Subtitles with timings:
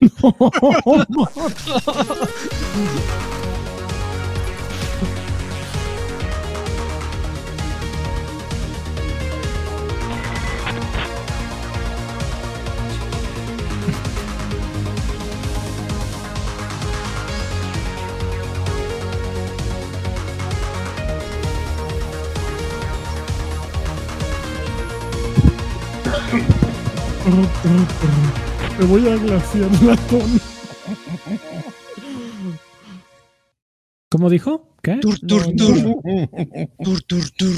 [0.00, 1.94] もうちょっと!
[28.84, 30.40] Me voy a glaciar latón.
[34.10, 34.76] ¿Cómo dijo?
[34.82, 34.98] ¿Qué?
[34.98, 36.02] Tur, tur, tur.
[36.84, 37.56] Tur, tur, tur.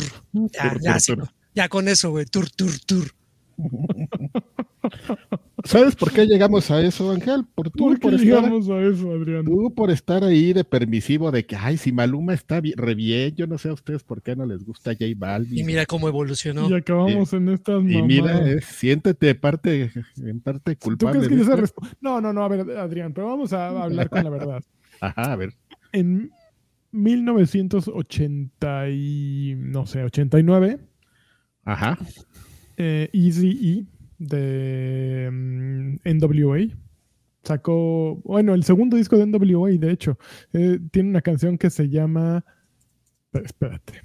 [0.52, 1.14] Ya, ya, sí,
[1.52, 2.26] ya con eso, güey.
[2.26, 3.12] Tur, tur, tur.
[5.64, 7.44] ¿Sabes por qué llegamos a eso, Ángel?
[7.54, 9.44] Por tú, ¿Por por, qué estar, llegamos a eso, Adrián?
[9.46, 13.34] tú por estar ahí de permisivo de que, ay, si Maluma está bi- re bien,
[13.36, 15.58] yo no sé a ustedes por qué no les gusta J Balvin.
[15.58, 16.68] Y mira cómo evolucionó.
[16.68, 18.06] Y acabamos en estas Y mamadas.
[18.06, 21.26] mira, eh, siéntete parte, en parte ¿Tú culpable.
[21.26, 21.68] crees que de
[22.02, 24.62] No, no, no, a ver, Adrián, pero vamos a hablar con la verdad.
[25.00, 25.54] Ajá, a ver.
[25.92, 26.30] En
[26.92, 30.78] 1980 y, no sé, 89,
[31.64, 31.98] Ajá.
[32.76, 36.58] eh, Easy E de mm, NWA
[37.42, 40.18] sacó, bueno, el segundo disco de NWA, de hecho,
[40.52, 42.44] eh, tiene una canción que se llama,
[43.32, 44.02] espérate,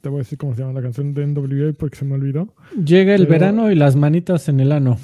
[0.00, 2.54] te voy a decir cómo se llama la canción de NWA porque se me olvidó.
[2.84, 4.98] Llega el Pero- verano y las manitas en el ano.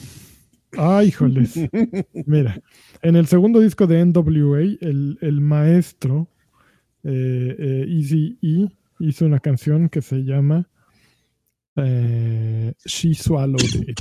[0.77, 1.55] Ay, híjoles.
[2.27, 2.61] Mira,
[3.03, 6.29] en el segundo disco de NWA, el, el maestro
[7.05, 8.69] eh, eh, Easy E
[8.99, 10.69] hizo una canción que se llama
[11.77, 14.01] eh, She Swallowed It.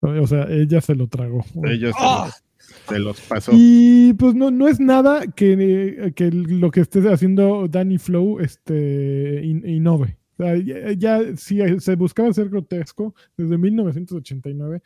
[0.00, 1.44] O sea, ella se lo tragó.
[1.64, 2.24] Ellos se ¡Ah!
[2.26, 2.44] los-
[2.88, 3.52] se los pasó.
[3.54, 9.40] Y pues no, no es nada que, que lo que esté haciendo Danny Flow este,
[9.44, 10.16] in- innove.
[10.38, 14.82] O sea, ya, ya si se buscaba ser grotesco, desde 1989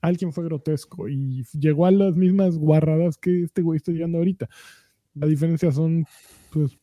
[0.00, 4.48] alguien fue grotesco y llegó a las mismas guarradas que este güey está llegando ahorita.
[5.14, 6.04] La diferencia son
[6.52, 6.76] pues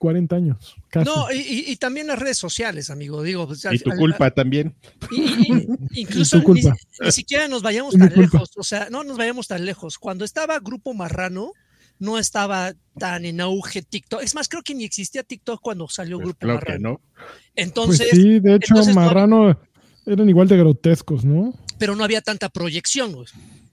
[0.00, 0.74] 40 años.
[0.88, 1.08] Casi.
[1.08, 3.22] No, y, y- y también las redes sociales, amigo.
[3.22, 4.74] Digo, pues, Y tu al- culpa también.
[5.10, 5.68] Y- y- y-
[6.00, 6.74] incluso tu culpa.
[7.00, 8.38] Ni, ni siquiera nos vayamos tan culpa.
[8.38, 8.50] lejos.
[8.56, 9.98] O sea, no nos vayamos tan lejos.
[9.98, 11.52] Cuando estaba Grupo Marrano,
[11.98, 14.22] no estaba tan en auge TikTok.
[14.22, 16.88] Es más, creo que ni existía TikTok cuando salió Pues Grupo claro que Marrano.
[16.90, 17.00] no.
[17.14, 17.26] Pues
[17.56, 19.60] Entonces, sí, de hecho, entonces no- Marrano
[20.06, 21.54] eran igual de grotescos, ¿no?
[21.78, 23.12] pero no había tanta proyección.
[23.12, 23.26] güey.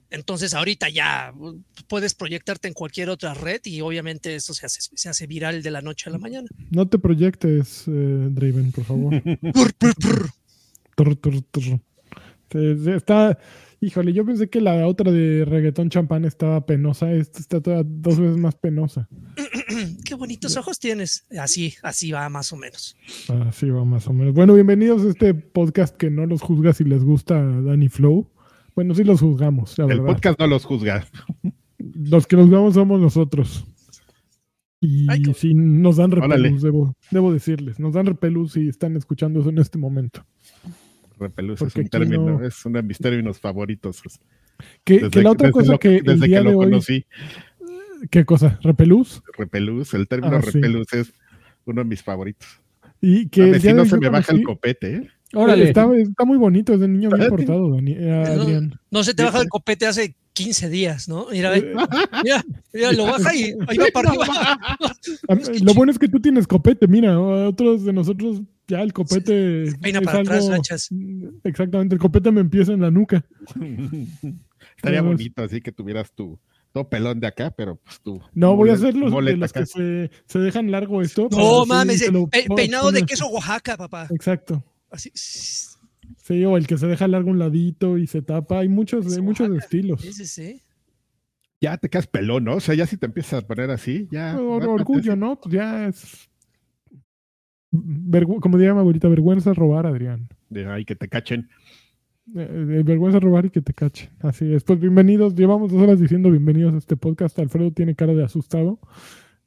[0.10, 4.80] Entonces, ahorita ya uh, puedes proyectarte en cualquier otra red y obviamente eso se hace,
[4.94, 6.48] se hace viral de la noche a la mañana.
[6.72, 7.92] No te proyectes, eh,
[8.32, 9.22] Draven, por favor.
[9.78, 11.12] Trr.
[12.52, 13.38] Se- se está.
[13.80, 17.12] Híjole, yo pensé que la otra de reggaetón champán estaba penosa.
[17.12, 19.08] Esta está toda dos veces más penosa.
[20.04, 21.26] Qué bonitos ojos tienes.
[21.40, 22.96] Así, así va más o menos.
[23.48, 24.34] Así va más o menos.
[24.34, 28.32] Bueno, bienvenidos a este podcast que no los juzga si les gusta Danny Flow.
[28.78, 30.06] Bueno, sí los juzgamos, la El verdad.
[30.06, 31.04] podcast no los juzga.
[31.80, 33.66] Los que los juzgamos somos nosotros.
[34.80, 37.80] Y Ay, sí, nos dan repelús, debo, debo decirles.
[37.80, 40.24] Nos dan repelús si están escuchando eso en este momento.
[41.20, 44.04] Repelús es un término, no- es uno de mis términos favoritos.
[44.84, 46.66] Que, Desde que la otra cosa lo- que el desde día que lo de hoy.
[46.66, 47.06] conocí,
[48.12, 48.60] ¿Qué cosa?
[48.62, 49.24] ¿Repelús?
[49.36, 50.52] repelús, el término Ah, sí.
[50.52, 51.12] repelús es
[51.66, 52.48] uno de mis favoritos.
[53.02, 55.10] Y que A el ver si no se me baja el copete, ¿eh?
[55.34, 55.66] Órale.
[55.66, 58.80] Está, está muy bonito, es de niño bien portado, Dani, eh, Adrián.
[58.92, 61.28] No se te baja el copete hace 15 días, ¿no?
[61.32, 61.74] Mira, ve, Eh,
[62.24, 64.26] mira, mira, lo baja y ahí va para arriba.
[65.64, 70.02] lo bueno es que tú tienes copete, mira, otros de nosotros ya el copete peina
[70.02, 70.90] para atrás, Nachas.
[71.44, 73.26] Exactamente, el copete me empieza en la nuca.
[74.78, 76.40] Estaría bonito así que tuvieras tu
[76.72, 78.22] todo pelón de acá, pero pues tú.
[78.34, 81.28] No, voy a mole- hacer los, de los que se, se dejan largo esto.
[81.32, 84.08] No mames, pe- peinado de queso Oaxaca, papá.
[84.12, 84.64] Exacto.
[84.98, 85.12] Así.
[86.24, 88.60] Sí, o el que se deja largo un ladito y se tapa.
[88.60, 90.02] Hay muchos, hay muchos estilos.
[90.02, 90.64] Sí, sí, sí.
[91.62, 92.56] Ya te quedas pelón, ¿no?
[92.56, 94.36] O sea, ya si te empiezas a poner así, ya.
[94.40, 95.16] Orgullo.
[95.16, 95.40] ¿no?
[95.40, 96.30] Pues ya es.
[97.72, 100.30] vergü- como diría mi abuelita, vergüenza robar, Adrián.
[100.50, 101.50] De, ay, que te cachen.
[102.36, 102.48] Eh,
[102.80, 104.10] eh, vergüenza robar y que te cachen.
[104.20, 104.64] Así es.
[104.64, 105.36] Pues bienvenidos.
[105.36, 107.38] Llevamos dos horas diciendo bienvenidos a este podcast.
[107.40, 108.80] Alfredo tiene cara de asustado.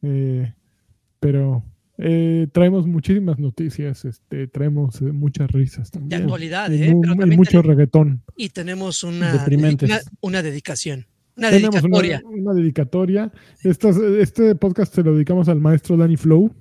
[0.03, 0.53] Eh,
[1.19, 1.65] pero
[2.03, 4.05] eh, traemos muchísimas noticias.
[4.05, 6.23] Este, traemos eh, muchas risas De también.
[6.23, 6.97] actualidad, Y ¿eh?
[7.01, 8.23] Pero y también mucho tenemos- reggaetón.
[8.37, 11.07] y tenemos una, una, una dedicación.
[11.37, 12.23] Una Tenemos una, dedicatoria.
[12.27, 13.33] una dedicatoria.
[13.63, 16.53] Estas- este podcast se lo dedicamos al maestro Danny Flow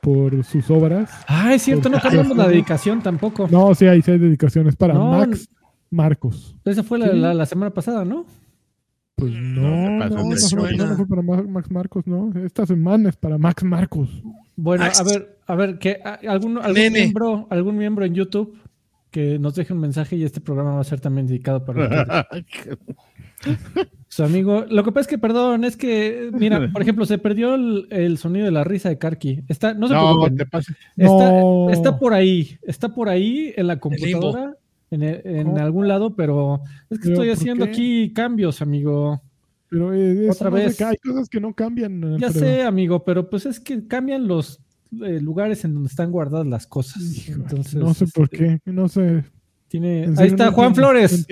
[0.00, 1.10] por sus obras.
[1.28, 3.46] Ah, es cierto, no cambiamos la dedicación tampoco.
[3.50, 5.48] No, sí, hay seis dedicaciones para No, Max
[5.90, 6.56] Marcos.
[6.64, 7.16] Esa fue la, Sí.
[7.18, 8.24] la- la semana pasada, ¿no?
[9.16, 12.32] Pues Mm, no, no no, no, de fue para Ma- Max Marcos, no.
[12.44, 14.22] Esta semana es para Max Marcos.
[14.56, 15.00] Bueno, Max.
[15.00, 18.58] a ver, a ver, que a- algún, algún miembro, algún miembro en YouTube
[19.10, 22.26] que nos deje un mensaje y este programa va a ser también dedicado para.
[24.08, 24.64] Su amigo.
[24.68, 28.18] Lo que pasa es que, perdón, es que, mira, por ejemplo, se perdió el, el
[28.18, 29.42] sonido de la risa de Karki.
[29.48, 30.36] Está, no se No, preocupen.
[30.36, 30.72] te pasa.
[30.96, 31.70] Está, No.
[31.70, 34.54] está por ahí, está por ahí en la computadora,
[34.90, 36.60] en, el- en algún lado, pero
[36.90, 37.70] es que ¿Pero estoy haciendo qué?
[37.70, 39.22] aquí cambios, amigo.
[39.68, 40.80] Pero eh, Otra no vez.
[40.80, 42.18] hay cosas que no cambian.
[42.18, 42.46] Ya Alfredo.
[42.46, 44.60] sé, amigo, pero pues es que cambian los
[45.02, 47.02] eh, lugares en donde están guardadas las cosas.
[47.02, 48.70] Híjole, Entonces, no sé por este, qué.
[48.72, 49.24] No sé.
[49.68, 50.04] Tiene...
[50.04, 51.26] En Ahí está no Juan entiendo, Flores.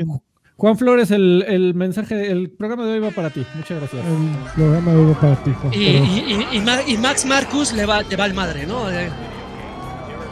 [0.56, 3.44] Juan Flores, el, el mensaje, el programa de hoy va para ti.
[3.56, 4.04] Muchas gracias.
[4.06, 7.24] El programa de Evo para ti, Juan, Y, pero- y- y- y Ma- y Max
[7.26, 8.90] Marcus le va, le va al madre, ¿no?
[8.90, 9.08] Eh,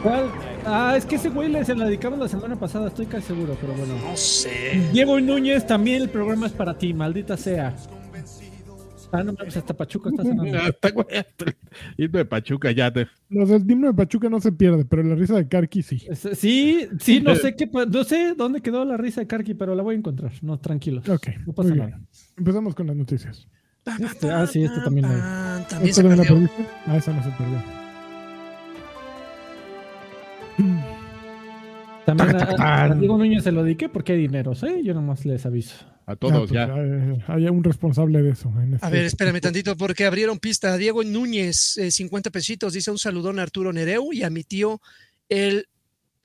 [0.01, 0.29] ¿Cuál?
[0.65, 3.57] Ah, es que ese güey le se la dedicamos la semana pasada, estoy casi seguro,
[3.59, 3.95] pero bueno.
[4.03, 4.89] No sé.
[4.93, 7.75] Diego Núñez, también el programa es para ti, maldita sea.
[9.15, 10.57] Ah, no mames, hasta Pachuca está sonando.
[10.57, 11.55] Hasta, güey, hasta el
[11.97, 15.13] himno de Pachuca ya te- Los del himno de Pachuca no se pierde, pero la
[15.13, 15.99] risa de Karki sí.
[16.33, 19.83] Sí, sí, no sé qué, no sé dónde quedó la risa de Karki, pero la
[19.83, 20.31] voy a encontrar.
[20.41, 21.01] No, tranquilo.
[21.07, 21.89] Ok, No pasa muy nada.
[21.91, 22.07] bien.
[22.37, 23.47] Empezamos con las noticias.
[23.99, 26.33] Este, ah, sí, este también lo- Ah, También ¿Esta se la perdió.
[26.35, 26.65] perdiste?
[26.87, 27.82] Ah, esa no se perdió.
[32.05, 32.93] También a.
[32.95, 34.81] Diego Núñez se lo dediqué porque hay dinero, ¿eh?
[34.83, 35.75] Yo nomás les aviso.
[36.05, 36.67] a todos Ah, ya.
[36.73, 38.51] pues, hay un responsable de eso.
[38.61, 40.75] en A este- ver, espérame tantito, porque abrieron pista.
[40.77, 44.81] Diego Núñez, eh, 50 pesitos, dice un saludón a Arturo Nereu y a mi tío,
[45.29, 45.67] el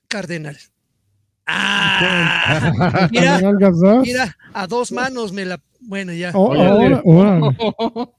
[0.09, 0.57] Cardenal.
[1.47, 3.39] Ah, mira,
[4.03, 5.59] mira, a dos manos me la.
[5.79, 6.31] Bueno, ya.
[6.33, 7.57] Oh, Oye, órale.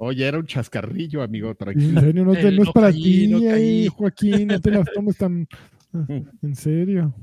[0.00, 2.00] Oye, era un chascarrillo, amigo, En tranquilo.
[2.00, 3.88] serio, no, te- no es para ti, no eh, caí.
[3.88, 5.48] Joaquín, no te las tomes tan...
[6.42, 7.14] En serio.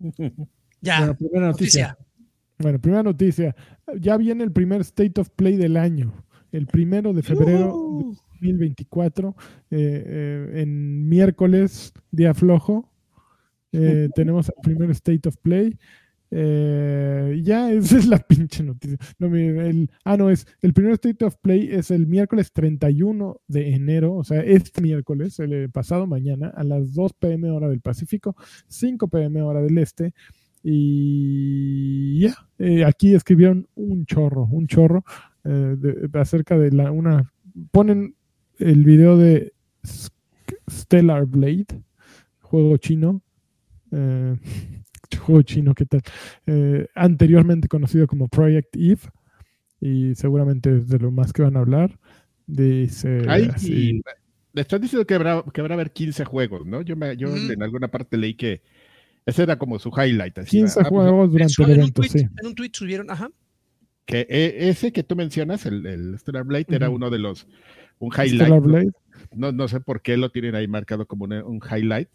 [0.82, 0.98] Ya.
[1.00, 1.88] Bueno, primera noticia.
[1.88, 2.06] noticia.
[2.58, 3.56] Bueno, primera noticia.
[3.98, 6.12] Ya viene el primer State of Play del año.
[6.52, 9.34] El primero de febrero de Uh, 2024.
[9.70, 12.92] eh, eh, en miércoles, día flojo.
[13.72, 15.78] eh, tenemos el primer State of Play.
[16.30, 18.98] Eh, ya, esa es la pinche noticia.
[19.18, 19.30] No,
[20.04, 24.24] ah, no, es el primer State of Play es el miércoles 31 de enero, o
[24.24, 28.36] sea, este miércoles, el eh, pasado mañana, a las 2 pm hora del Pacífico,
[28.68, 30.14] 5 pm hora del Este.
[30.68, 35.04] Y ya, eh, aquí escribieron un chorro, un chorro
[36.14, 37.32] acerca de la una.
[37.70, 38.16] Ponen
[38.58, 39.52] el video de
[40.68, 41.66] Stellar Blade,
[42.40, 43.22] juego chino.
[45.18, 46.02] Juego chino, ¿qué tal?
[46.46, 49.00] Eh, anteriormente conocido como Project Eve.
[49.80, 51.98] Y seguramente es de lo más que van a hablar.
[52.46, 54.02] Dice Ay, así, y
[54.52, 56.80] le están diciendo que habrá, que habrá haber 15 juegos, ¿no?
[56.80, 57.52] Yo, me, yo Ujú.
[57.52, 58.62] en alguna parte leí que
[59.26, 60.38] ese era como su highlight.
[60.38, 62.18] Así, 15 ah, pues, juegos durante el en, un evento, tweet, sí.
[62.40, 63.30] en un tweet subieron, ajá.
[64.06, 66.96] Que e- ese que tú mencionas, el, el Stellar Blade, era Ujú.
[66.96, 67.46] uno de los,
[67.98, 68.62] un Stellar highlight.
[68.62, 68.90] Blade.
[69.34, 72.08] No, no sé por qué lo tienen ahí marcado como un, un highlight.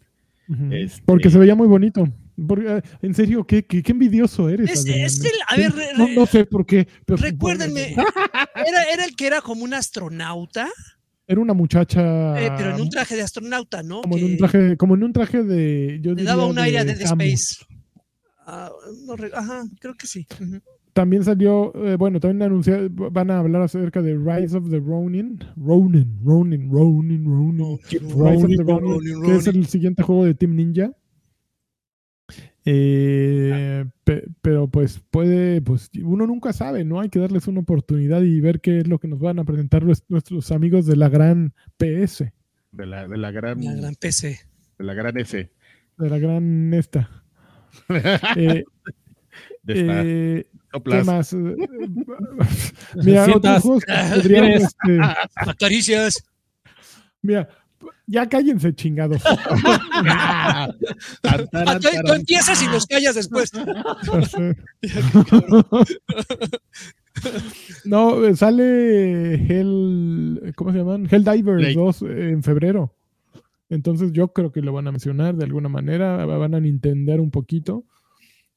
[0.48, 0.72] Ujú.
[0.72, 2.08] Este- Porque se veía muy bonito.
[2.48, 4.70] Porque, eh, en serio, qué, qué, qué envidioso eres.
[4.70, 6.86] Es- es el- a ver, no, no sé por qué.
[7.04, 7.94] pero- Recuérdenme,
[8.54, 10.68] era, era el que era como un astronauta,
[11.26, 12.40] Era una muchacha.
[12.42, 14.02] eh, pero en un traje de astronauta, ¿no?
[14.02, 15.98] como, en un traje, como en un traje de.
[16.02, 17.24] Yo le daba un aire Dead Samus.
[17.26, 17.64] Space.
[18.46, 18.70] Ah,
[19.06, 20.26] no ajá, creo que sí.
[20.40, 20.60] Ujú.
[20.92, 25.38] También salió, eh, bueno, también anunciaron, van a hablar acerca de Rise of the Ronin.
[25.56, 27.78] Ronin, Ronin, Ronin, Ronin.
[27.88, 30.90] Rise of the Ronin, que es el siguiente juego de Team Ninja.
[32.64, 37.00] Eh, pe- pero pues puede, pues uno nunca sabe, ¿no?
[37.00, 39.82] Hay que darles una oportunidad y ver qué es lo que nos van a presentar
[39.84, 42.32] nues- nuestros amigos de la gran PS,
[42.72, 44.38] De la, de la gran, La gran PC.
[44.78, 45.50] de la gran S.
[45.98, 47.10] de la gran esta.
[48.36, 48.64] Eh,
[49.62, 50.46] De esta eh,
[50.84, 51.34] ¿Qué más?
[52.94, 54.62] Mira, otros juegos podrían, ¿Quieres?
[54.64, 55.00] este,
[55.36, 56.24] Acaricias.
[57.22, 57.48] mira,
[58.06, 59.22] ya cállense chingados.
[61.22, 63.50] Tú, empiezas y los callas después.
[67.84, 71.06] no, sale Hell, ¿cómo se llaman?
[71.10, 71.74] Helldivers Blade.
[71.74, 72.94] 2 en febrero.
[73.68, 77.30] Entonces yo creo que lo van a mencionar de alguna manera, van a entender un
[77.30, 77.84] poquito.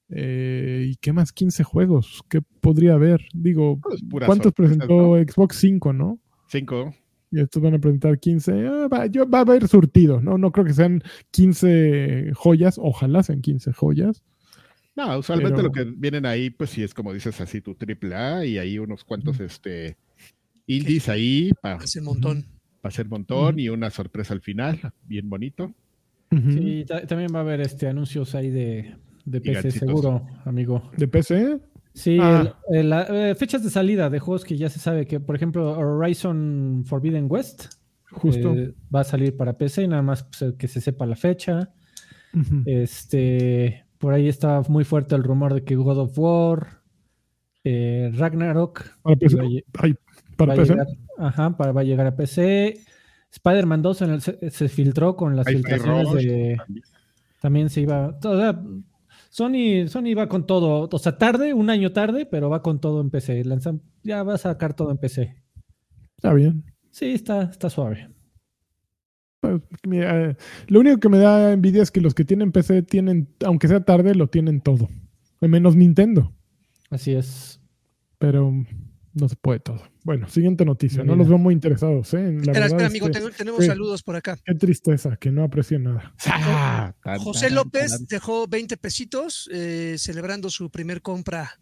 [0.09, 1.31] Eh, ¿Y qué más?
[1.31, 2.23] 15 juegos.
[2.29, 3.25] ¿Qué podría haber?
[3.33, 5.15] Digo, Pues, ¿cuántos presentó ¿no?
[5.15, 6.19] Xbox 5, no?
[6.47, 6.93] Cinco.
[7.35, 8.65] Y estos van a presentar 15.
[8.67, 10.37] ah, va, yo- va a haber surtido, ¿no?
[10.37, 12.79] No creo que sean 15 joyas.
[12.81, 14.23] Ojalá sean 15 joyas.
[14.95, 18.15] No, usualmente Pero- lo que vienen ahí, pues sí es como dices así, tu triple
[18.15, 19.97] A y ahí unos cuantos este
[20.67, 22.45] indies ahí para Hace un montón.
[22.83, 23.59] hacer montón Ujú.
[23.59, 25.73] y una sorpresa al final, bien bonito.
[26.31, 30.89] Sí, ta- también va a hahaber este, anuncios ahí de, de PC, seguro, amigo.
[30.97, 31.59] ¿De PC?
[31.95, 32.53] Sí, Ah.
[32.69, 35.35] el- el- la- eh, fechas de salida de juegos que ya se sabe que, por
[35.35, 37.73] ejemplo, Horizon Forbidden West
[38.11, 38.53] Justo.
[38.53, 41.71] eh, va a salir para PC y nada más pues, que se sepa la fecha.
[42.65, 46.81] Este, por ahí está muy fuerte el rumor de que God of War.
[47.67, 48.83] eh, Ragnarok.
[49.01, 49.37] Para PC.
[49.37, 49.43] va
[49.81, 49.95] Ay,
[50.37, 50.73] para va a PC.
[50.73, 50.87] llegar-
[51.17, 52.79] ajá, para, va a llegar a PC.
[53.31, 56.55] Spider-Man 2 en el- se, se filtró con las filtraciones de.
[56.57, 56.83] también.
[57.41, 58.19] También se iba.
[58.19, 58.61] toda-
[59.35, 60.87] Sony, Sony va con todo.
[60.89, 63.43] O sea, tarde, un año tarde, pero va con todo en PC.
[63.43, 65.35] Lanzan- ya va a sacar todo en PC.
[66.15, 66.63] Está bien.
[66.89, 68.09] Sí, está, está suave.
[69.41, 70.37] Pues, mira, eh,
[70.67, 73.81] lo único que me da envidia es que los que tienen PC tienen, aunque sea
[73.83, 74.87] tarde, lo tienen todo.
[75.41, 76.31] Menos Nintendo.
[76.89, 77.59] Así es.
[78.17, 78.53] Pero
[79.15, 79.81] no se puede todo.
[80.03, 81.03] Bueno, siguiente noticia.
[81.03, 82.31] No los veo muy interesados, ¿eh?
[82.33, 83.67] La Espera, espera, es amigo, que- tenemos sí.
[83.67, 84.37] saludos por acá.
[84.45, 86.13] Qué tristeza, que no aprecio nada.
[86.27, 88.05] Ah, tan, José tan, López tan.
[88.05, 91.59] dejó 20 pesitos eh, celebrando su primer compra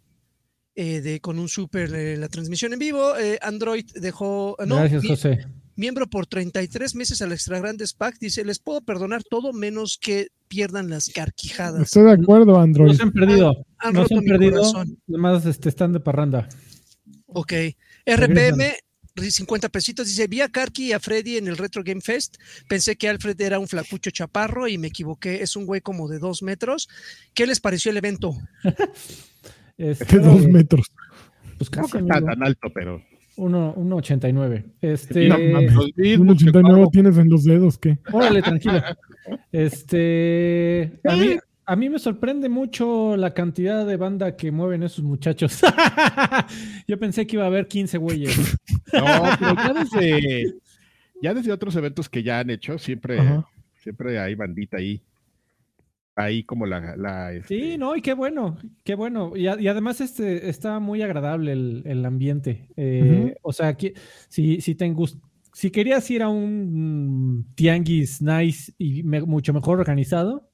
[0.76, 3.16] eh, de, con un super eh, la transmisión en vivo.
[3.18, 5.46] Eh, Android dejó, no, Gracias, mi- José.
[5.76, 8.18] miembro por 33 meses al Extra Grandes Pack.
[8.20, 11.82] Dice, les puedo perdonar todo menos que pierdan las carquijadas.
[11.84, 12.90] Estoy de acuerdo, Android.
[12.92, 13.66] No se han perdido.
[13.80, 14.58] Han no se han perdido.
[14.58, 14.98] corazón.
[15.10, 16.48] Además, este, están de parranda.
[17.34, 17.54] Ok.
[18.06, 18.74] RPM,
[19.16, 20.08] 50 pesitos.
[20.08, 22.38] Dice, vi a Karki y a Freddy en el Retro Game Fest.
[22.68, 25.42] Pensé que Alfred era un flacucho chaparro y me equivoqué.
[25.44, 26.90] Es un güey como de dos metros.
[27.34, 28.36] ¿Qué les pareció el evento?
[29.78, 30.86] Este, De dos metros.
[31.58, 32.28] Pues casi, está amigo.
[32.28, 33.02] tan alto, pero.
[33.36, 34.64] Uno- 1.89.
[34.82, 35.74] Este, No mames.
[35.74, 36.90] Los mismos Un que 89 Pablo.
[36.92, 37.98] tienes en los dedos, ¿qué?
[38.12, 38.82] órale, tranquilo.
[39.52, 45.04] Este, a mí, a mí me sorprende mucho la cantidad de banda que mueven esos
[45.04, 45.62] muchachos.
[46.88, 48.58] Yo pensé que iba a haber 15 güeyes.
[48.94, 49.06] No,
[49.40, 50.54] pero ya desde,
[51.20, 53.48] ya desde otros eventos que ya han hecho, siempre, Ajá.
[53.82, 55.02] siempre hay bandita ahí.
[56.16, 56.96] Ahí como la.
[56.96, 59.36] la este, Sí, no, y qué bueno, qué bueno.
[59.36, 62.68] Y, a- y además este, está muy agradable el, el ambiente.
[62.78, 63.96] Eh, O sea, que,
[64.30, 64.94] si, si, te
[65.54, 70.52] si querías ir a un mm, tianguis nice y me- mucho mejor organizado,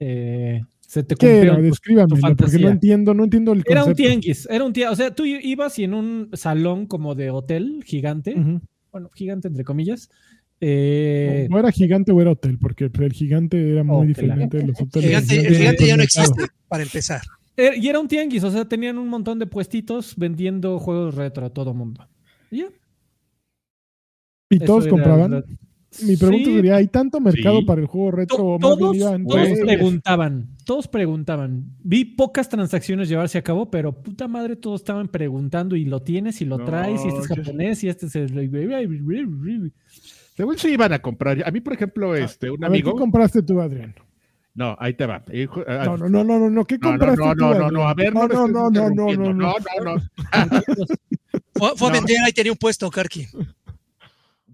[0.00, 1.52] eh, se te ¿Qué cumplió.
[1.54, 1.62] era?
[1.62, 4.08] Descríbamelo, porque no entiendo, no entiendo el Era un concepto.
[4.08, 4.92] tianguis, era un tianguis.
[4.92, 8.34] O sea, tú ibas y en un salón como de hotel gigante,
[8.90, 10.08] bueno, gigante entre comillas.
[10.60, 12.58] eh, ¿No era gigante o era hotel?
[12.58, 15.08] Porque el gigante era muy diferente de los hoteles.
[15.08, 17.20] Gigante, el gigante ya no existe, para empezar.
[17.56, 21.44] Eh, Y era un tianguis, o sea, tenían un montón de puestitos vendiendo juegos retro
[21.46, 22.08] a todo mundo.
[22.50, 22.68] Y ya.
[24.50, 25.44] ¿Y Eso todos compraban?
[26.02, 27.64] Mi pregunta Sí, sería, ¿hay tanto mercado Sí.
[27.64, 28.36] para el juego retro?
[28.36, 31.64] to- o más bien todos, todos preguntaban, todos preguntaban.
[31.82, 36.40] Vi pocas transacciones llevarse a cabo, pero puta madre, todos estaban preguntando y lo tienes
[36.40, 39.72] y lo No, traes y este es japonés y este es el...
[40.36, 41.42] Según se iban a comprar.
[41.46, 42.98] A mí, por ejemplo, este, un A ver, ¿qué amigo.
[42.98, 43.94] compraste tú, Adrián?
[44.54, 45.22] No, ahí te va.
[45.32, 47.48] Hijo- ah, No, no, no, no, no, no, ¿qué No, no, compraste no, tú, no,
[47.48, 47.72] no, Adrián?
[47.74, 50.02] no, a ver, no, no, no, no, no, no, no, no, no, no.
[51.54, 51.90] Fue, a No.
[51.92, 53.26] vender, ahí tenía un puesto, Karki.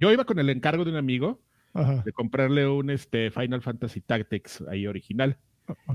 [0.04, 1.40] Yo iba con el encargo de un amigo
[1.72, 5.38] Ajá, de comprarle un este, Final Fantasy Tactics ahí original.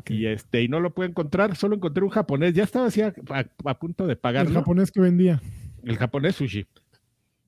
[0.07, 3.13] Y este, y no lo pude encontrar, solo encontré un japonés, ya estaba así a,
[3.29, 4.53] a- a punto de El pagarlo.
[4.55, 5.39] japonés que vendía.
[5.83, 6.65] El japonés sushi.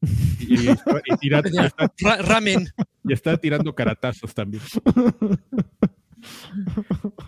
[0.39, 2.67] Y, y está- y tira- y está, Ra- ramen.
[3.03, 4.61] y está tirando caratazos también.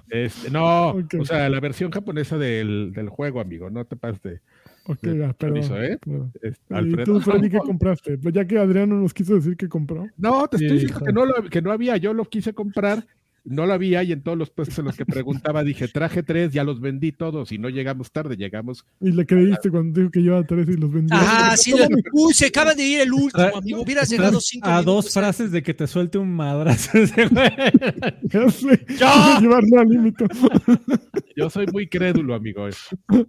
[0.09, 4.41] Este, no, o sea, la versión japonesa del, del juego, amigo, no te pases de
[4.85, 5.83] Ok, ya, perdón.
[5.83, 5.97] ¿eh?
[6.03, 6.33] perdón.
[6.69, 7.03] ¿Y Alfredo.
[7.05, 8.17] tú, Freddy, qué compraste?
[8.17, 10.07] Pues ya que Adrián no nos quiso decir que compró.
[10.17, 13.05] No, te estoy Sí, diciendo que no, lo- que no había, yo lo quise comprar,
[13.45, 16.53] no lo había y en todos los puestos en los que preguntaba dije, traje tres,
[16.53, 18.85] ya los vendí todos y no llegamos tarde, llegamos.
[19.01, 21.17] Y le creíste cuando dijo que llevaba tres y los vendía.
[21.17, 21.71] Ajá, sí.
[21.71, 23.81] ¿Cómo lo- me- Uy, se acaba de ir el último, amigo.
[23.81, 27.49] Hubieras llegado cinco a minutos dos frases de que te suelte un madrazo ese güey.
[28.23, 29.39] Ya sé, ¡Ya!
[29.41, 30.25] llevarlo al límite.
[31.35, 32.67] Yo soy muy crédulo, amigo.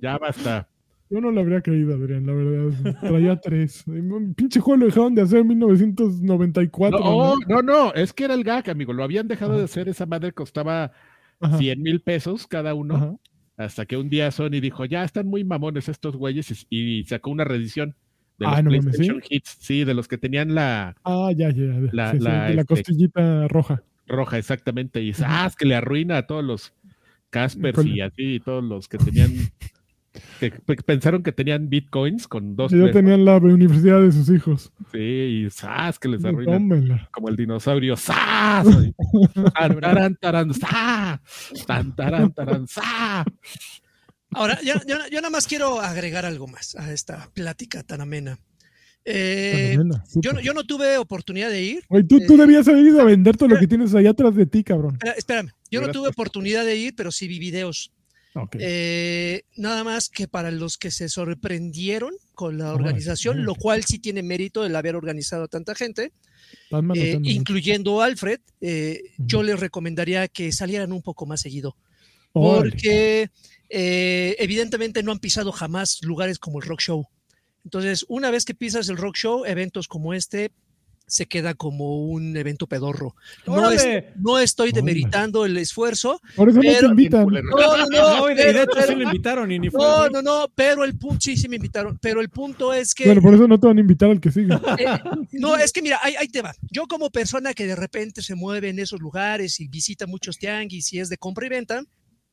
[0.00, 0.68] Ya basta.
[1.14, 2.96] Yo no le habría creído, Adrián, la verdad.
[3.00, 3.84] Traía tres.
[3.86, 6.98] Un pinche juego lo dejaron de hacer en 1994.
[6.98, 7.36] No, ¿no?
[7.48, 8.92] no, no, es que era el gag, amigo.
[8.92, 9.58] Lo habían dejado Ajá.
[9.60, 10.90] de hacer, esa madre costaba
[11.38, 12.96] Ajá, 100 mil pesos cada uno.
[12.96, 13.14] ajá.
[13.56, 17.30] Hasta que un día Sony dijo, ya están muy mamones estos güeyes y, y sacó
[17.30, 17.94] una reedición
[18.40, 21.50] de los Ah, no mames, PlayStation Hits, sí, de los que tenían la Ah, ya,
[21.50, 21.66] ya.
[21.66, 21.88] ya.
[21.92, 23.84] La- Sí, sí, la, de la este, costillita roja.
[24.08, 25.22] roja, exactamente, y Ujú.
[25.24, 25.48] ¡ah!
[25.56, 26.74] que le arruina a todos los
[27.30, 29.30] Caspers y así, y todos los que tenían,
[30.40, 34.28] que pe- pensaron que tenían bitcoins con dos Ya pesos, tenían la universidad de sus
[34.30, 34.72] hijos.
[34.92, 35.98] sí, y ¡zas!
[35.98, 37.08] que les arruina Tómenla.
[37.12, 38.66] como el dinosaurio, ¡zas!
[39.54, 41.20] Tan, taran, taran, ¡zas!
[41.66, 43.24] Tan, taran, taran, ¡zas!
[44.30, 48.38] Ahora, yo, yo- yo nada más quiero agregar algo más a esta plática tan amena.
[49.06, 49.76] Eh,
[50.14, 51.84] yo, yo no tuve oportunidad de ir.
[51.88, 54.34] Oye, tú, tú eh, debías haber ido a vender todo lo que tienes allá atrás
[54.34, 54.98] de ti, cabrón.
[55.16, 57.92] Espérame, yo no tuve oportunidad de ir, pero sí vi videos.
[58.58, 63.84] Eh, nada más que para los que se sorprendieron con la Ay, organización, lo cual
[63.84, 66.12] sí tiene mérito el haber organizado a tanta gente,
[66.94, 71.76] eh, incluyendo a Alfred, eh, yo les recomendaría que salieran un poco más seguido.
[72.32, 73.30] Porque
[73.68, 77.06] eh, evidentemente no han pisado jamás lugares como el Rock Show.
[77.64, 80.50] Entonces, una vez que pisas el Rock Show, eventos como este
[81.06, 83.14] se queda como un evento pedorro.
[83.46, 84.80] No, es- no estoy Órale.
[84.80, 86.20] demeritando el esfuerzo.
[86.34, 87.26] Por eso no te Pero- invitan.
[87.26, 89.80] No, no, no, No, pero- hecho sí pero- lo invitaron y ni fue.
[89.80, 90.10] no, güey.
[90.12, 93.20] no, no, pero el punto, sí, sí me invitaron, pero el punto es que Bueno,
[93.22, 94.54] por eso no te van a invitar al que sigue.
[94.78, 94.86] eh,
[95.32, 96.54] no, es que mira, ahí, ahí te va.
[96.70, 100.92] Yo como persona que de repente se mueve en esos lugares y visita muchos tianguis
[100.92, 101.82] y es de compra y venta,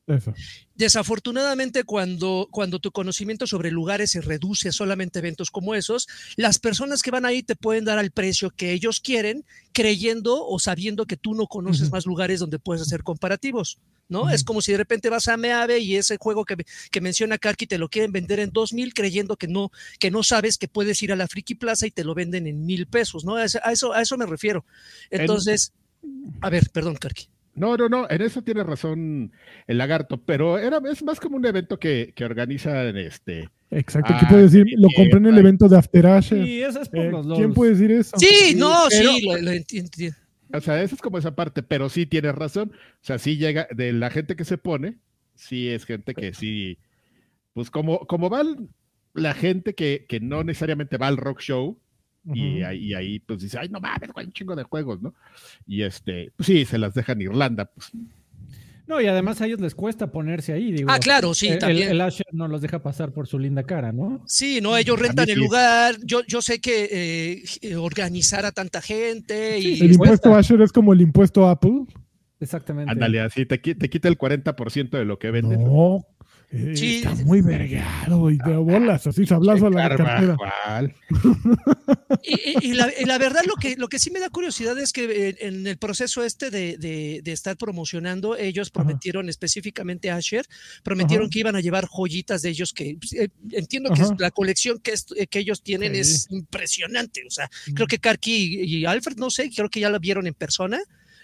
[0.06, 0.34] Eso.
[0.74, 6.58] desafortunadamente cuando, cuando tu conocimiento sobre lugares se reduce a solamente eventos como esos, las
[6.58, 11.06] personas que van ahí te pueden dar al precio que ellos quieren, creyendo o sabiendo
[11.06, 13.78] que tú no conoces más lugares donde puedes hacer comparativos.
[14.08, 14.28] ¿No?
[14.28, 16.56] Es como si de repente vas a Meave y ese juego que,
[16.90, 20.58] que menciona Karki te lo quieren vender en 2000 creyendo que no, que no sabes
[20.58, 23.36] que puedes ir a la Friki Plaza y te lo venden en mil pesos, ¿no?
[23.36, 24.66] A eso, a eso, a eso me refiero.
[25.10, 25.72] Entonces,
[26.42, 27.28] a ver, perdón, Karki.
[27.54, 29.30] No, no, no, en eso tiene razón
[29.66, 33.50] el lagarto, pero era, es más como un evento que, que organizan este.
[33.70, 34.12] Exacto.
[34.14, 34.64] Ah, ¿Qué puede decir?
[34.76, 36.44] Lo compré en el evento de After Asher.
[36.44, 37.54] Sí, eso es por Eh, los ¿Quién LOLs.
[37.54, 38.16] puede decir eso?
[38.18, 40.14] Sí, no, pero- sí, lo, lo enti- enti-
[40.54, 42.72] O sea, esa es como esa parte, pero sí tienes razón.
[42.74, 44.96] O sea, sí llega, de la gente que se pone,
[45.34, 46.78] sí es gente que sí,
[47.54, 48.68] pues como, como va el-
[49.14, 51.78] la gente que, que no necesariamente va al rock show,
[52.24, 55.14] y, ahí, y ahí, pues dice, ay, no mames, güey, un chingo de juegos, ¿no?
[55.66, 57.90] Y este, pues sí, se las dejan Irlanda, pues.
[58.86, 60.72] No, y además a ellos les cuesta ponerse ahí.
[60.72, 61.90] Digo, Ah, claro, sí, el, también.
[61.90, 64.22] el Asher no los deja pasar por su linda cara, ¿no?
[64.26, 65.40] Sí, no, ellos rentan el sí.
[65.40, 65.96] lugar.
[66.04, 70.38] Yo, yo sé que eh, eh, organizar a tanta gente y El impuesto cuesta.
[70.38, 71.84] Asher es como el impuesto Apple.
[72.40, 72.90] Exactamente.
[72.90, 75.62] Ándale, así te, te quita el 40% de lo que venden.
[75.64, 76.04] No.
[76.52, 76.96] Eh, Sí.
[76.98, 80.36] Está muy vergado y de bolas, así sablazo a la cartera.
[82.22, 84.78] Y, y- y la, y la verdad lo que, lo que sí me da curiosidad
[84.78, 88.84] es que en el proceso este de, de- de estar promocionando, ellos Ajá.
[88.84, 90.46] prometieron específicamente a Asher,
[90.82, 91.30] prometieron Ajá.
[91.32, 94.14] que iban a llevar joyitas de ellos que pues, eh, entiendo que Ajá.
[94.18, 96.00] la colección que, es- que ellos tienen Sí.
[96.00, 97.22] es impresionante.
[97.26, 100.26] O sea, creo que Karki y, y Alfred, no sé, creo que ya la vieron
[100.26, 100.80] en persona,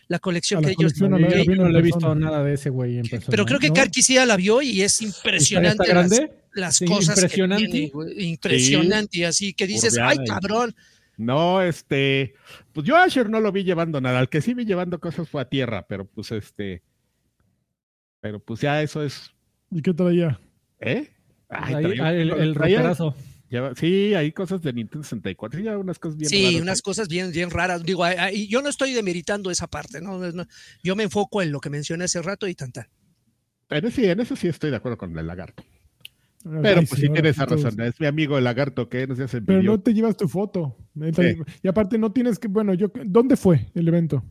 [0.09, 0.97] la colección que ellos...
[1.01, 3.31] No, la- no le he visto nada de ese güey en persona.
[3.31, 3.75] Pero creo que ¿no?
[3.75, 5.83] Karki sí ya la vio y es ¿Está- impresionante.
[5.85, 6.33] ¿Está las- grande?
[6.55, 7.67] las Sí, cosas que impresionante.
[7.69, 10.75] tiene, güey, impresionante, así que dices, Urbiana ay cabrón,
[11.19, 12.35] No, este,
[12.73, 15.29] pues yo a Asher no lo vi llevando nada, al que sí vi llevando cosas
[15.29, 16.83] fue a tierra, pero pues este,
[18.21, 19.33] pero pues ya eso es,
[19.71, 20.41] ¿Y qué traía?
[20.81, 21.11] ¿eh?
[21.49, 22.95] Ay, traía- ah, el, el traía-
[23.77, 26.83] sí, hay cosas de Nintendo 64, sí, ya unas cosas bien sí, raras, unas ¿eh?
[26.83, 27.83] cosas bien, bien raras.
[27.83, 30.19] Digo, ahí- ahí- yo no estoy demeritando esa parte, ¿no?
[30.33, 30.45] No,
[30.83, 32.89] Yo me enfoco en lo que mencioné hace rato y tanta.
[33.69, 35.63] Pero sí, en eso sí estoy de acuerdo con el lagarto.
[36.45, 39.15] Ay, Pero pues sí tienes sí esa razón, es mi amigo el lagarto que no
[39.17, 40.77] se hace Pero no te llevas tu foto.
[40.95, 41.37] Sí.
[41.63, 44.25] Y aparte no tienes que, bueno, yo, ¿dónde fue el evento?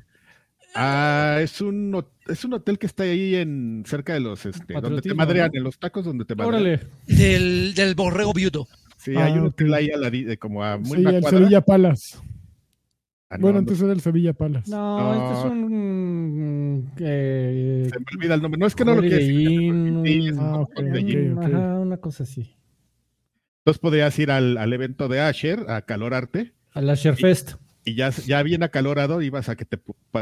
[0.75, 5.01] Ah, es un, es un hotel que está ahí en cerca de los, este, donde
[5.01, 5.57] te madrean, ¿no?
[5.57, 6.61] en los tacos donde te madrean.
[6.61, 6.79] Órale.
[7.07, 8.67] Del, del borrego viudo.
[9.07, 9.75] Sí, hay Ah, un hotel ok.
[9.77, 11.37] ahí a la, como a muy Sí, una el cuadra.
[11.39, 12.17] Sevilla Palace.
[13.29, 14.69] Ah, no, bueno, no, antes era el Sevilla Palace.
[14.69, 15.51] No, este es No.
[15.65, 16.91] un.
[16.99, 18.59] eh, se me olvida el nombre.
[18.59, 21.09] No es que no lo quiera decir, Inn, sí, es Ah, como ok, Holiday ok.
[21.09, 21.39] Inn.
[21.55, 22.53] Ajá, una cosa así.
[23.59, 27.53] Entonces podías ir al, al evento de Asher a calorarte A la Sherfest.
[27.85, 29.77] y ya, ya bien acalorado ibas a que te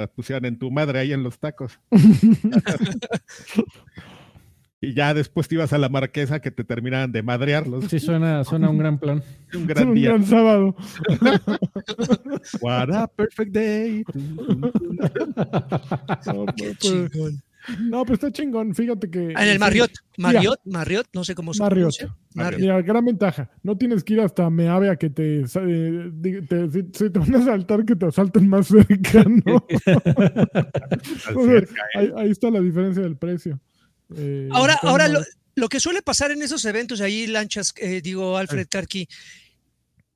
[0.07, 1.79] pusieran en tu madre ahí en los tacos.
[4.89, 7.85] y ya después te ibas a la marquesa que te terminaran de madrearlos.
[7.85, 9.21] Sí, suena, suena un gran plan.
[9.53, 10.09] Un gran un día.
[10.09, 10.75] gran sábado.
[12.61, 14.03] What a perfect day.
[16.25, 17.41] No, pues, Chingón.
[17.79, 18.75] no, pero está chingón.
[18.75, 19.33] Fíjate que.
[19.35, 19.91] Ah, en el Marriott.
[20.17, 20.33] Mira.
[20.33, 21.95] Marriott, Marriott, no sé cómo se Marriott.
[21.97, 22.15] pronuncia.
[22.33, 22.61] Marriott.
[22.61, 23.49] Mira, gran ventaja.
[23.63, 26.11] No tienes que ir hasta Meave a que te, eh,
[26.47, 29.65] te- si, si te van a saltar, que te asalten más cerca, ¿no?
[31.27, 31.61] Al O sea,
[32.17, 33.59] ahí está la diferencia del precio.
[34.15, 35.21] Eh, Ahora, ahora lo,
[35.55, 39.07] lo que suele pasar en esos eventos, ahí lanchas, eh, digo Alfred Karki,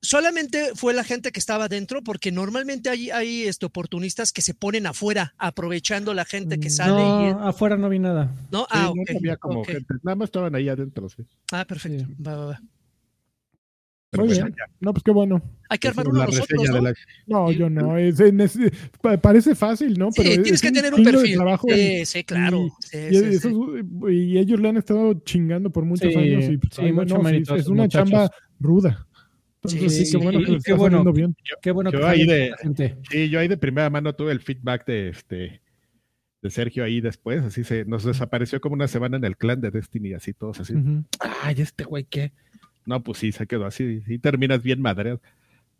[0.02, 4.54] solamente fue la gente que estaba dentro, porque normalmente hay, hay este, oportunistas que se
[4.54, 7.02] ponen afuera, aprovechando la gente que Mm, sale.
[7.02, 8.34] y, No, afuera no vi nada.
[8.50, 8.60] ¿no?
[8.60, 11.24] Sí, Ah, no había como gente, nada más estaban ahí adentro, sí.
[11.52, 12.04] Ah, perfecto.
[12.06, 12.14] Sí.
[12.22, 12.60] Va, va, va.
[14.10, 14.54] Pero Muy bien.
[14.80, 15.40] No, pues qué bueno.
[15.68, 16.74] Hay que armar uno nosotros, reseña ¿no?
[16.74, 16.94] de la-
[17.28, 17.96] No, yo no.
[17.96, 20.10] es- es- es- pa- parece fácil, ¿no?
[20.10, 21.36] Sí, tienes es que tener un perfil.
[21.36, 22.68] trabajo Sí, sí, claro.
[22.80, 23.56] Sí, y, sí, eso sí.
[23.78, 27.18] es- y ellos le han estado chingando por muchos Sí, años y pues, sí, mucho
[27.18, 28.10] no, es una muchachos.
[28.10, 29.06] chamba ruda.
[29.62, 31.12] Entonces, Sí, sí, qué bueno que qué bueno.
[31.12, 31.36] bien.
[31.62, 32.96] Qué bueno Yo que ahí de- gente.
[33.10, 35.60] Sí, yo ahí de primera mano tuve el feedback de este
[36.42, 39.70] de Sergio ahí después, así se nos desapareció como una semana en el clan de
[39.70, 40.72] Destiny, así todos así.
[41.42, 42.32] Ay, este güey qué.
[42.86, 45.18] No, pues sí, se quedó así, y terminas bien madre.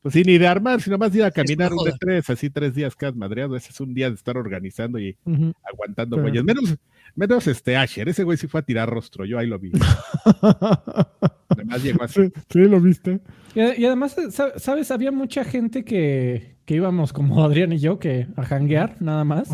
[0.03, 2.49] Pues sí, ni de armar, sino más de ir a caminar un de tres, así
[2.49, 3.55] tres días cada madreado.
[3.55, 5.15] Ese es un día de estar organizando y
[5.63, 6.23] aguantando Claro.
[6.31, 6.43] güeyes.
[6.45, 6.77] Menos,
[7.15, 9.73] menos este Asher, ese güey sí fue a tirar rostro, yo ahí lo vi.
[11.49, 12.25] Además llegó así.
[12.27, 13.21] sí, sí, lo viste.
[13.55, 14.91] Y, y además, sa- ¿sabes?
[14.91, 19.51] Había mucha gente que, que íbamos como Adrián y yo, que a janguear, nada más.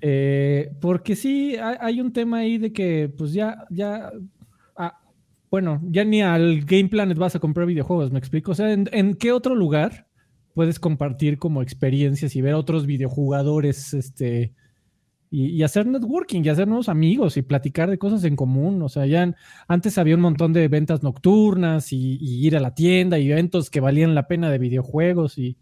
[0.00, 4.10] Eh, porque sí, hay, hay un tema ahí de que, pues ya, ya,
[5.52, 8.52] bueno, ya ni al Game Planet vas a comprar videojuegos, ¿me explico?
[8.52, 10.06] O sea, ¿en, en qué otro lugar
[10.54, 14.54] puedes compartir como experiencias y ver a otros videojugadores, este,
[15.30, 18.80] y, y hacer networking y hacer nuevos amigos y platicar de cosas en común?
[18.82, 19.36] O sea, ya en-
[19.68, 23.68] antes había un montón de ventas nocturnas y, y ir a la tienda y eventos
[23.68, 25.56] que valían la pena de videojuegos y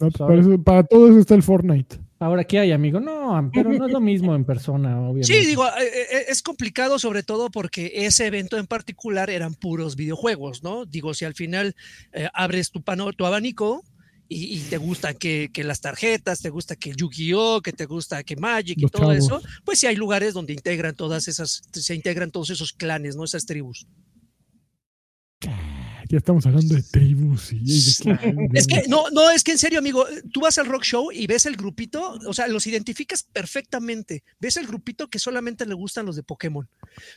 [0.00, 1.96] No, pues, para, eso- para todo eso está el Fortnite.
[2.18, 3.00] Ahora qué hay, amigo.
[3.00, 5.26] No, pero no es lo mismo en persona, obviamente.
[5.26, 9.96] Sí, digo, eh, eh, es complicado sobre todo porque ese evento en particular eran puros
[9.96, 10.86] videojuegos, ¿no?
[10.86, 11.74] Digo, si al final
[12.12, 13.82] eh, abres tu, pano, tu abanico
[14.28, 18.24] y, y te gusta que, que las tarjetas, te gusta que Yu-Gi-Oh, que te gusta
[18.24, 22.30] que Magic y todo eso, pues sí hay lugares donde integran todas esas, se integran
[22.30, 23.24] todos esos clanes, ¿no?
[23.24, 23.86] Esas tribus.
[26.08, 28.48] Ya estamos hablando de tribus y, y de.
[28.54, 31.26] Es que, no, no, es que en serio, amigo, tú vas al rock show y
[31.26, 34.22] ves el grupito, o sea, los identificas perfectamente.
[34.40, 36.68] Ves el grupito que solamente le gustan los de Pokémon.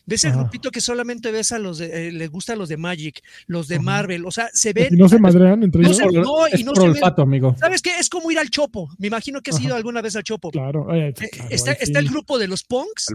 [0.06, 0.42] Ves el Ajá.
[0.42, 3.76] grupito que solamente ves a los de, eh, le gustan los de Magic, los de
[3.76, 3.84] Ajá.
[3.84, 4.98] Marvel, o sea, se Y ven.
[4.98, 5.98] no se madrean entre No ellos.
[5.98, 7.56] se- no, y no por se olfato, amigo.
[7.60, 7.92] ¿Sabes qué?
[8.00, 8.90] Es como ir al Chopo.
[8.98, 9.66] Me imagino que has Ajá.
[9.66, 10.50] ido alguna vez al Chopo.
[10.52, 13.08] Claro, oye, Eh, claro, está, está el grupo de los punks,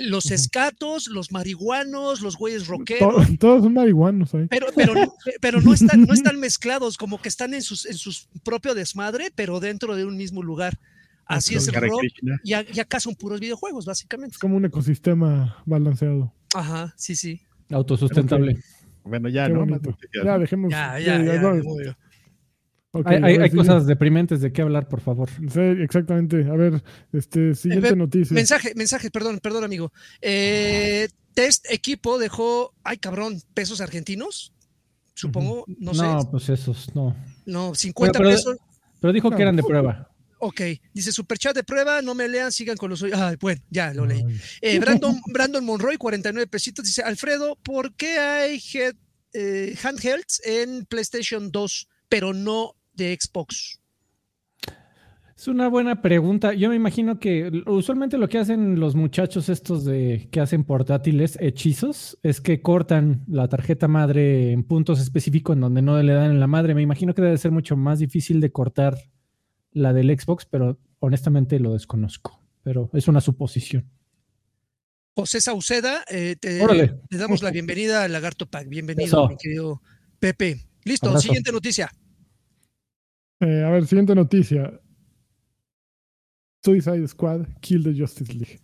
[0.00, 3.26] los escatos, los marihuanos, los güeyes rockeros.
[3.38, 4.46] todos son marihuanos ahí.
[4.48, 5.09] Pero, pero, no-
[5.40, 9.30] pero no, están, no están mezclados, como que están en sus, en sus propio desmadre,
[9.34, 10.78] pero dentro de un mismo lugar.
[11.26, 12.02] Así es el Hare rock.
[12.42, 14.34] Y, a- y acá son puros videojuegos, básicamente.
[14.34, 16.32] Es como un ecosistema balanceado.
[16.54, 17.40] Ajá, sí, sí.
[17.70, 18.58] Autosustentable.
[19.04, 19.60] Bueno, ya, Qué ¿no?
[19.60, 19.96] bonito.
[20.24, 20.70] Ya, dejemos.
[20.72, 21.16] Ya, ya,
[23.42, 25.30] hay sí, cosas deprimentes de qué hablar, por favor.
[25.30, 26.44] sí, exactamente.
[26.50, 28.34] A ver, este, siguiente ver, noticia.
[28.34, 29.92] Mensaje, mensaje, perdón, perdón, amigo.
[30.20, 34.52] Eh, test equipo dejó, ay cabrón, pesos argentinos.
[35.14, 36.02] Supongo, no sé.
[36.02, 37.14] No, pues esos, no.
[37.46, 38.56] No, 50 Pero- pero- pesos.
[39.00, 39.36] Pero dijo No.
[39.36, 40.06] que eran de prueba.
[40.42, 40.60] Ok,
[40.94, 43.04] dice superchat de prueba, no me lean, sigan con los.
[43.12, 44.22] Ah, bueno, ya lo leí.
[44.62, 48.96] Eh, Brandon, Brandon Monroy, 49 pesitos, dice, Alfredo, ¿por qué hay head-
[49.34, 53.79] eh, handhelds en PlayStation 2, pero no de Xbox?
[55.40, 56.52] Es una buena pregunta.
[56.52, 61.38] Yo me imagino que usualmente lo que hacen los muchachos estos de que hacen portátiles
[61.40, 66.32] hechizos es que cortan la tarjeta madre en puntos específicos en donde no le dan
[66.32, 66.74] en la madre.
[66.74, 68.98] Me imagino que debe ser mucho más difícil de cortar
[69.72, 72.38] la del Xbox, pero honestamente lo desconozco.
[72.62, 73.88] Pero es una suposición.
[75.14, 76.58] José Sauceda, eh, te,
[77.12, 78.68] damos la bienvenida al Lagarto Pack.
[78.68, 79.28] Bienvenido, Eso.
[79.30, 79.80] mi querido
[80.18, 80.66] Pepe.
[80.84, 81.22] Listo, Abrazo.
[81.22, 81.90] siguiente noticia.
[83.40, 84.78] Eh, a ver, siguiente noticia.
[86.64, 88.60] Suicide Squad, Kill the Justice League.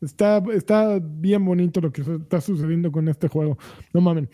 [0.00, 3.58] Está, está bien bonito lo que está sucediendo con este juego.
[3.92, 4.28] No mamen.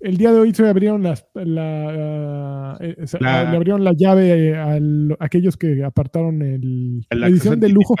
[0.00, 4.50] El día de hoy se abrieron las, la, eh, se- La- le abrieron la llave
[4.50, 7.94] eh, a lo- aquellos que apartaron el, la edición de lujo.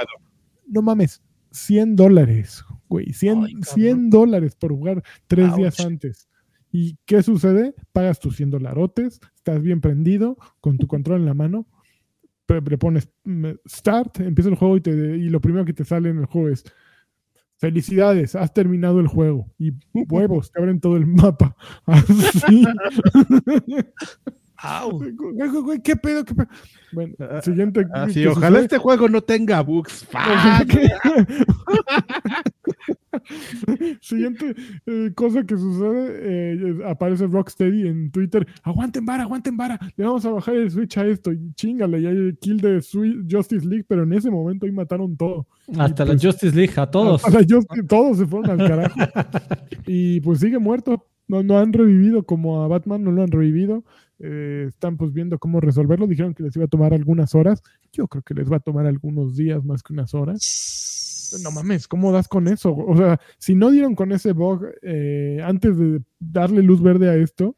[0.66, 1.22] No mames,
[1.52, 3.12] 100 dólares, güey.
[3.12, 3.64] 100, Ay, cabrón.
[3.64, 5.56] 100 dólares por jugar tres Ouch.
[5.56, 6.28] días antes.
[6.72, 7.74] ¿Y qué sucede?
[7.92, 11.66] Pagas tus 100 dolarotes, estás bien prendido, con tu control en la mano,
[12.48, 16.10] le pones mm, start, empieza el juego y, te, y lo primero que te sale
[16.10, 16.64] en el juego es
[17.58, 19.50] felicidades, has terminado el juego.
[19.58, 21.56] Y huevos, te abren todo el mapa.
[21.86, 22.64] Así.
[25.82, 26.24] ¿Qué pedo?
[26.24, 26.48] ¿Qué pedo?
[26.92, 27.86] Bueno, siguiente.
[27.92, 30.06] Ah, sí, que ojalá sucede- este juego no tenga bugs.
[34.00, 34.54] Siguiente
[34.86, 38.46] eh, cosa que sucede, eh, aparece Rocksteady en Twitter.
[38.62, 39.78] Aguanten vara, aguanten vara.
[39.96, 41.32] Le vamos a bajar el switch a esto.
[41.32, 42.80] Y chingale, y hay kill de
[43.30, 45.46] Justice League, pero en ese momento ahí mataron todo.
[45.78, 47.24] Hasta la pues- Justice League, a todos.
[47.24, 48.98] A la Justice- todos se fueron al carajo.
[49.86, 51.06] y pues sigue muerto.
[51.26, 53.82] No, no han revivido como a Batman, no lo han revivido.
[54.18, 56.06] Eh, están pues viendo cómo resolverlo.
[56.06, 57.62] Dijeron que les iba a tomar algunas horas.
[57.92, 60.40] Yo creo que les va a tomar algunos días más que unas horas.
[61.42, 62.74] No mames, ¿cómo das con eso?
[62.74, 67.16] O sea, si no dieron con ese bug eh, antes de darle luz verde a
[67.16, 67.56] esto,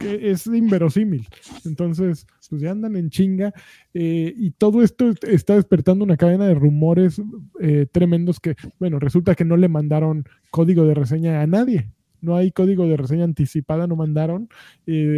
[0.00, 1.26] es inverosímil.
[1.64, 3.52] Entonces, pues ya andan en chinga.
[3.94, 7.20] eh, y todo esto est- está despertando una cadena de rumores
[7.60, 11.90] eh, tremendos que, bueno, resulta que no le mandaron código de reseña a nadie.
[12.20, 14.48] No hay código de reseña anticipada, no mandaron,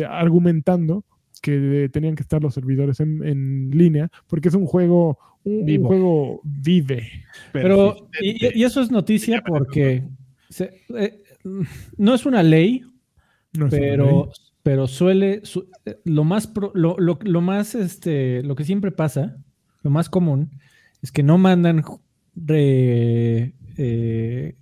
[0.08, 1.04] argumentando
[1.46, 5.60] que eh, tenían que estar los servidores en, en línea, porque es un juego, un,
[5.60, 5.86] un Vivo.
[5.86, 7.08] juego vive.
[7.52, 10.02] Pero, y, y eso es noticia porque
[10.50, 11.22] se- eh,
[11.96, 12.82] no es una ley,
[13.56, 14.24] No es una pero, ley.
[14.64, 18.90] pero suele, su- eh, lo más, pro- lo, lo- lo más, este, lo que siempre
[18.90, 19.36] pasa,
[19.82, 20.50] lo más común,
[21.02, 21.82] es que no mandan
[22.34, 24.56] re- eh,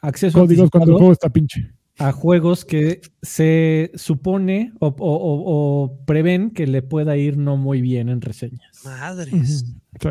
[0.00, 1.70] acceso Códigos cuando el juego está pinche.
[2.00, 5.42] A juegos que se supone o, o- o-
[5.84, 8.84] o prevén que le pueda ir no muy bien en reseñas.
[8.84, 9.64] Madres.
[10.00, 10.08] Sí.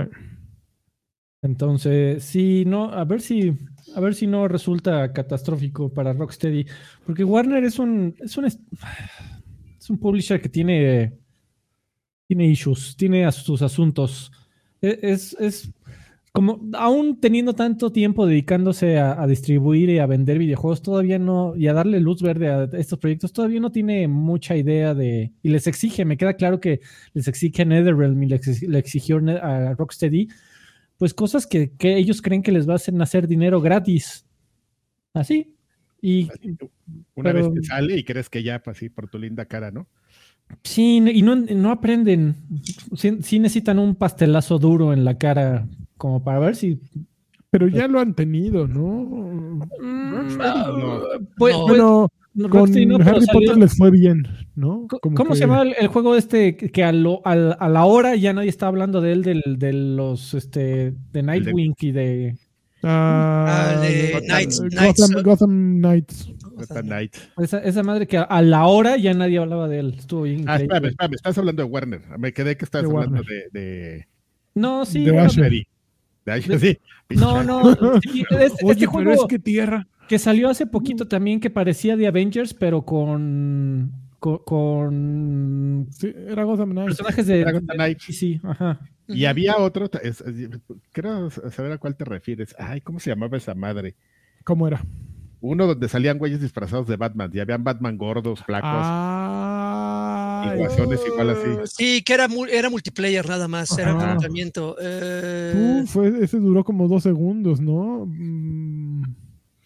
[1.41, 3.53] Entonces, sí, no, a ver si,
[3.95, 6.65] a ver si no resulta catastrófico para Rocksteady,
[7.05, 8.59] porque Warner es un, es un, es
[9.89, 11.13] un publisher que tiene,
[12.27, 14.31] tiene issues, tiene sus asuntos.
[14.81, 15.71] E- Es, es
[16.31, 21.55] como, aún teniendo tanto tiempo dedicándose a, a distribuir y a vender videojuegos, todavía no,
[21.55, 25.49] y a darle luz verde a estos proyectos, todavía no tiene mucha idea de, y
[25.49, 26.81] les exige, me queda claro que
[27.13, 30.27] les exige a NetherRealm y le, exi- le exigió a Rocksteady,
[30.97, 34.25] pues cosas que, que ellos creen que les va a hacer hacer dinero gratis.
[35.13, 35.55] Así.
[36.01, 36.29] Y
[37.15, 39.71] Una Pero- vez que sale y crees que ya, pues sí, por tu linda cara,
[39.71, 39.87] ¿no?
[40.63, 42.35] sí, y no, no aprenden.
[42.95, 45.67] Sí, sí necesitan un pastelazo duro en la cara
[45.99, 46.79] como para ver si...
[47.51, 49.59] Pero ya lo han tenido, ¿no?
[49.59, 49.67] no.
[49.77, 51.01] Pues, No.
[51.37, 54.23] pues, Bueno, con Rocksteady no, pero Harry salió- Potter les fue bien,
[54.55, 54.85] ¿no?
[54.87, 57.67] Co- Como ¿Cómo que- se llama el, el juego este que a, lo- al- a
[57.69, 61.91] la hora ya nadie está hablando de él, del, de los este, de Nightwing y
[61.91, 62.37] de...
[62.83, 65.23] Ah, Ah, de Gotham- Knights- Gotham, Knights.
[65.23, 66.33] Gotham Knights.
[66.53, 67.15] Gotham Knight.
[67.39, 69.95] Esa, esa madre que a, a la hora ya nadie hablaba de él.
[69.97, 72.01] Estuvo bien Ah, espérame, espérame, estás hablando de Warner.
[72.19, 73.49] Me quedé que estás De hablando Warner.
[73.51, 74.07] de, de,
[74.55, 75.03] No, sí.
[75.03, 75.27] De no,
[76.59, 76.77] Sí.
[77.09, 77.63] No, no.
[78.01, 79.87] sí, es- este juego pero es que tierra.
[80.07, 86.43] que salió hace poquito también que parecía de Avengers, pero con con, con Sí, era
[86.43, 86.87] Gotham Knights.
[86.97, 88.03] personajes de, Era Gotham de- Knights.
[88.03, 88.79] sí, sí, ajá.
[89.07, 90.49] Y había otro, es- es-
[90.91, 92.53] creo saber a cuál te refieres.
[92.59, 93.95] Ay, ¿cómo se llamaba esa madre?
[94.43, 94.85] ¿Cómo era?
[95.41, 98.69] Uno donde salían güeyes disfrazados de Batman y habían Batman gordos, flacos.
[98.73, 101.73] Ah, Igual así.
[101.77, 104.75] Sí, que era, era multiplayer nada más, era enfrentamiento.
[104.81, 108.05] Eh, fue, ese duró como dos segundos, ¿no?
[108.07, 109.03] Mm,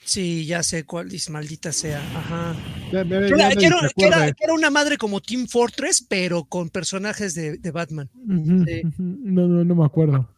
[0.03, 1.99] sí, ya sé cuál, dice, maldita sea.
[2.17, 2.55] Ajá.
[2.91, 4.25] Ya, Que ya era, que era- se que era- acuerda.
[4.33, 8.09] que era una madre como Team Fortress, pero con personajes de, de Batman.
[8.65, 8.81] Sí.
[8.97, 10.29] No, no, no me acuerdo.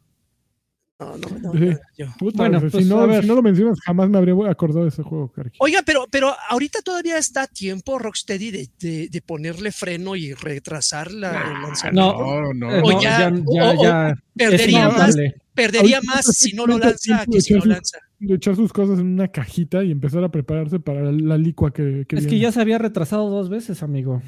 [0.97, 1.59] No, no, no, Sí.
[1.59, 2.05] no, yo.
[2.17, 5.03] Puta, Bueno, si, pues, no, si no lo mencionas, jamás me habría acordado de ese
[5.03, 5.57] juego, Karki.
[5.59, 10.33] Oiga, pero, pero ahorita todavía está a tiempo Rocksteady de, de, de ponerle freno y
[10.33, 12.17] retrasar la, el lanzamiento.
[12.17, 12.71] No, no.
[12.73, 15.15] Eh, O no, ya- ya, ya, o- o- ya Perdería más,
[15.53, 17.97] perdería más si no lo lanza que si lo echar lanza.
[18.19, 22.05] De echar sus cosas en una cajita y empezar a prepararse para la licua que,
[22.07, 22.43] que Es que viene.
[22.43, 24.21] ya se había retrasado dos veces, amigo.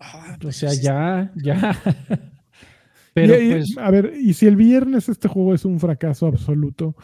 [0.00, 1.80] Ah, O pues sea, es- ya, ya.
[3.16, 6.94] Pero Y- pues, A ver, y si el viernes este juego es un fracaso absoluto,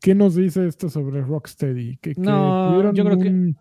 [0.00, 1.98] ¿qué nos dice esto sobre Rocksteady?
[1.98, 3.56] Que, que No, tuvieron yo creo que- un,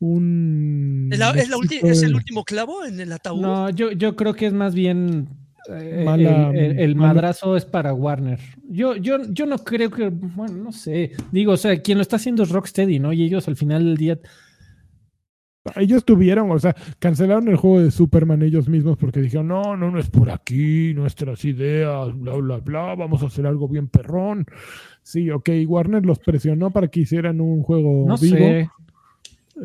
[0.00, 3.40] un ¿Es, la- es la ulti- éxito es el último clavo en el ataúd?
[3.40, 5.28] no, yo, yo creo que es más bien
[5.70, 8.38] eh, Mala- el, el- el mala- madrazo es para Warner.
[8.68, 11.12] Yo, yo, yo no creo que, bueno, no sé.
[11.32, 13.12] Digo, o sea, quien lo está haciendo es Rocksteady, ¿no?
[13.12, 14.18] Y ellos al final del día
[15.76, 19.90] Ellos tuvieron, o sea, cancelaron el juego de Superman ellos mismos porque dijeron, no, no,
[19.90, 24.46] no es por aquí, nuestras ideas, bla, bla, bla, vamos a hacer algo bien perrón.
[25.02, 28.68] Sí, ok, Warner los presionó para que hicieran un juego no vivo, sé.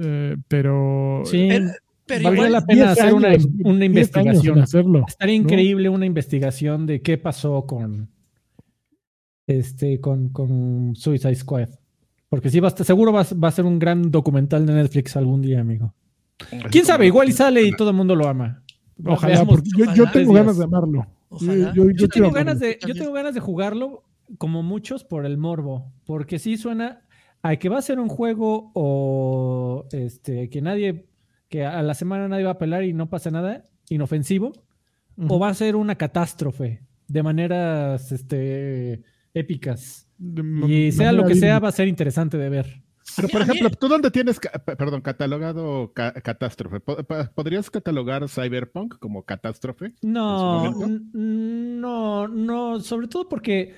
[0.01, 1.21] eh, pero...
[1.25, 1.71] Sí, Pero-
[2.05, 4.59] Pero valdría igual, la pena 10 hacer una, años, una 10 años en investigación.
[4.59, 5.05] hacerlo.
[5.07, 5.43] Estaría ¿no?
[5.43, 8.09] increíble una investigación de qué pasó con
[9.47, 11.69] este con, con Suicide Squad.
[12.33, 14.73] Porque sí va a estar- seguro va, a- va a ser un gran documental de
[14.73, 15.93] Netflix algún día, amigo.
[16.71, 17.05] ¿Quién sabe?
[17.05, 18.63] Igual y sale y todo el mundo lo ama.
[19.05, 21.05] Ojalá, porque yo, tengo ganas de amarlo.
[21.29, 21.53] Ojalá.
[21.75, 24.03] Yo, yo- yo Yo quiero tengo ganas de, yo tengo ganas de jugarlo
[24.39, 27.01] como muchos por el morbo, porque sí suena
[27.43, 31.05] a que va a ser un juego o este que nadie
[31.49, 34.53] que a la semana nadie va a pelar y no pasa nada, inofensivo,
[35.29, 39.03] o va a ser una catástrofe de maneras este
[39.35, 40.02] épicas.
[40.67, 42.81] Y sea lo que sea, va a ser interesante de ver.
[43.17, 46.79] Pero, por ejemplo, ¿tú dónde tienes, perdón, catalogado ca- catástrofe?
[46.79, 49.93] ¿Podrías catalogar Cyberpunk como catástrofe?
[50.01, 50.71] No,
[51.13, 53.73] no, no, sobre todo porque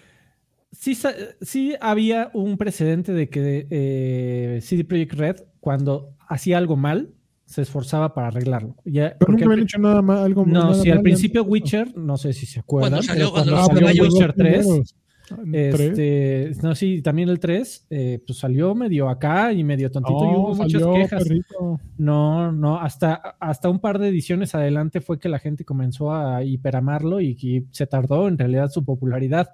[0.72, 0.96] sí,
[1.42, 7.10] sí había un precedente de que eh, CD Projekt Red, cuando hacía algo mal,
[7.46, 8.76] se esforzaba para arreglarlo.
[8.86, 11.98] Ya, Pero nunca habían hecho nada mal, algo no, nada si al mal, principio Witcher,
[11.98, 14.96] no sé si se acuerdan, Cuando salió- cuando, cuando salió Witcher dos 3, primeros.
[15.52, 20.36] Este, no, sí, también el 3, eh, pues salió medio acá y medio tontito y
[20.36, 21.24] hubo muchas salió, quejas.
[21.24, 21.80] perrito.
[21.98, 26.44] No, no, hasta, hasta un par de ediciones adelante fue que la gente comenzó a
[26.44, 29.50] hiperamarlo y que se tardó en realidad su popularidad.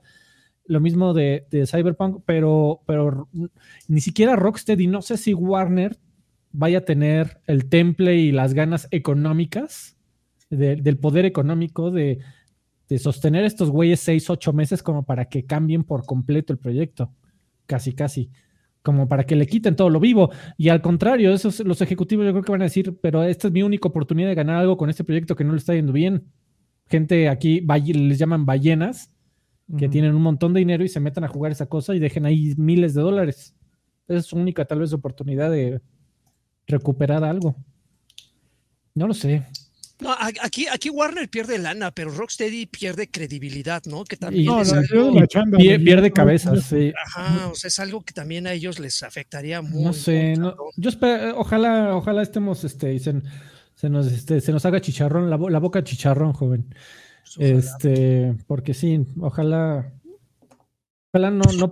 [0.65, 3.29] Lo mismo de, de Cyberpunk, pero, pero
[3.87, 5.97] ni siquiera Rocksteady, no sé si Warner
[6.51, 9.97] vaya a tener el temple y las ganas económicas,
[10.49, 12.19] del poder económico de,
[12.91, 17.09] de sostener estos güeyes seis, ocho meses como para que cambien por completo el proyecto.
[17.65, 18.29] Casi, casi.
[18.81, 20.29] Como para que le quiten todo lo vivo.
[20.57, 23.53] Y al contrario, esos, los ejecutivos yo creo que van a decir, pero esta es
[23.53, 26.25] mi única oportunidad de ganar algo con este proyecto que no le está yendo bien.
[26.89, 27.61] Gente aquí
[27.93, 29.09] les llaman ballenas,
[29.77, 32.25] que tienen un montón de dinero y se metan a jugar esa cosa y dejen
[32.25, 33.55] ahí miles de dólares.
[34.09, 35.79] Esa es su única tal vez oportunidad de
[36.67, 37.55] recuperar algo.
[38.93, 39.45] No lo sé.
[40.01, 44.03] No, aquí, aquí Warner pierde lana, pero Rocksteady pierde credibilidad, ¿no?
[44.03, 44.51] Que también
[45.83, 46.91] pierde, cabezas, sí.
[47.05, 49.85] Ajá, o sea, es algo que también a ellos les afectaría mucho.
[49.85, 50.33] No sé,
[50.75, 53.21] yo espero, ojalá, ojalá estemos, este, se,
[53.75, 56.73] se, nos, este, se nos haga chicharrón, la, la boca chicharrón, joven.
[57.35, 59.93] Pues este, porque sí, ojalá,
[61.13, 61.69] ojalá no, no,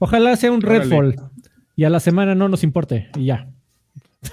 [0.00, 1.14] ojalá sea un Redfall
[1.76, 3.48] y a la semana no nos importe y ya.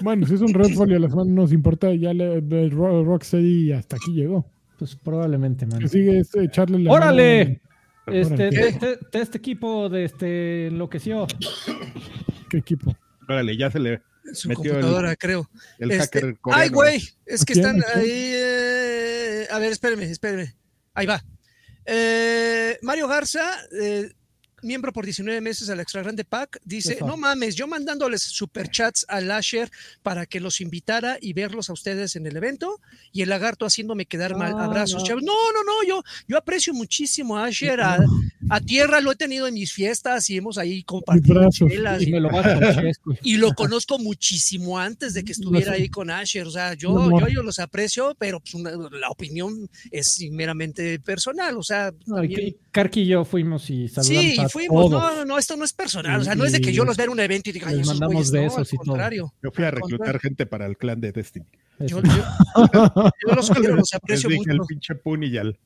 [0.00, 2.70] Bueno, si es un Redfall y a la semana no nos importa, ya le, el
[2.70, 4.50] Rocksteady hasta aquí llegó.
[4.78, 5.88] Pues probablemente, man.
[5.88, 7.60] sigue este, echarle la ¡Órale!
[8.06, 11.26] Este, este, este, equipo de este enloqueció.
[12.50, 12.94] ¿Qué equipo?
[13.28, 15.48] Órale, ya se le su computadora, creo.
[15.78, 18.04] El este, hacker Ay, güey, es que están ahí.
[18.06, 20.54] Eh, a ver, espérame, espérame.
[20.94, 21.22] Ahí va.
[21.84, 23.44] Eh, Mario Garza,
[23.80, 24.10] eh,
[24.66, 29.20] miembro por 19 meses al Extra Grande Pack, dice, no mames, yo mandándoles superchats a
[29.20, 29.70] Lasher
[30.02, 32.80] para que los invitara y verlos a ustedes en el evento
[33.12, 34.54] y el lagarto haciéndome quedar mal.
[34.56, 35.16] Ah, Abrazos, no.
[35.16, 37.98] No, no, no, yo, yo aprecio muchísimo a Asher, a,
[38.60, 41.48] Tierra lo he tenido en mis fiestas y hemos ahí compartido
[42.00, 42.14] y,
[43.22, 47.42] y, lo conozco muchísimo antes de que estuviera ahí con Asher, o sea, yo, yo,
[47.42, 48.54] los aprecio, pero pues,
[48.92, 51.92] la opinión es meramente personal, o sea...
[52.70, 56.24] Karki y yo fuimos y saludamos sí, fuimos, no, no, esto no es personal, o
[56.24, 58.30] sea, no es de que yo los vea en un evento y diga, ay, mandamos
[58.30, 58.96] besos y todo.
[59.42, 61.46] Yo fui a reclutar gente para el clan de Destiny.
[61.80, 64.62] Yo, los quiero, los aprecio Les dije mucho.
[64.62, 65.58] el pinche Puni y al,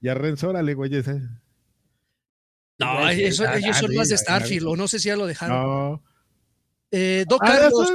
[0.00, 1.20] y a Renzo, órale, güey, ese.
[2.80, 5.56] No, eso, ellos son más de Starfield, o no sé si ya lo dejaron.
[5.62, 6.02] No.
[6.90, 7.92] Eh, Doc ah, Carlos.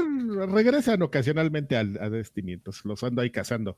[0.54, 3.78] regresan ocasionalmente al, a Destiny, entonces los ando ahí cazando.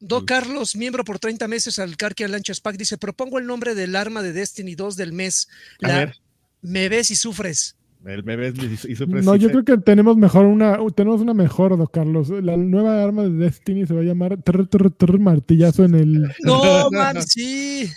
[0.00, 3.96] Do Carlos, miembro por 30 meses al Carquia Lanchas Pack, dice: Propongo el nombre del
[3.96, 5.48] arma de Destiny 2 del mes.
[5.78, 6.12] La
[6.60, 7.76] Me ves y sufres.
[8.04, 8.54] El me ves
[8.86, 9.24] y sufres.
[9.24, 12.28] No, yo creo que tenemos mejor una, tenemos una mejor, Do Carlos.
[12.28, 14.42] La nueva arma de Destiny se va a llamar
[15.20, 16.34] martillazo en el.
[16.40, 17.88] No, man, sí.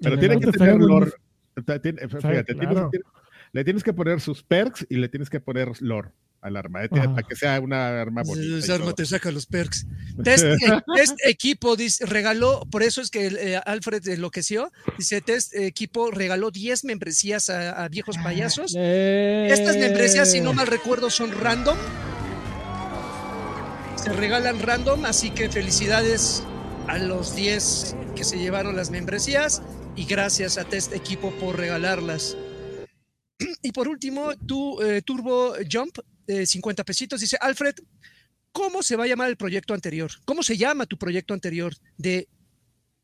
[0.00, 1.12] Pero tiene que tener lore.
[1.54, 2.54] Fíjate,
[3.52, 6.10] le tienes que poner sus perks y le tienes que poner lore
[6.44, 8.58] al arma, eh, para que sea una arma bonita.
[8.58, 9.86] Esa arma te saca los perks.
[10.24, 10.44] Test,
[11.24, 16.84] Equipo dice, regaló, por eso es que eh, Alfred enloqueció, dice, Test Equipo regaló 10
[16.84, 18.74] membresías a, viejos payasos.
[18.76, 21.78] Estas membresías, si no mal recuerdo, son random.
[23.96, 26.42] Se regalan random, así que felicidades
[26.88, 29.62] a los 10 que se llevaron las membresías
[29.96, 32.36] y gracias a Test Equipo por regalarlas.
[33.62, 37.20] Y por último, tu, eh, Turbo Jump 50 pesitos.
[37.20, 37.74] Dice, Alfred,
[38.52, 40.10] ¿cómo se va a llamar el proyecto anterior?
[40.24, 41.74] ¿Cómo se llama tu proyecto anterior?
[41.96, 42.28] De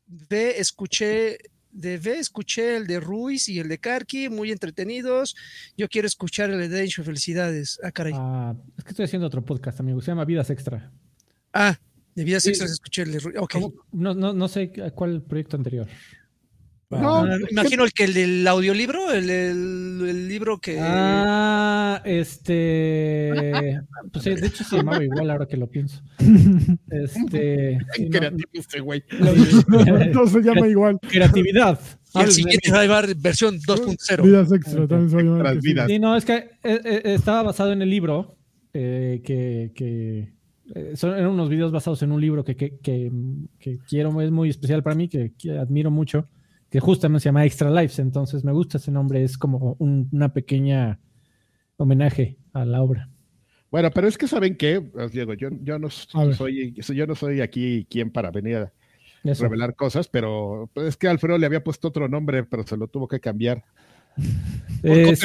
[0.07, 1.37] ve, escuché,
[1.71, 5.35] de ve, escuché el de Ruiz y el de Karki, muy entretenidos.
[5.77, 7.79] Yo quiero escuchar el de Dencho, felicidades.
[7.83, 8.13] Ah, caray.
[8.15, 10.91] Ah, es que estoy haciendo otro podcast, amigo, se llama Vidas Extra.
[11.53, 11.77] Ah,
[12.15, 13.35] de Vidas Extras escuché el de Ruiz.
[13.91, 15.87] No, no, no sé cuál proyecto anterior.
[16.99, 20.77] No, imagino el que el del audiolibro, el, el, libro que.
[20.79, 23.79] Ah, este.
[24.11, 26.01] Pues de hecho se llamaba igual ahora que lo pienso.
[26.89, 27.77] Este.
[28.11, 29.03] creativo este güey.
[30.13, 30.99] No se llama igual.
[30.99, 31.79] Creatividad.
[32.13, 34.23] Y el siguiente va a llevar versión 2.0.
[34.23, 35.61] Vidas extra, también se va a llamar.
[35.61, 35.87] Vidas.
[35.87, 38.37] Sí, no, es que eh, eh, estaba basado en el libro
[38.73, 39.71] eh, que.
[39.73, 40.33] que
[40.95, 43.11] son, eran unos videos basados en un libro que, que, que,
[43.59, 46.27] que quiero, es muy especial para mí, que admiro mucho
[46.71, 50.99] que justamente se llama Extra Lives, entonces me gusta ese nombre, es como una pequeña
[51.75, 53.09] homenaje a la obra.
[53.69, 54.81] Bueno, pero es que saben qué,
[55.11, 58.73] Diego, yo, yo no soy, yo no soy aquí quien para venir a
[59.23, 62.87] revelar cosas, pero pues, es que Alfredo le había puesto otro nombre, pero se lo
[62.87, 63.65] tuvo que cambiar.
[64.83, 65.15] Eh,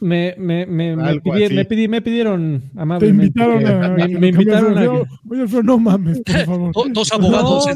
[0.00, 3.40] me, me, me, me, pidieron amablemente.
[3.40, 4.90] me, invitaron a.
[5.28, 6.92] Oye, no mames, por favor.
[6.92, 7.66] Dos abogados.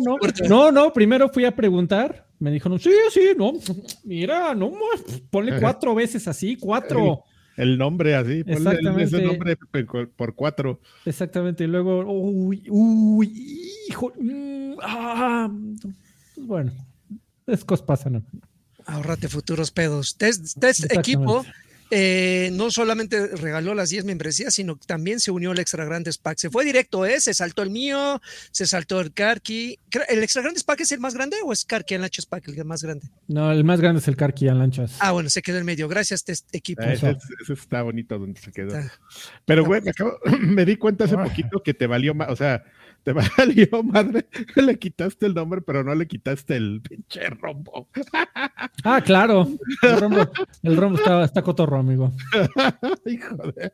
[0.48, 2.26] No, no, primero fui a preguntar.
[2.38, 3.54] Me dijeron, sí, sí, no.
[4.04, 4.72] Mira, no,
[5.30, 7.24] ponle cuatro veces así, cuatro.
[7.56, 9.58] El, nombre así, ponle ese nombre
[10.16, 10.80] por cuatro.
[11.04, 14.12] Exactamente, y luego, uy, uy, hijo.
[14.16, 15.50] Mm, ah,
[16.34, 16.72] pues bueno,
[17.44, 18.24] es cosas pasan.
[18.88, 20.16] Ahorrate futuros pedos.
[20.16, 21.44] Test, test equipo
[21.90, 26.18] eh, no solamente regaló las 10 membresías, sino que también se unió al Extra Grandes
[26.18, 26.38] Pack.
[26.38, 27.18] Se fue directo, ¿eh?
[27.20, 28.20] Se saltó el mío,
[28.50, 29.78] se saltó el Karki.
[30.08, 32.82] ¿El Extra Grandes Pack es el más grande o es Karki Lanchas Pack el más
[32.82, 33.06] grande?
[33.26, 34.96] No, el más grande es el Karki en Lanchas.
[35.00, 35.88] Ah, bueno, se quedó en medio.
[35.88, 36.82] Gracias, este equipo.
[36.84, 37.16] Ah, ese,
[37.48, 38.78] está bonito donde se quedó.
[39.46, 39.92] Pero, güey, me,
[40.40, 42.64] me, di cuenta hace poquito que te valió más, o sea,
[43.08, 47.88] te valió madre, le quitaste el nombre, pero no le quitaste el pinche rombo.
[48.84, 49.48] Ah, claro.
[49.82, 50.30] El rombo,
[50.62, 52.12] el rombo está, está cotorro, amigo.
[53.06, 53.72] Hijo de.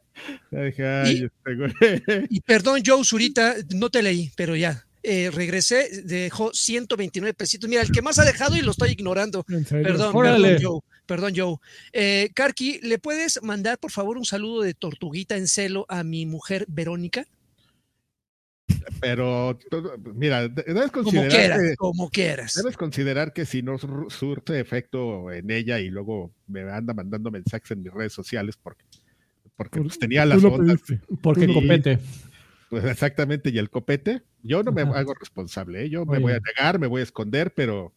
[0.53, 4.85] Y, este y, perdón, Joe Zurita, no te leí, pero ya.
[5.03, 7.69] Eh, regresé, dejó 129 pesitos.
[7.69, 9.43] Mira, el que más ha dejado y lo estoy ignorando.
[9.43, 10.81] Perdón, perdón, Joe.
[11.05, 11.57] Perdón, Joe.
[11.93, 16.25] Eh, Karki, ¿le puedes mandar, por favor, un saludo de tortuguita en celo a mi
[16.25, 17.27] mujer Verónica?
[19.01, 19.59] Pero,
[20.15, 21.77] mira, debes considerar.
[21.77, 23.77] Como quieras, Debes considerar que si no
[24.09, 28.85] surte efecto en ella y luego me anda mandando mensajes en mis redes sociales porque,
[29.57, 30.81] porque pues, tenía las ondas.
[31.23, 31.99] Porque copete.
[32.71, 35.91] Pues exactamente, y el copete, yo no me hago responsable, ¿eh?
[35.91, 37.93] yo me voy a negar, me voy a esconder, pero,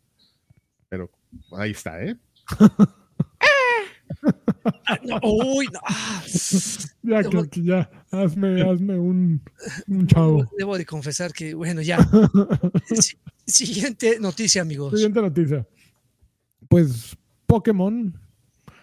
[0.90, 1.10] pero
[1.58, 2.16] ahí está, ¿eh?
[5.24, 5.80] uy, no.
[5.84, 6.24] Ah.
[7.04, 7.22] Ya,
[7.56, 9.42] ya, hazme, hazme un,
[9.88, 10.46] un, chavo.
[10.58, 11.98] Debo de confesar que, bueno, ya.
[13.46, 14.92] Siguiente noticia, amigos.
[14.94, 15.66] Siguiente noticia.
[16.68, 17.16] Pues
[17.46, 18.14] Pokémon,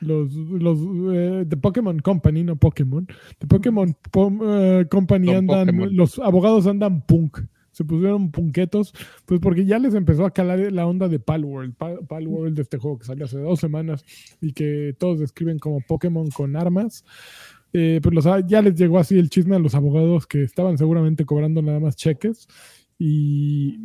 [0.00, 0.78] los, los
[1.14, 3.06] eh, de Pokémon Company, no Pokémon,
[3.40, 3.96] de Pokémon
[4.42, 7.40] eh, Company andan, los abogados andan punk
[7.74, 8.94] se pusieron punquetos,
[9.26, 12.98] pues porque ya les empezó a calar la onda de Palworld, Palworld de este juego
[12.98, 14.04] que salió hace dos semanas
[14.40, 17.04] y que todos describen como Pokémon con armas.
[17.72, 21.26] Eh, pues los, ya les llegó así el chisme a los abogados que estaban seguramente
[21.26, 22.46] cobrando nada más cheques
[23.06, 23.78] y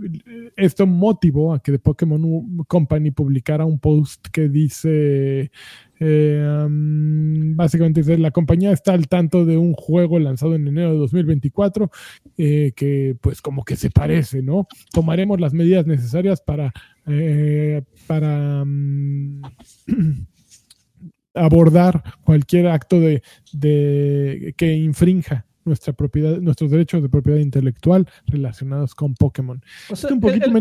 [0.56, 5.52] esto motivó a que The Pokémon Company publicara un post que dice
[6.00, 11.00] eh, básicamente dice la compañía está al tanto de un juego lanzado en enero de
[11.00, 11.92] 2024
[12.38, 16.72] eh, que pues como que se parece no tomaremos las medidas necesarias para
[17.06, 18.64] eh, para
[21.34, 28.96] abordar cualquier acto de, de que infrinja nuestra propiedad, nuestros derechos de propiedad intelectual relacionados
[28.96, 29.62] con Pokémon.
[30.10, 30.52] un poquito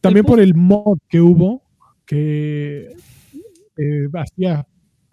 [0.00, 1.62] también por el mod que hubo,
[2.04, 2.94] que
[3.76, 4.66] eh, hacía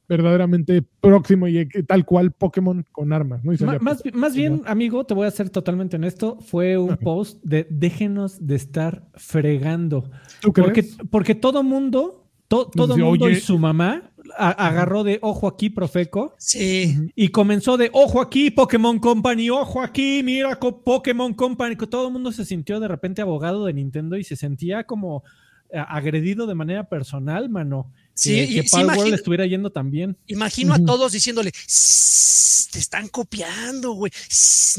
[0.07, 3.41] verdaderamente próximo y tal cual Pokémon con armas.
[3.43, 8.55] más, bien, amigo, te voy a ser totalmente honesto, fue un post de déjenos de
[8.55, 10.11] estar fregando.
[10.55, 12.22] porque, porque todo mundo,
[12.65, 16.35] todo mundo y su mamá agarró de ojo aquí, Profeco.
[16.37, 17.11] Sí.
[17.15, 21.75] Y comenzó de ojo aquí, Pokémon Company, ojo aquí, mira, Pokémon Company.
[21.75, 25.23] Todo el mundo se sintió de repente abogado de Nintendo y se sentía como
[25.69, 27.91] eh, agredido de manera personal, mano.
[28.13, 30.17] Sí, que, que le estuviera yendo también.
[30.27, 34.11] Imagino a todos diciéndole, te están copiando, güey,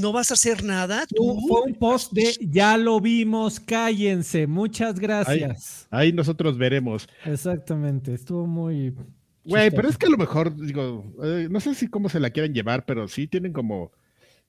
[0.01, 1.07] no vas a hacer nada.
[1.07, 1.41] ¿tú?
[1.49, 5.87] Fue un post de, ya lo vimos, cállense, muchas gracias.
[5.91, 7.09] ahí nosotros veremos.
[7.25, 8.95] Exactamente, estuvo muy
[9.45, 12.31] Güey, pero es que a lo mejor, digo, eh, no sé si cómo se la
[12.31, 13.93] quieren llevar, pero sí tienen como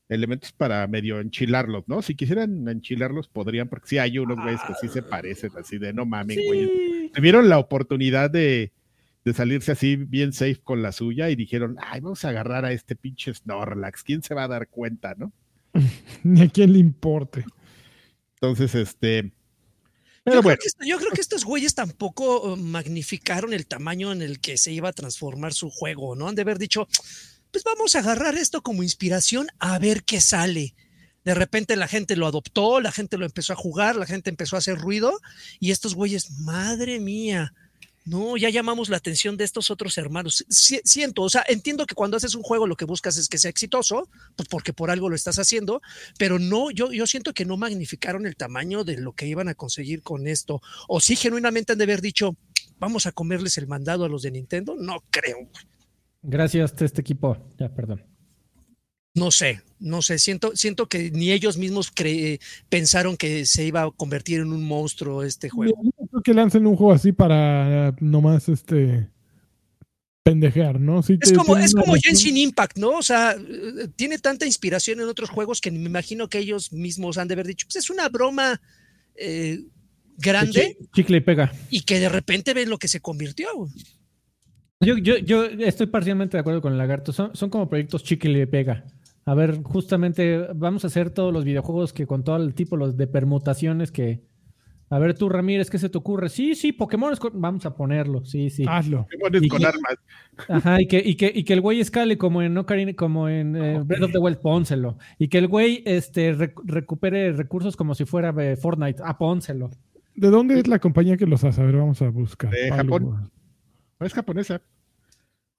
[0.09, 2.01] elementos para medio enchilarlos, ¿no?
[2.01, 5.93] Si quisieran enchilarlos, podrían, porque sí hay unos güeyes que sí se parecen, así de
[5.93, 7.11] no mames, güey.
[7.13, 8.71] Tuvieron la oportunidad de,
[9.23, 12.71] de, salirse así bien safe con la suya y dijeron, ay, vamos a agarrar a
[12.71, 15.31] este pinche Snorlax, ¿quién se va a dar cuenta, no?
[16.23, 17.45] Ni a quién le importe.
[18.35, 19.31] Entonces, este,
[20.25, 24.39] yo, creo que, yo, creo que, estos güeyes tampoco uh, magnificaron el tamaño en el
[24.39, 26.27] que se iba a transformar su juego, ¿no?
[26.27, 26.87] Han de haber dicho,
[27.55, 30.75] pues vamos a agarrar esto como inspiración a ver qué sale.
[31.23, 34.57] De repente la gente lo adoptó, la gente lo empezó a jugar, la gente empezó
[34.57, 35.21] a hacer ruido
[35.61, 37.53] y estos güeyes, madre mía,
[38.03, 40.43] no, ya llamamos la atención de estos otros hermanos.
[40.49, 43.51] siento, o sea, entiendo que cuando haces un juego lo que buscas es que sea
[43.51, 45.81] exitoso, pues porque por algo lo estás haciendo,
[46.17, 49.55] pero no, yo, yo siento que no magnificaron el tamaño de lo que iban a
[49.55, 50.61] conseguir con esto.
[50.89, 52.35] O sí, genuinamente han de haber dicho,
[52.79, 54.75] vamos a comerles el mandado a los de Nintendo.
[54.77, 55.49] No creo.
[56.27, 57.37] Gracias a este equipo.
[57.57, 58.03] Ya, perdón.
[59.15, 61.89] No sé, no sé, siento, siento que ni ellos mismos
[62.67, 65.73] pensaron que se iba a convertir en un monstruo este juego.
[66.11, 69.09] creo que lancen un juego así para nomás este
[70.21, 70.99] pendejear, ¿no?
[70.99, 72.97] es como, es como Genshin Impact, ¿no?
[72.97, 73.37] O sea,
[73.95, 77.47] tiene tanta inspiración en otros juegos que me imagino que ellos mismos han de haber
[77.47, 78.59] dicho, pues es una broma
[79.15, 79.61] eh,
[80.17, 80.77] grande.
[80.93, 81.53] Chicle y pega.
[81.69, 83.47] Y que de repente ven lo que se convirtió.
[84.85, 87.11] Yo, yo, yo estoy parcialmente de acuerdo con el Lagarto.
[87.11, 88.85] Son, son como proyectos chicle y pega.
[89.25, 92.95] A ver, justamente vamos a hacer todos los videojuegos que con todo el tipo los
[92.95, 94.21] de permutaciones que
[94.91, 96.29] A ver tú, Ramírez, ¿qué se te ocurre?
[96.29, 97.41] Sí, sí, Pokémon es con...
[97.41, 98.65] Vamos a ponerlo, sí, sí.
[98.67, 99.07] Hazlo.
[99.19, 99.95] Pokémon Y con que- armas.
[100.47, 103.55] Ajá, y que, y que, y que el güey escale como en Ocarina, como en
[103.55, 104.97] eh, Breath of the Wild, pónselo.
[105.17, 109.71] Y que el güey este, rec- recupere recursos como si fuera eh, Fortnite, ah, pónselo.
[110.13, 111.61] ¿De dónde es la compañía que los hace?
[111.61, 112.51] A ver, vamos a buscar.
[112.51, 112.69] De.
[112.71, 113.31] Japón.
[113.99, 114.61] No es japonesa.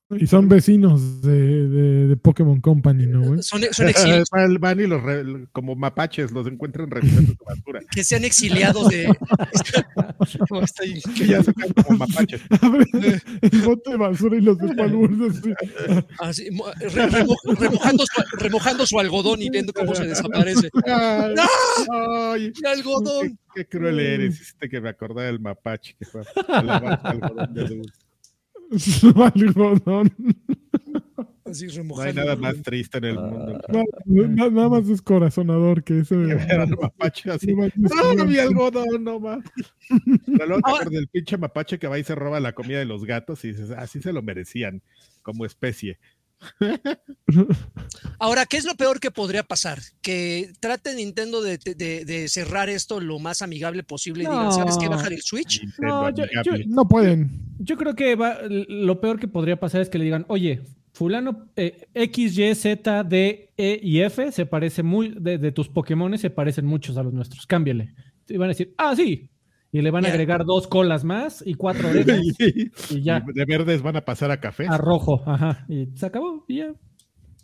[0.08, 3.42] Y son vecinos de, de, de Pokémon Company, ¿no, güey?
[3.42, 7.80] Son, son exiliados, Van, van y los re- como mapaches los encuentran revisando su basura.
[7.90, 9.06] que sean exiliados de.
[10.48, 11.00] No, está ahí.
[11.16, 12.40] Que ya sacan como mapaches.
[13.42, 15.52] El bote de basura y los de Palworld así.
[16.20, 20.70] Así, mo- re- remo- remojando, su, remojando su algodón y viendo cómo se desaparece.
[20.86, 21.34] Ay,
[21.92, 23.36] ay, ¡Mi algodón!
[23.56, 24.40] qué, qué cruel eres.
[24.40, 28.05] Hiciste que me acordara del mapache que fue a lavar su algodón de dulce.
[29.34, 30.12] Algodón.
[31.44, 33.60] Así No hay nada más triste en el mundo.
[33.68, 33.84] No,
[34.26, 36.16] na- nada más descorazonador que ese.
[36.16, 37.54] Que ver al mapache así.
[37.54, 39.44] No, ¡No, mi algodón, no más!
[40.26, 40.84] Pero luego Ah.
[40.90, 43.70] del pinche mapache que va y se roba la comida de los gatos y dices,
[43.70, 44.82] así se lo merecían
[45.22, 45.98] como especie.
[48.18, 49.78] Ahora, ¿qué es lo peor que podría pasar?
[50.00, 54.52] Que trate Nintendo de, de- de cerrar esto lo más amigable posible y digan, No.
[54.52, 54.88] ¿sabes qué?
[54.88, 55.62] Bajar el Switch.
[55.78, 56.24] No, yo-.
[56.66, 57.30] No pueden.
[57.58, 60.62] Yo creo que va- lo peor que podría pasar es que le digan, oye,
[60.92, 65.68] fulano eh, X, Y, Z, D, E y F se parece muy, de, de tus
[65.68, 67.94] Pokémon se parecen muchos a los nuestros, cámbiale.
[68.28, 69.30] Y van a decir, ah, sí.
[69.76, 72.20] Y le van a agregar dos colas más y cuatro orejas
[72.90, 73.20] y ya.
[73.20, 74.66] De verdes van a pasar a café.
[74.68, 75.66] A rojo, ajá.
[75.68, 76.74] Y se acabó, y ya.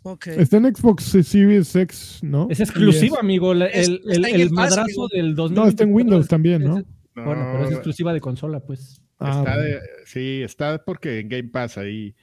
[0.01, 0.27] Ok.
[0.27, 2.47] Está en Xbox Series X, ¿no?
[2.49, 3.51] Es exclusiva, amigo.
[3.53, 5.55] el, el- el Pass, madrazo del 2000.
[5.55, 6.79] No, está en Windows también, ¿no?
[7.15, 8.99] No, Bueno, pero es exclusiva de consola, pues.
[9.19, 9.61] Ah, está bueno.
[9.63, 12.15] de- sí, está porque en Game Pass ahí.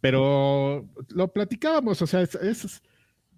[0.00, 2.82] Pero lo platicábamos, o sea, es, es,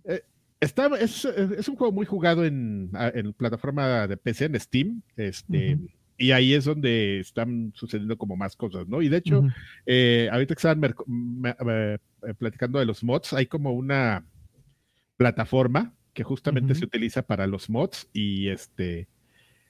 [0.04, 0.22] eh,
[0.60, 5.02] está, es, es un juego muy jugado en, en plataforma de PC, en Steam.
[5.16, 5.76] Este.
[6.20, 9.00] Y ahí es donde están sucediendo como más cosas, ¿no?
[9.00, 9.42] Y de hecho,
[9.86, 11.98] eh, ahorita que estaban eh,
[12.28, 14.26] eh, platicando de los mods, hay como una
[15.16, 19.08] plataforma que justamente se utiliza para los mods y este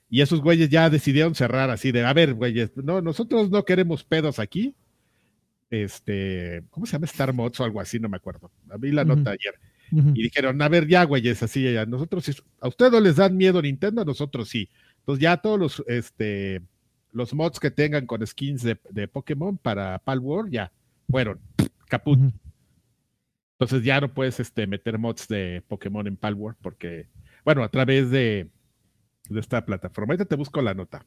[0.09, 4.03] y esos güeyes ya decidieron cerrar así de, a ver, güeyes, no, nosotros no queremos
[4.03, 4.74] pedos aquí.
[5.70, 7.07] Este, ¿cómo se llama?
[7.07, 8.51] Star Mods o algo así, no me acuerdo.
[8.80, 9.55] Vi la nota ayer.
[9.92, 13.62] Y dijeron, a ver, ya, güeyes, así, ya, nosotros, a ustedes no les dan miedo
[13.62, 14.68] Nintendo, a nosotros sí.
[15.01, 16.62] Entonces ya todos los, este,
[17.12, 20.72] los mods que tengan con skins de, de Pokémon para Palworld, ya,
[21.11, 21.40] fueron,
[21.88, 22.18] caput.
[23.59, 27.09] Entonces ya no puedes este, meter mods de Pokémon en Palworld porque,
[27.44, 28.48] bueno, a través de,
[29.28, 30.12] de esta plataforma.
[30.12, 31.05] Ahorita te busco la nota.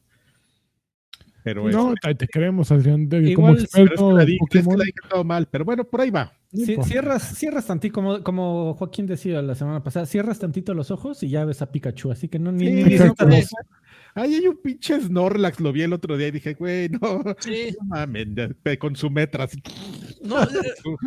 [1.44, 3.06] Pero No, este, te, creemos, Adrián.
[3.08, 5.46] de- Igual, pero es experto que la en di- es que la dije todo mal,
[5.50, 6.32] pero bueno, por ahí va.
[6.52, 11.22] Sí, cierras, cierras tantito, como, como Joaquín decía la semana pasada, cierras tantito los ojos
[11.22, 13.14] y ya ves a Pikachu, así que no ni, Sí, ni no,
[14.16, 17.74] Ahí hay un pinche Snorlax, lo vi el otro día y dije, güey, no, Sí.
[17.80, 18.26] no mames,
[18.64, 19.44] de- con su metra.
[19.44, 19.58] así.
[20.24, 20.48] No, eh,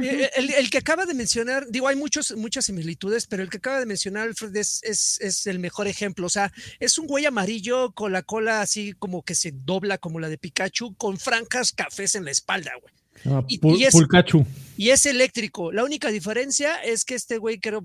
[0.04, 3.58] eh, el, el que acaba de mencionar, digo, hay muchos, muchas similitudes, pero el que
[3.58, 6.28] acaba de mencionar, Alfred, es, es, es el mejor ejemplo.
[6.28, 10.20] O sea, es un güey amarillo con la cola así como que se dobla como
[10.20, 12.94] la de Pikachu, con franjas cafés en la espalda, güey.
[13.26, 14.46] Ah, Y- Pul- y es- Pulcachu.
[14.78, 15.72] Y es eléctrico.
[15.72, 17.84] La única diferencia es que este güey, creo,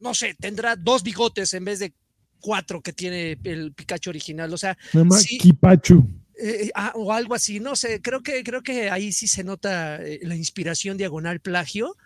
[0.00, 1.92] no sé, tendrá dos bigotes en vez de
[2.40, 4.52] cuatro que tiene el Pikachu original.
[4.54, 5.36] O sea, Se llama sí.
[5.36, 6.06] Kipachu.
[6.42, 9.96] Eh, ah, o algo así, no sé, creo que, creo que ahí sí se nota
[10.04, 11.96] eh, la inspiración diagonal plagio,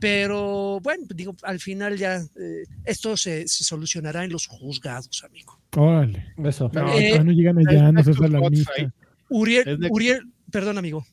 [0.00, 5.60] pero bueno, digo, al final ya eh, esto se, se solucionará en los juzgados, amigo.
[5.76, 6.32] Órale.
[6.44, 6.70] Eso.
[6.72, 8.72] No, Eh, no llegan allá, no alarmista.
[8.76, 8.86] ahí.
[9.28, 11.06] Uriel, Uriel, perdón, amigo.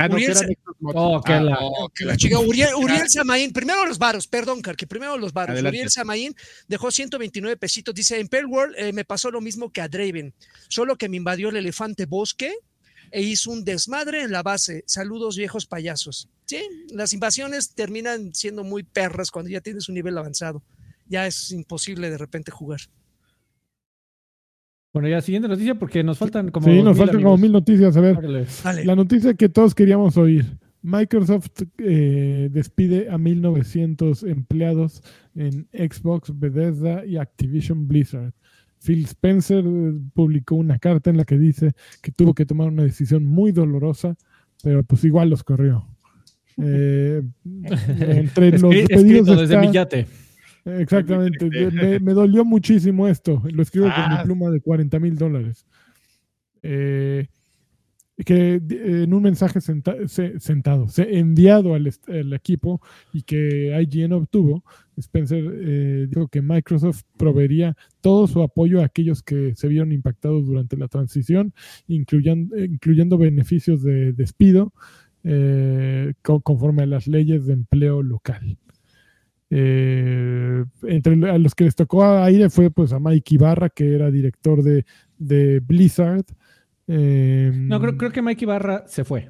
[0.00, 0.94] Ah, no, que Uriel mods.
[0.96, 4.62] Oh, que Ah, la- Oh, que la chica Uriel, Uriel Samaín, primero los varos, perdón,
[4.62, 5.52] Carque, primero los varos.
[5.54, 5.76] Adelante.
[5.78, 6.34] Uriel Samaín
[6.68, 7.94] dejó 129 pesitos.
[7.94, 10.34] Dice: En Pearl World eh, me pasó lo mismo que a Draven,
[10.68, 12.54] solo que me invadió el elefante bosque
[13.12, 14.84] e hizo un desmadre en la base.
[14.86, 16.28] Saludos, viejos payasos.
[16.46, 20.62] Sí, las invasiones terminan siendo muy perras cuando ya tienes un nivel avanzado.
[21.06, 22.80] Ya es imposible de repente jugar.
[24.92, 26.66] Bueno, ya siguiente noticia porque nos faltan como.
[26.66, 27.96] Sí, nos faltan como mil noticias.
[27.96, 28.16] A ver.
[28.64, 28.84] Dale.
[28.84, 30.46] la noticia que todos queríamos oír.
[30.82, 35.02] Microsoft eh, despide a 1900 empleados
[35.34, 38.32] en Xbox, Bethesda y Activision Blizzard.
[38.82, 41.72] Phil Spencer eh, publicó una carta en la que dice
[42.02, 44.16] que tuvo que tomar una decisión muy dolorosa,
[44.62, 45.86] pero pues igual los corrió.
[46.62, 48.90] Eh, entre los Escri- despedidos
[49.28, 50.06] escrito desde está- mi yate.
[50.78, 51.48] Exactamente.
[51.72, 53.42] Me, me dolió muchísimo esto.
[53.52, 54.16] Lo escribo con Ah.
[54.18, 55.66] mi pluma de 40 mil dólares.
[56.62, 57.26] Eh,
[58.26, 58.60] que eh,
[59.04, 61.90] en un mensaje senta- se- sentado, se, enviado al,
[62.34, 62.82] equipo
[63.14, 64.62] y que IGN obtuvo,
[64.98, 70.44] Spencer eh, dijo que Microsoft proveería todo su apoyo a aquellos que se vieron impactados
[70.46, 71.54] durante la transición,
[71.88, 74.74] incluyendo, incluyendo beneficios de despido
[75.24, 78.58] eh, co- conforme a las leyes de empleo local.
[79.52, 84.10] Eh, entre a los que les tocó aire fue pues a Mike Ibarra, que era
[84.10, 84.84] director de,
[85.18, 86.24] de Blizzard.
[86.86, 89.28] Eh, No, creo, creo que Mike Ibarra se fue.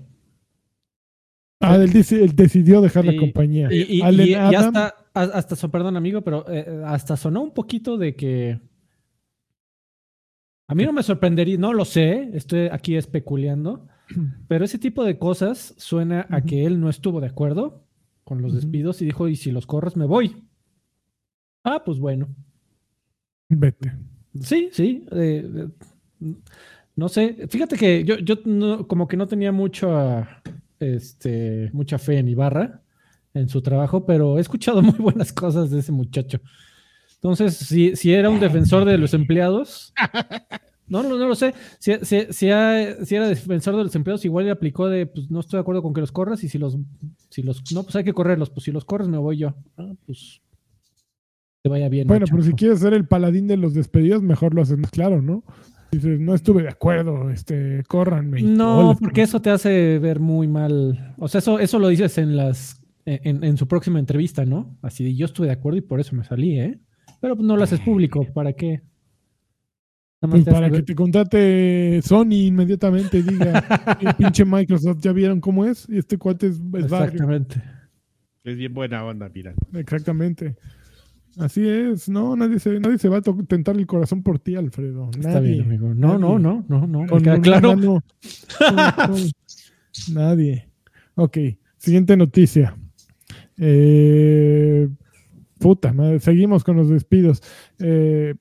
[1.61, 1.91] ah, él,
[2.35, 3.69] decidió dejar la compañía.
[3.71, 8.15] Y, y- Allen hasta, a- hasta, perdón amigo, pero eh, hasta sonó un poquito de
[8.15, 8.61] que...
[10.69, 13.89] A mí no me sorprendería, no lo sé, estoy aquí especulando,
[14.49, 17.87] pero ese tipo de cosas suena a que él no estuvo de acuerdo
[18.25, 20.45] con los despidos y dijo, y si los corres me voy.
[21.65, 22.29] Ah, pues bueno.
[23.49, 23.93] Vete.
[24.41, 25.05] Sí, sí.
[25.13, 25.69] eh,
[26.23, 26.35] eh,
[26.97, 27.47] no sé.
[27.49, 29.91] Fíjate que yo, yo no- como que no tenía mucho,
[30.79, 32.83] este, mucha fe en Ibarra,
[33.35, 36.41] en su trabajo, pero he escuchado muy buenas cosas de ese muchacho.
[37.17, 39.93] Entonces, si, si era un defensor de los empleados,
[40.91, 41.55] no, no, no lo sé.
[41.79, 45.31] Si, si, si, ha- si era defensor de los empleados, igual le aplicó de, pues
[45.31, 46.77] no estoy de acuerdo con que los corras y si los,
[47.31, 49.55] si los, no, pues hay que correrlos, pues si los corres me voy yo.
[49.79, 50.43] Ah, pues
[51.63, 52.07] te vaya bien.
[52.07, 55.21] Bueno, pero si quieres ser el paladín de los despedidos, mejor lo haces más claro,
[55.23, 55.45] ¿no?
[55.93, 58.43] Dices, no estuve de acuerdo, este, córranme.
[58.43, 61.15] No, porque eso te hace ver muy mal.
[61.19, 64.77] O sea, eso, eso lo dices en las en, en su próxima entrevista, ¿no?
[64.83, 66.79] Así de yo estuve de acuerdo y por eso me salí, ¿eh?
[67.21, 68.83] Pero pues no lo haces público, ¿para qué?
[70.21, 73.65] Pues para que te contrate Sony inmediatamente y diga,
[74.01, 75.87] "El pinche Microsoft, ¿ya vieron cómo es?
[75.89, 76.85] Y este cuate es, es barrio.
[77.07, 77.63] Exactamente.
[78.45, 79.55] Es bien buena onda, mira.
[79.75, 80.57] Exactamente.
[81.39, 84.57] Así es, no, nadie se, nadie se va a to- tentar el corazón por ti,
[84.57, 85.11] Alfredo.
[85.19, 85.95] Está bien, amigo.
[85.95, 86.65] No, no, Nadie.
[86.69, 87.07] no, no, no.
[87.07, 87.77] Con queda claro.
[87.77, 88.03] mano-
[88.59, 89.31] con- con-
[90.15, 90.69] nadie.
[91.15, 91.39] Ok,
[91.79, 92.77] siguiente noticia.
[93.57, 94.89] Eh,
[95.59, 97.43] puta madre, seguimos con los despidos.
[97.79, 98.35] Eh,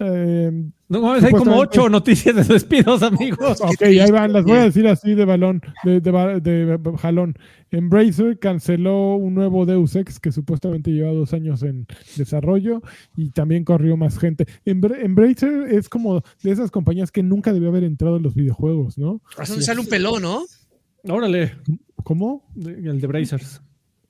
[0.00, 0.50] eh,
[0.88, 3.60] No mames, hay como ocho noticias de despidos, amigos.
[3.60, 7.34] ok, ahí van, las voy a decir así de balón, de, de ba- de jalón.
[7.70, 11.86] Embracer canceló un nuevo Deus Ex que supuestamente lleva dos años en
[12.16, 12.82] desarrollo
[13.16, 14.46] y también corrió más gente.
[14.64, 18.96] Embra- Embracer es como de esas compañías que nunca debió haber entrado en los videojuegos,
[18.98, 19.20] ¿no?
[19.42, 20.42] Es donde sale un pelón, ¿no?
[21.08, 21.52] Órale.
[22.04, 22.44] ¿Cómo?
[22.56, 23.60] El de Brazers.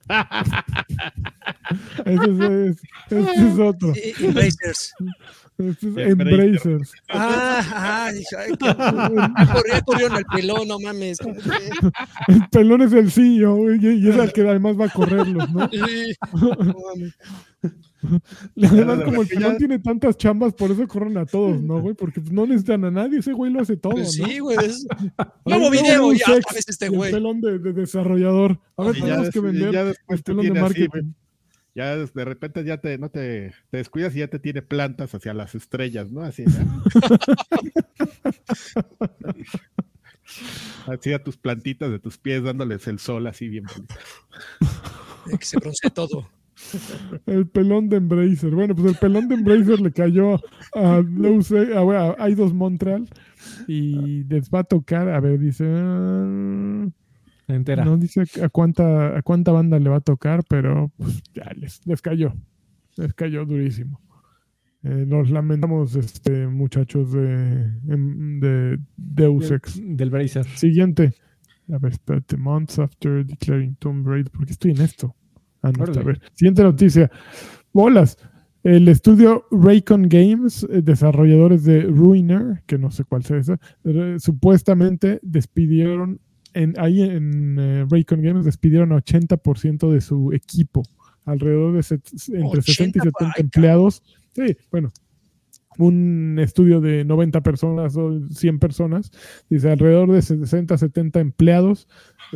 [2.05, 2.76] Ese es,
[3.11, 3.93] ese es otro.
[3.97, 4.24] Y-
[5.96, 6.92] Embracers.
[7.11, 8.76] Ah, ah, dije, ay, qué-
[9.52, 11.18] corría, corrieron el pelón, no mames.
[12.28, 15.50] El pelón es el CEO güey, y, y es el que además va a correrlos,
[15.52, 15.68] ¿no?
[15.68, 16.57] Sí, no.
[18.68, 21.94] Además, de como el pelón tiene tantas chambas, por eso corren a todos, ¿no, güey?
[21.94, 23.98] Porque no necesitan a nadie, ese güey lo hace todo, ¿no?
[23.98, 24.57] Pues sí, güey.
[25.46, 27.12] no, video, ya sex, sabes este y el güey.
[27.12, 28.59] pelón de, de desarrollador.
[28.76, 31.12] A ver, tenemos que vender ya el pelón de marketing.
[31.75, 35.35] Ya de repente ya te, no te, te descuidas y ya te tiene plantas hacia
[35.35, 36.22] las estrellas, ¿no?
[36.22, 36.83] Así, ¿no?
[40.93, 43.95] así a tus plantitas de tus pies dándoles el sol así bien bonito.
[45.39, 46.29] Que se broncea todo.
[47.27, 48.51] El pelón de Embracer.
[48.55, 50.37] Bueno, pues el pelón de Embracer le cayó
[50.75, 53.09] a, Ex- a, bueno, a Eidos Montreal
[53.66, 55.64] y les va a tocar, a ver, dice...
[55.68, 56.89] ah,
[57.49, 57.84] Entera.
[57.84, 61.86] No dice a cuánta, a cuánta banda le va a tocar, pero pues, ya les,
[61.86, 62.32] les cayó.
[62.97, 64.01] Les cayó durísimo.
[64.82, 69.80] Eh, nos lamentamos, este, muchachos de, em- de Deus Ex.
[69.82, 70.45] Del Bracer.
[70.45, 71.14] Siguiente.
[71.72, 72.36] A ver, espérate.
[72.36, 74.30] Months after declaring Tomb Raider.
[74.30, 75.14] ¿Por qué estoy en esto?
[75.62, 76.05] Ah, no, está, a Órale.
[76.05, 76.20] ver.
[76.34, 77.11] Siguiente noticia.
[77.72, 78.18] Bolas.
[78.62, 83.59] El estudio Raycon Games, eh, desarrolladores de Ruiner, que no sé cuál sea esa,
[84.18, 86.20] supuestamente despidieron,
[86.55, 90.82] en, ahí en eh, Raycon Games despidieron a 80% de su equipo,
[91.24, 94.02] alrededor de set- entre 60 y 80, 70 ay, empleados.
[94.32, 94.92] Sí, bueno,
[95.78, 99.11] un estudio de 90 personas o 100 personas,
[99.50, 101.88] dice alrededor de 60, 70 empleados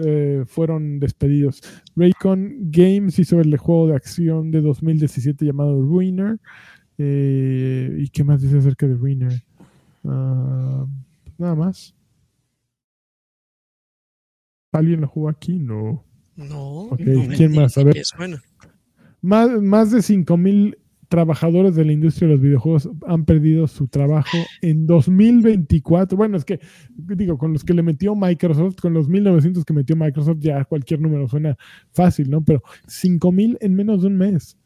[0.05, 1.63] eh, fueron despedidos.
[1.97, 6.39] Raycon Games hizo el juego de acción de 2017 llamado Ruiner.
[6.99, 9.33] Eh, ¿Y qué más dice acerca de Ruiner?
[10.05, 10.85] Ah,
[11.39, 11.95] nada más.
[14.73, 15.59] ¿Alguien lo jugó aquí?
[15.59, 16.05] No.
[16.37, 16.91] No.
[16.97, 17.77] ¿quién más?
[17.79, 17.97] A ver.
[19.21, 20.77] Más, más de 5.000
[21.09, 26.17] trabajadores de la industria de los videojuegos han perdido su trabajo en 2024.
[26.17, 26.61] Bueno, es que,
[26.97, 31.01] digo, con los que le metió Microsoft, con los 1.900 que metió Microsoft, ya cualquier
[31.01, 31.57] número suena
[31.93, 32.45] fácil, ¿no?
[32.45, 34.57] Pero 5.000 en menos de un mes.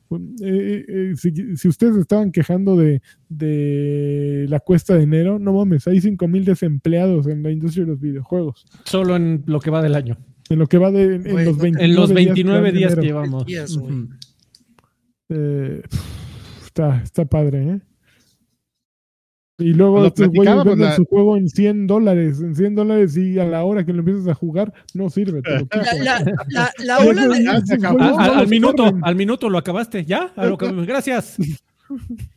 [0.43, 5.87] Eh, eh, si, si ustedes estaban quejando de, de la cuesta de enero, no mames,
[5.87, 8.65] hay 5.000 desempleados en la industria de los videojuegos.
[8.85, 10.19] Solo en lo que va del año.
[10.51, 12.95] En lo que va de en los no- 29 En los días 29 de días
[12.95, 13.47] que llevamos.
[13.47, 13.79] Días.
[15.29, 15.83] Eh,
[16.65, 17.81] está, está padre, ¿eh?
[19.59, 22.41] Y luego estos güeyes venden la- su juego en 100 dólares.
[22.41, 25.43] En 100 dólares y a la hora que lo empiezas a jugar, no sirve.
[25.43, 27.49] te lo La, la- la- la Sí, ola de,
[28.19, 30.05] al los minuto, al minuto lo acabaste.
[30.05, 30.33] ¿Ya?
[30.37, 31.37] A lo que- gracias.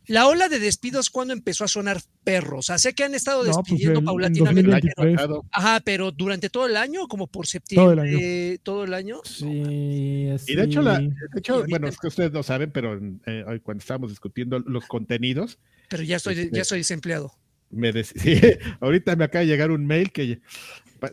[0.06, 2.58] La ola de despidos cuando empezó a sonar perros.
[2.58, 4.60] O sea, sé que han estado No, pues, despidiendo en- en paulatinamente.
[4.60, 5.16] El año 2023.
[5.16, 5.44] pero- pasado.
[5.52, 8.18] ajá, pero durante todo el año, como por Todo septiembre, el año.
[8.20, 9.20] eh, todo el año.
[9.24, 11.08] Sí, Y de hecho, la, sí.
[11.08, 14.58] de hecho ahorita- bueno, es que ustedes no saben, pero eh, hoy cuando estábamos discutiendo
[14.60, 17.32] los contenidos, Pero ya estoy, Este- ya estoy desempleado.
[17.70, 18.40] me sí,
[18.80, 20.40] ahorita me acaba de llegar un mail que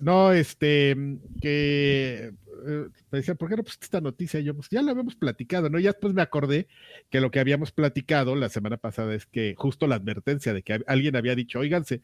[0.02, 0.96] no, este,
[1.42, 2.32] que
[2.68, 4.40] eh, me decían, ¿por qué no pusiste esta noticia?
[4.40, 5.80] Y yo, pues ya la habíamos platicado, ¿no?
[5.80, 6.68] Y ya después me acordé
[7.10, 10.82] que lo que habíamos platicado la semana pasada es que justo la advertencia de que
[10.88, 12.02] alguien había dicho, oigan, se,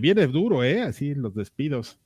[0.00, 0.82] viene duro, ¿eh?
[0.82, 1.98] Así los despidos.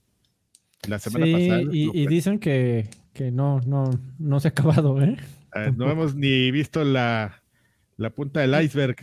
[0.88, 1.62] La semana Sí, pasada.
[1.72, 5.16] y, dicen que, que no, no, no se ha acabado, ¿eh?
[5.54, 7.42] eh, no hemos ni visto la,
[7.96, 8.96] la punta del iceberg.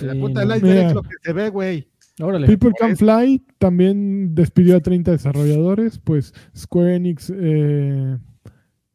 [0.00, 0.48] la punta no.
[0.48, 0.88] del iceberg Mira.
[0.88, 1.88] es lo que se ve, güey.
[2.20, 2.46] Órale.
[2.46, 3.04] People Can eso.
[3.04, 8.18] Fly también despidió a 30 desarrolladores, pues Square Enix, eh,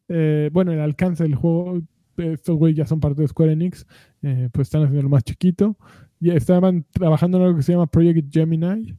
[0.08, 1.80] eh, bueno, el alcance del juego,
[2.16, 3.86] estos güeyes ya son parte de Square Enix,
[4.22, 5.76] eh, pues están haciendo lo más chiquito.
[6.20, 8.96] Ya estaban trabajando en algo que se llama Project Gemini.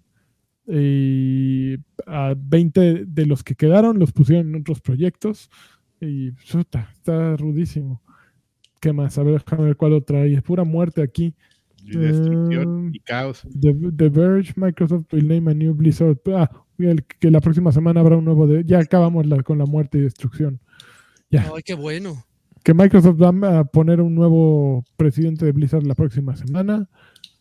[0.66, 1.76] Y
[2.08, 5.50] a 20 de los que quedaron los pusieron en otros proyectos.
[6.00, 8.02] Y puta, está rudísimo.
[8.80, 9.18] ¿Qué más?
[9.18, 10.34] A ver, déjame ver cuál otra hay.
[10.36, 11.36] Es pura muerte aquí.
[11.86, 12.96] Y destrucción Mm.
[12.96, 13.46] y caos.
[13.60, 16.18] The, The Verge, Microsoft will name a new Blizzard.
[16.34, 18.48] Ah, el- que la próxima semana habrá un nuevo.
[18.48, 20.60] De, ya acabamos la- con la muerte y destrucción.
[21.30, 21.50] Ya.
[21.56, 22.24] Ay, qué bueno.
[22.64, 26.88] Que Microsoft va a poner un nuevo presidente de Blizzard la próxima semana.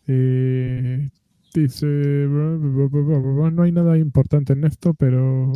[0.09, 1.09] Eh,
[1.55, 1.86] dice.
[1.86, 5.53] No hay nada importante en esto, pero.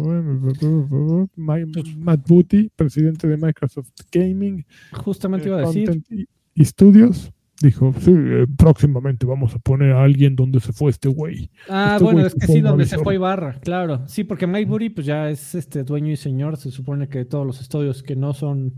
[1.36, 4.64] Mi- Matt Booty, presidente de Microsoft Gaming.
[4.92, 6.02] Justamente eh, iba a decir.
[6.10, 7.32] Y, y Studios.
[7.62, 11.50] Dijo, sí, eh, próximamente vamos a poner a alguien donde se fue este güey.
[11.70, 14.06] Ah, Este bueno, güey es que sí, donde se fue Ibarra, claro.
[14.08, 17.46] Sí, porque Mike Bury pues ya es este dueño y señor, se supone que todos
[17.46, 18.74] los estudios que no son,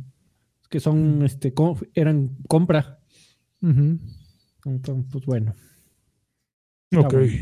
[0.70, 3.00] que son, este, co- eran compra.
[3.60, 5.54] Entonces, pues bueno.
[6.96, 7.12] Ok.
[7.14, 7.32] bueno.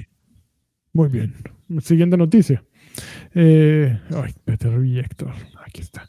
[0.95, 1.35] Muy bien.
[1.81, 2.65] Siguiente noticia.
[3.35, 5.33] Eh, ay, Peter Reactor.
[5.67, 6.09] Aquí está.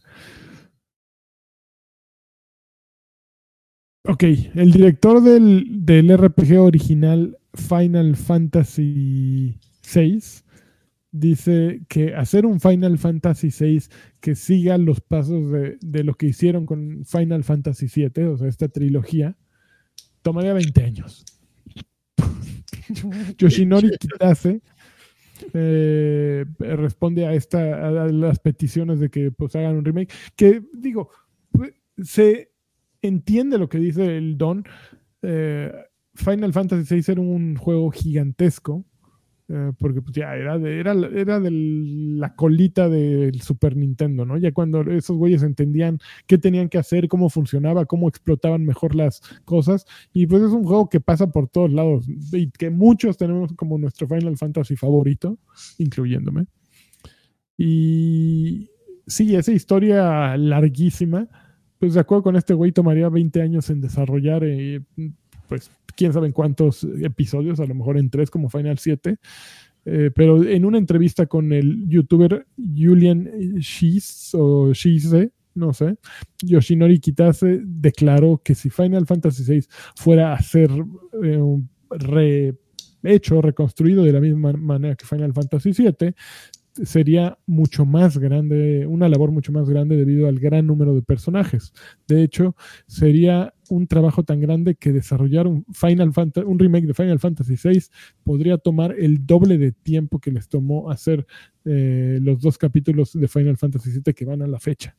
[4.08, 9.60] Ok, el director del, del RPG original Final Fantasy
[9.94, 10.20] VI
[11.12, 13.84] dice que hacer un Final Fantasy VI
[14.22, 18.48] que siga los pasos de, de lo que hicieron con Final Fantasy VII, o sea,
[18.48, 19.36] esta trilogía,
[20.22, 21.26] tomaría 20 años.
[23.38, 24.62] Yoshinori Kitase
[25.54, 31.10] eh, responde a esta a las peticiones de que pues hagan un remake que digo
[32.02, 32.52] se
[33.02, 34.66] entiende lo que dice el Don
[35.24, 35.72] Eh,
[36.14, 38.86] Final Fantasy VI era un juego gigantesco
[39.50, 44.38] eh, porque pues ya era era, era de la colita del Super Nintendo, ¿no?
[44.38, 49.22] Ya cuando esos güeyes entendían qué tenían que hacer, cómo funcionaba, cómo explotaban mejor las
[49.46, 53.54] cosas, y pues es un juego que pasa por todos lados y que muchos tenemos
[53.54, 55.38] como nuestro Final Fantasy favorito,
[55.78, 56.48] incluyéndome.
[57.58, 58.70] Y
[59.08, 61.28] sí, esa historia larguísima,
[61.80, 64.82] pues de acuerdo con este güey tomaría 20 años en desarrollar, eh,
[65.48, 69.18] pues quién sabe en cuántos episodios, a lo mejor en tres como Final 7.
[69.90, 73.24] Eh, pero en una entrevista con el youtuber Julian
[73.60, 75.96] Shiz o Shize, no sé,
[76.44, 79.66] Yoshinori Kitase declaró que si Final Fantasy VI
[79.96, 80.70] fuera a ser
[81.24, 81.42] eh,
[83.02, 86.14] rehecho, reconstruido de la misma manera que Final Fantasy VII,
[86.84, 91.74] sería mucho más grande, una labor mucho más grande debido al gran número de personajes.
[92.08, 92.56] De hecho,
[92.88, 97.56] sería un trabajo tan grande que desarrollar un, Final Fanta un remake de Final Fantasy
[97.62, 97.84] VI
[98.24, 101.26] podría tomar el doble de tiempo que les tomó hacer
[101.66, 104.96] eh, los dos capítulos de Final Fantasy VII que van a la fecha.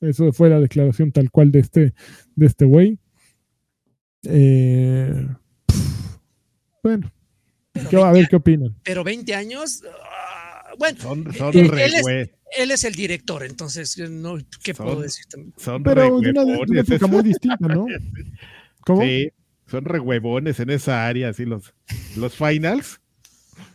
[0.00, 1.94] Eso fue la declaración tal cual de este
[2.36, 2.98] de este güey.
[4.24, 5.26] Eh,
[6.82, 7.10] bueno,
[7.90, 8.76] ¿qué, a ver qué opinan.
[8.84, 9.82] Pero 20 años.
[9.86, 10.43] ah,
[10.78, 14.74] bueno, Son, son él, re él es, hue- él es el director, entonces, no, ¿qué
[14.74, 15.24] Son- puedo decir?
[15.26, 15.52] también?
[15.56, 17.86] son Pero de una, de una época muy distinta, ¿no?
[18.86, 19.02] ¿Cómo?
[19.02, 19.30] Sí,
[19.66, 21.74] son re huevones en esa área, así los,
[22.16, 23.00] los finals.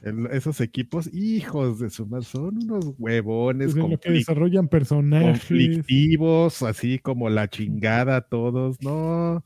[0.03, 4.67] El- esos equipos, hijos de su madre, son unos huevones Es en lo que desarrollan
[4.67, 5.39] personajes.
[5.39, 8.77] conflictivos, así como la chingada todos.
[8.81, 9.43] No,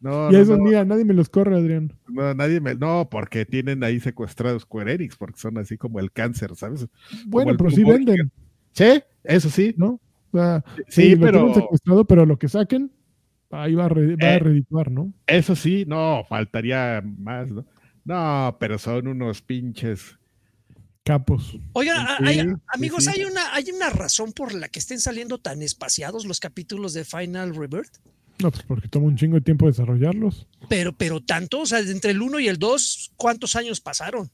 [0.00, 1.92] no, Y no, eso, no, mira, nadie me los corre, Adrián.
[2.08, 6.10] no, nadie me, no, porque tienen ahí secuestrados Square Enix, porque son así como el
[6.12, 6.86] cáncer, ¿sabes?
[7.26, 8.30] Bueno, pero sí venden,
[8.72, 10.00] Sí, eso sí, ¿no?
[10.32, 12.90] O sea, sí, lo pero tienen secuestrado, pero lo que saquen,
[13.50, 15.12] ahí va a, re- va a Eh, redituar, ¿no?
[15.26, 17.66] eso sí, no, faltaría más, ¿no?
[18.04, 20.16] No, pero son unos pinches.
[21.02, 21.58] Capos.
[21.72, 23.10] Oigan, Sí, hay- sí, amigos, sí.
[23.10, 27.04] Hay, una, hay una razón por la que estén saliendo tan espaciados los capítulos de
[27.04, 27.96] Final Rebirth.
[28.42, 30.46] No, pues porque toma un chingo de tiempo desarrollarlos.
[30.68, 34.30] Pero, pero tanto, o sea, entre el 1 y el 2, ¿cuántos años pasaron?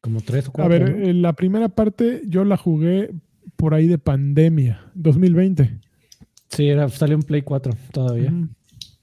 [0.00, 0.70] Como tres o A cuatro.
[0.70, 1.06] ver, ¿no?
[1.06, 3.10] eh, la primera parte yo la jugué
[3.56, 5.80] por ahí de pandemia, 2020.
[6.50, 8.32] Sí, era, salió en Play 4 todavía.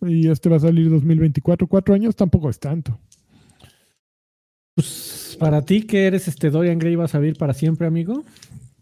[0.02, 1.68] Y este va a salir 2024.
[1.68, 3.00] Cuatro años tampoco es tanto.
[4.76, 8.24] Pues para ti que eres este Dorian Gray vas a vivir para siempre, amigo.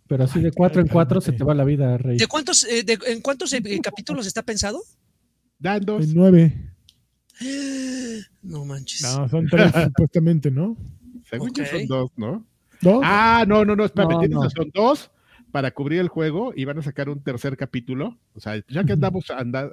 [0.08, 2.18] Pero así Ay, de cuatro en cuatro se te va la vida, Rey.
[2.18, 4.82] ¿De cuántos, eh, de- ¿En cuántos eh, capítulos está pensado?
[5.60, 6.06] Dan dos.
[6.06, 6.54] En nueve.
[8.42, 9.02] No manches.
[9.02, 10.78] No, son tres supuestamente, ¿no?
[11.30, 11.70] Según yo Ok.
[11.70, 12.46] son dos, ¿no?
[12.82, 13.02] ¿Dos?
[13.04, 14.44] Ah, no, no, no, espérame, No, tienes no.
[14.44, 15.10] razón, dos
[15.52, 18.18] para cubrir el juego y van a sacar un tercer capítulo.
[18.34, 19.70] O sea, ya que andamos anda-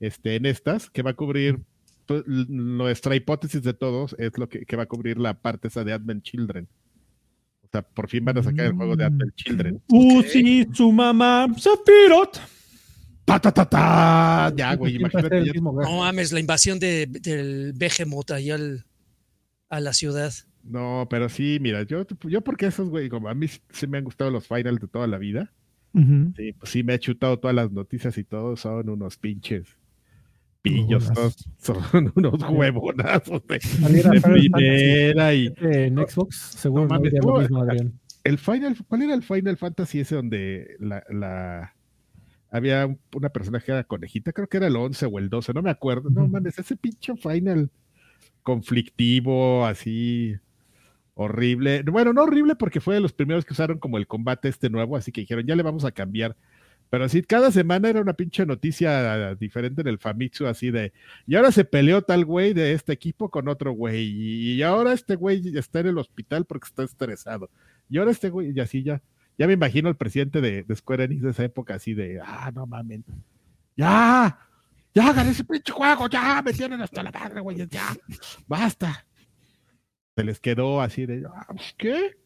[0.00, 1.60] este, en estas, que va a cubrir
[2.06, 5.84] pues, nuestra hipótesis de todos, es lo que, que va a cubrir la parte esa
[5.84, 6.66] de Advent Children.
[7.64, 9.14] O sea, por fin van a sacar el juego de Mm.
[9.14, 9.82] Advent Children.
[9.88, 12.38] Uzi, su mamá, Sephiroth.
[13.24, 14.52] ¡Ta, ta, ta, ta!
[14.56, 15.38] Ya, güey, imagínate.
[15.38, 15.52] el ya-.
[15.60, 18.84] No mames, la invasión de, del Behemoth ahí al,
[19.68, 20.32] a la ciudad.
[20.64, 24.04] No, pero sí, mira, yo, yo porque esos, güey, como a mí sí me han
[24.04, 25.52] gustado los finals de toda la vida.
[25.94, 29.76] Sí, pues sí me he chutado todas las noticias y todo, son unos pinches
[30.62, 31.76] pillos, todos- son
[32.14, 33.60] unos huevonazos de,
[34.22, 37.92] primera y En Xbox, seguro No no, mames, diría lo tú- mismo, Adrián.
[38.24, 41.74] el Final, ¿cuál era el Final Fantasy ese donde la, la
[42.52, 44.32] había un- una persona que era conejita?
[44.32, 46.10] Creo que era el 11 o el 12, no me acuerdo.
[46.10, 47.70] No mames, ese pinche Final
[48.42, 50.36] conflictivo, así
[51.14, 51.82] horrible.
[51.84, 54.96] Bueno, no horrible porque fue de los primeros que usaron como el combate este nuevo,
[54.96, 56.36] así que dijeron, ya le vamos a cambiar.
[56.90, 60.92] Pero así, cada semana era una pinche noticia diferente en el Famitsu, así de,
[61.26, 65.14] y ahora se peleó tal güey de este equipo con otro güey, y ahora este
[65.16, 67.48] güey está en el hospital porque está estresado,
[67.88, 69.00] y ahora este güey, y así ya,
[69.38, 72.50] ya me imagino al presidente de, de Square Enix de esa época, así de, ah,
[72.54, 73.04] no mamen,
[73.76, 74.38] ya,
[74.94, 77.96] ya gané ese pinche juego, ya, me tienen hasta la madre, güey, ya,
[78.46, 79.06] basta.
[80.14, 82.16] Se les quedó así de, ah, pues, ¿qué?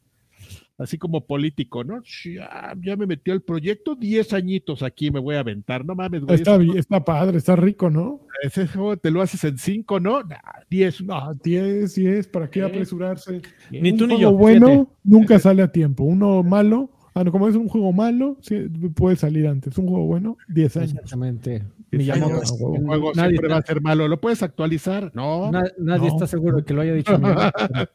[0.79, 2.03] Así como político, ¿no?
[2.25, 6.23] Ya, ya me metí al proyecto, 10 añitos aquí me voy a aventar, no mames,
[6.23, 6.35] güey.
[6.35, 8.27] Está, eso está padre, está rico, ¿no?
[8.43, 10.23] ese juego te lo haces en 5, ¿no?
[10.23, 10.39] Nah,
[10.71, 11.03] 10.
[11.03, 13.43] No, 10, 10, ¿para qué apresurarse?
[13.71, 14.37] Ni un tú ni juego yo.
[14.37, 14.91] bueno fíjate.
[15.05, 16.05] nunca sale a tiempo.
[16.05, 19.77] Uno malo, ah, no, como es un juego malo, sí, puede salir antes.
[19.79, 20.91] Un juego bueno, 10 años.
[20.93, 21.65] Exactamente.
[21.91, 22.55] Miyamoto.
[22.55, 22.71] huevo.
[22.75, 24.07] Un juego Nadie siempre va a ser malo.
[24.09, 25.11] ¿Lo puedes actualizar?
[25.15, 25.51] No.
[25.51, 26.15] Na- nadie No.
[26.15, 27.13] está seguro de que lo haya dicho.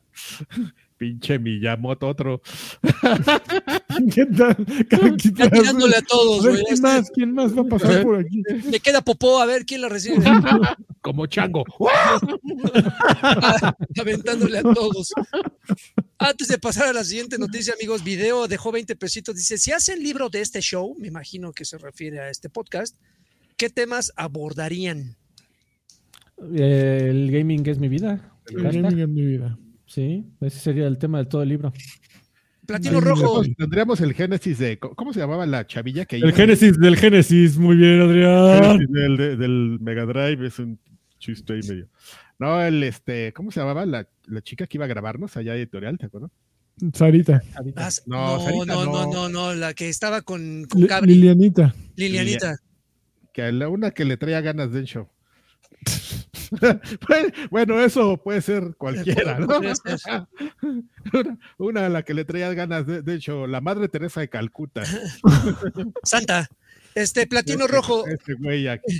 [1.01, 2.43] Pinche Miyamoto, otro.
[4.13, 4.51] ¿Qué tal?
[4.51, 6.57] Atrás, tirándole a todos, güey.
[6.57, 7.09] ¿quién Este, más?
[7.09, 8.43] ¿Quién más va a pasar por aquí?
[8.69, 10.17] Me queda popó, a ver quién la recibe.
[11.01, 11.63] Como chango.
[13.99, 15.11] Aventándole a todos.
[16.19, 19.35] Antes de pasar a la siguiente noticia, amigos, video dejó 20 pesitos.
[19.35, 22.95] Dice: Si hacen libro de este show, me imagino que se refiere a este podcast,
[23.57, 25.17] ¿qué temas abordarían?
[26.53, 28.35] Eh, el gaming es mi vida.
[28.45, 29.57] El gaming en mi vida.
[29.93, 31.73] Sí, ese sería el tema de todo el libro.
[32.65, 33.41] Platino rojo.
[33.57, 34.79] Tendríamos- el génesis de.
[34.79, 36.31] ¿Cómo se llamaba la chavilla que El iba?
[36.31, 38.63] Génesis del Génesis, muy bien, Adrián.
[38.63, 40.79] Génesis del, de- del Mega Drive es un
[41.19, 41.89] chiste ahí medio.
[42.39, 45.97] No, el este, ¿cómo se llamaba la, la chica que iba a grabarnos allá editorial,
[45.97, 46.31] ¿te acuerdas?
[46.93, 47.41] Sarita.
[47.75, 49.11] Ah, No, no, Sarita, no, no, no.
[49.11, 51.75] no, no, la que estaba con, con Lilianita.
[51.97, 52.55] Lilianita.
[53.33, 55.09] Que la una que le traía ganas del show.
[57.49, 59.47] bueno, eso puede ser cualquiera, ¿no?
[61.13, 64.29] Una, una a la que le traía ganas de, de hecho, la madre Teresa de
[64.29, 64.83] Calcuta.
[66.03, 66.47] Santa.
[66.93, 68.99] Este platino Este- rojo, Este güey aquí.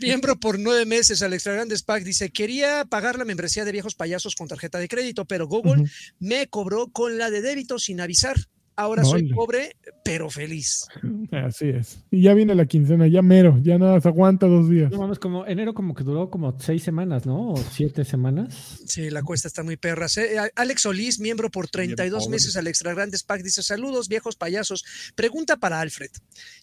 [0.00, 3.94] miembro por nueve meses al Extra Grandes Pack, dice: Quería pagar la membresía de viejos
[3.94, 5.84] payasos con tarjeta de crédito, pero Google
[6.18, 8.36] me cobró con la de débito sin avisar.
[8.80, 10.86] Ahora soy pobre, pero feliz.
[11.32, 11.98] Así es.
[12.12, 14.90] Y ya viene la quincena, ya mero, ya nada, se aguanta dos días.
[14.92, 17.50] No mames, como enero como que duró como seis semanas, ¿no?
[17.54, 18.78] O siete semanas.
[18.86, 20.06] Sí, la cuesta está muy perra.
[20.54, 22.30] Alex Solís, miembro por 32 pobre.
[22.36, 24.84] meses al Extra Grandes Pack, dice: Saludos, viejos payasos.
[25.16, 26.10] Pregunta para Alfred: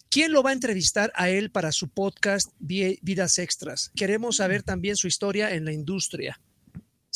[0.08, 3.90] ¿Quién lo va a entrevistar a él para su podcast Vi- Vidas Extras?
[3.94, 6.40] Queremos saber también su historia en la industria.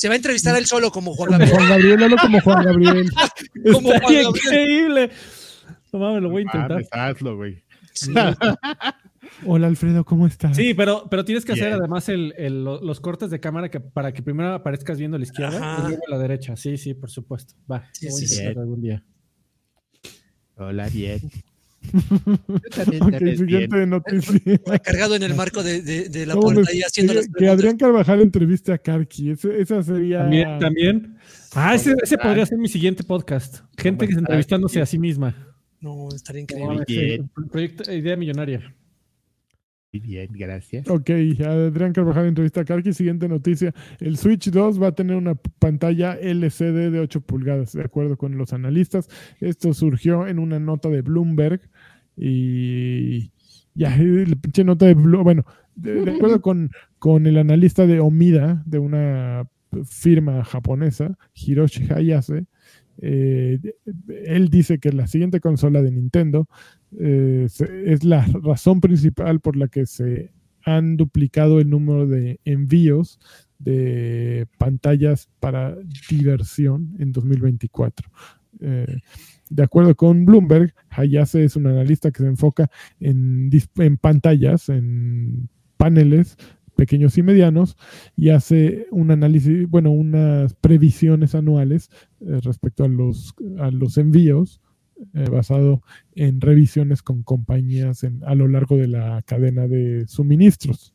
[0.01, 1.53] Se va a entrevistar a él solo como Juan Gabriel.
[1.55, 3.11] Juan Gabriel, hazlo como Juan Gabriel.
[3.71, 4.27] Como Juan Gabriel.
[4.35, 5.11] increíble.
[5.93, 6.71] No mames, lo voy a intentar.
[6.71, 7.63] Mames, hazlo, güey.
[7.93, 8.15] Sí.
[9.45, 10.57] Hola Alfredo, ¿cómo estás?
[10.57, 13.79] Sí, pero, pero tienes que hacer además el, el- lo- los cortes de cámara que,
[13.79, 15.83] para que primero aparezcas viendo a la izquierda Ajá.
[15.85, 16.57] y luego a la derecha.
[16.57, 17.55] Sí, sí, por supuesto.
[17.71, 18.61] Va, Sí, voy a sí, intentar sí.
[18.61, 19.05] algún día.
[20.57, 21.21] Hola, bien.
[21.93, 23.91] Yo también, Ok, también siguiente bien.
[23.91, 24.41] noticia.
[24.85, 27.49] Cargado en el marco de, de- de la No, puerta y haciendo que, las que.
[27.49, 29.31] Adrián Carvajal entreviste a Karki.
[29.31, 30.21] Ese- esa sería.
[30.21, 31.17] También, también.
[31.55, 33.61] Ah, ese, ese podría ser mi siguiente podcast.
[33.79, 35.35] Gente que entrevistándose a sí misma.
[35.81, 37.25] No, estaría increíble.
[37.51, 38.75] proyecto, idea millonaria.
[39.93, 40.89] Muy Bien, gracias.
[40.89, 41.11] Ok,
[41.45, 42.93] Adrián Carvajal entrevista a Karki.
[42.93, 43.75] Siguiente noticia.
[43.99, 48.39] El Switch 2 va a tener una pantalla LCD de 8 pulgadas, de acuerdo con
[48.39, 49.09] los analistas.
[49.41, 51.61] Esto surgió en una nota de Bloomberg.
[52.17, 53.33] Y
[53.75, 55.25] ya, la pinche nota de Bloomberg.
[55.25, 56.71] Bueno, de, de acuerdo con,
[57.01, 59.49] con el analista de Omida, de una
[59.85, 62.47] firma japonesa, Hiroshi Hayase,
[63.03, 63.59] eh,
[64.27, 66.49] él dice que la siguiente consola de Nintendo
[66.99, 67.47] eh,
[67.87, 70.33] es la razón principal por la que se
[70.65, 73.19] han duplicado el número de envíos
[73.59, 75.77] de pantallas para
[76.09, 78.11] diversión en 2024.
[78.61, 78.99] Eh,
[79.51, 82.71] de acuerdo con Bloomberg, Hayase es un analista que se enfoca
[83.01, 86.37] en, en pantallas, en paneles
[86.77, 87.77] pequeños y medianos,
[88.17, 94.63] y hace un análisis, bueno, unas previsiones anuales eh, respecto a los, a los envíos
[95.15, 95.83] eh, basado
[96.15, 100.95] en revisiones con compañías en- a lo largo de la cadena de suministros.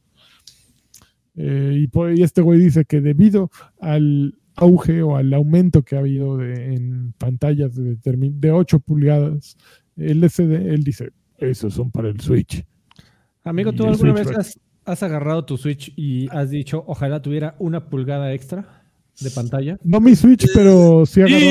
[1.35, 5.95] Eh, y, por- y este güey dice que debido al auge o al aumento que
[5.97, 9.57] ha habido de- en pantallas de, de 8 pulgadas
[9.97, 12.65] LCD, él dice, esos son para el Switch.
[13.43, 17.89] Amigo, ¿tú alguna Switch vez has agarrado tu Switch y has dicho, ojalá tuviera una
[17.89, 18.84] pulgada extra
[19.19, 19.77] de pantalla?
[19.83, 21.41] No mi Switch, pero sí agarrado...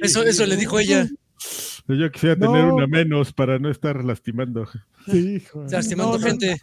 [0.00, 1.06] Eso, eso le dijo ella.
[1.88, 2.52] Yo quisiera No.
[2.52, 4.68] tener una menos para no estar lastimando.
[5.10, 5.64] Sí, hijo.
[5.70, 6.56] Lastimando No, gente.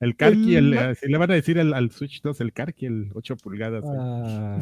[0.00, 2.52] El Karki, El- el, eh, si le van a decir al, al Switch 2, el
[2.52, 3.84] Karki, el 8 pulgadas.
[3.84, 3.88] eh.
[3.96, 4.60] Ah,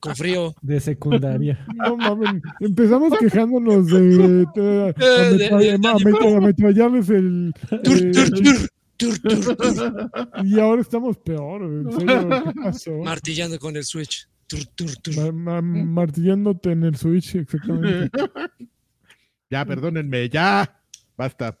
[0.00, 0.54] Con frío.
[0.62, 1.66] de secundaria.
[1.74, 7.52] No mames, empezamos quejándonos de, de- Eh, de- de- ametrallarles el,
[7.82, 8.70] Tur, eh, tur,
[9.04, 10.10] tur, tur, tur, tur.
[10.44, 11.62] y ahora estamos peor.
[11.62, 12.92] En serio, ¿qué pasó?
[12.98, 14.28] Martillando con el Switch.
[14.46, 15.32] Tur, tur, tur.
[15.32, 18.10] Ma- ma- martillándote en el Switch, exactamente.
[19.50, 20.80] ya, perdónenme, ya.
[21.16, 21.58] Basta.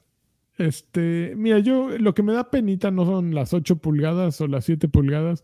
[0.58, 4.64] Este, mira, yo lo que me da penita no son las 8 pulgadas o las
[4.66, 5.42] 7 pulgadas,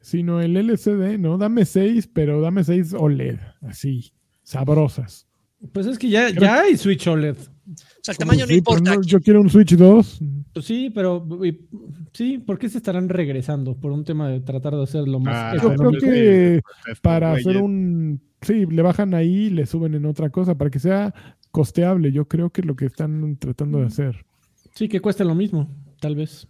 [0.00, 1.36] sino el LCD, ¿no?
[1.36, 5.25] Dame 6, pero dame 6 OLED, así, sabrosas.
[5.72, 7.36] Pues es que ya, ya hay Switch OLED.
[7.36, 8.94] O sea, el tamaño no Sí, importa.
[8.94, 10.20] no, yo quiero un Switch 2.
[10.52, 11.66] Pues sí, pero y-
[12.12, 13.76] sí, ¿por qué se estarán regresando?
[13.76, 16.06] Por un tema de tratar de hacer lo más Ah, Yo creo económico.
[16.06, 18.20] que Estos para hacer un...
[18.42, 21.12] Sí, le bajan ahí y le suben en otra cosa, para que sea
[21.50, 22.12] costeable.
[22.12, 24.24] Yo creo que es lo que están tratando de hacer.
[24.74, 25.68] Sí, que cueste lo mismo,
[26.00, 26.46] tal vez.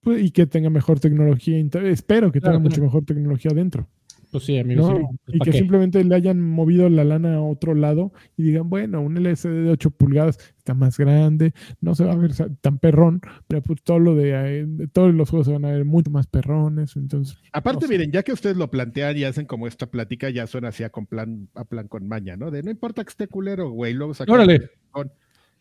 [0.00, 1.58] Pues, y que tenga mejor tecnología.
[1.84, 2.86] Espero que Claro, tenga mucho claro.
[2.86, 3.88] mejor tecnología adentro.
[4.32, 4.90] Pues sí, amigo.
[4.90, 4.96] ¿no?
[4.96, 5.58] sí, pues, y ¿pa' que qué?
[5.58, 9.70] simplemente le hayan movido la lana a otro lado y digan, bueno, un LCD de
[9.70, 11.52] 8 pulgadas está más grande,
[11.82, 15.14] no se va a ver tan perrón, pero pues todo lo de, eh, de todos
[15.14, 16.96] los juegos se van a ver mucho más perrones.
[16.96, 17.92] Entonces, Aparte, No sé.
[17.94, 20.88] miren, ya que ustedes lo plantean y hacen como esta plática, ya suena así a,
[20.88, 22.50] con plan, a plan con maña, ¿no?
[22.50, 24.70] De no importa que esté culero, güey, luego sacan Órale.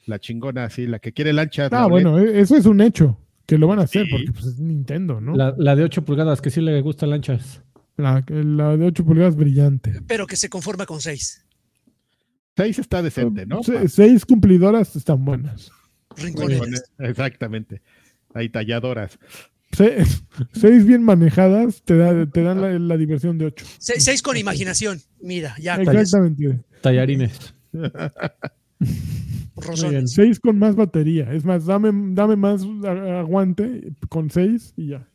[0.06, 1.68] la chingona así, la que quiere lancha.
[1.72, 4.12] ah, bueno, eh, eso es un hecho, que lo van a hacer Sí.
[4.12, 5.36] porque pues, es Nintendo, ¿no?
[5.36, 7.62] La, la de 8 pulgadas, que sí le gusta lanchas.
[7.98, 10.02] La, la de 8 pulgadas brillante.
[10.08, 11.46] Pero que se conforma con 6
[12.58, 13.64] 6 está decente, ¿no?
[13.64, 15.72] Se- seis cumplidoras están buenas.
[16.18, 16.84] rincones.
[17.00, 17.82] Exactamente.
[18.34, 19.18] Hay talladoras.
[19.72, 20.04] Se-
[20.54, 23.66] seis bien manejadas te, da, te dan la, la diversión de 8.
[23.80, 25.00] 6 con imaginación.
[25.22, 25.76] Mira, ya.
[25.76, 26.60] Exactamente.
[26.82, 27.54] Tallarines.
[29.56, 30.12] Rosones.
[30.14, 31.32] Seis con más batería.
[31.34, 32.64] Es más, dame, dame más
[33.20, 35.08] aguante con seis y ya.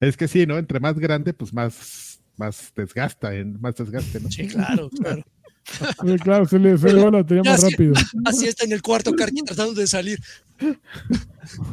[0.00, 0.56] Es que sí, ¿no?
[0.58, 3.30] Entre más grande, pues más, más desgasta,
[3.60, 4.30] más desgaste, ¿no?
[4.30, 5.22] Sí, claro, claro.
[5.62, 7.94] Sí, claro, se le, se le va la Ya más rápido.
[8.24, 10.18] Así está en el cuarto, Carqui, tratando de salir.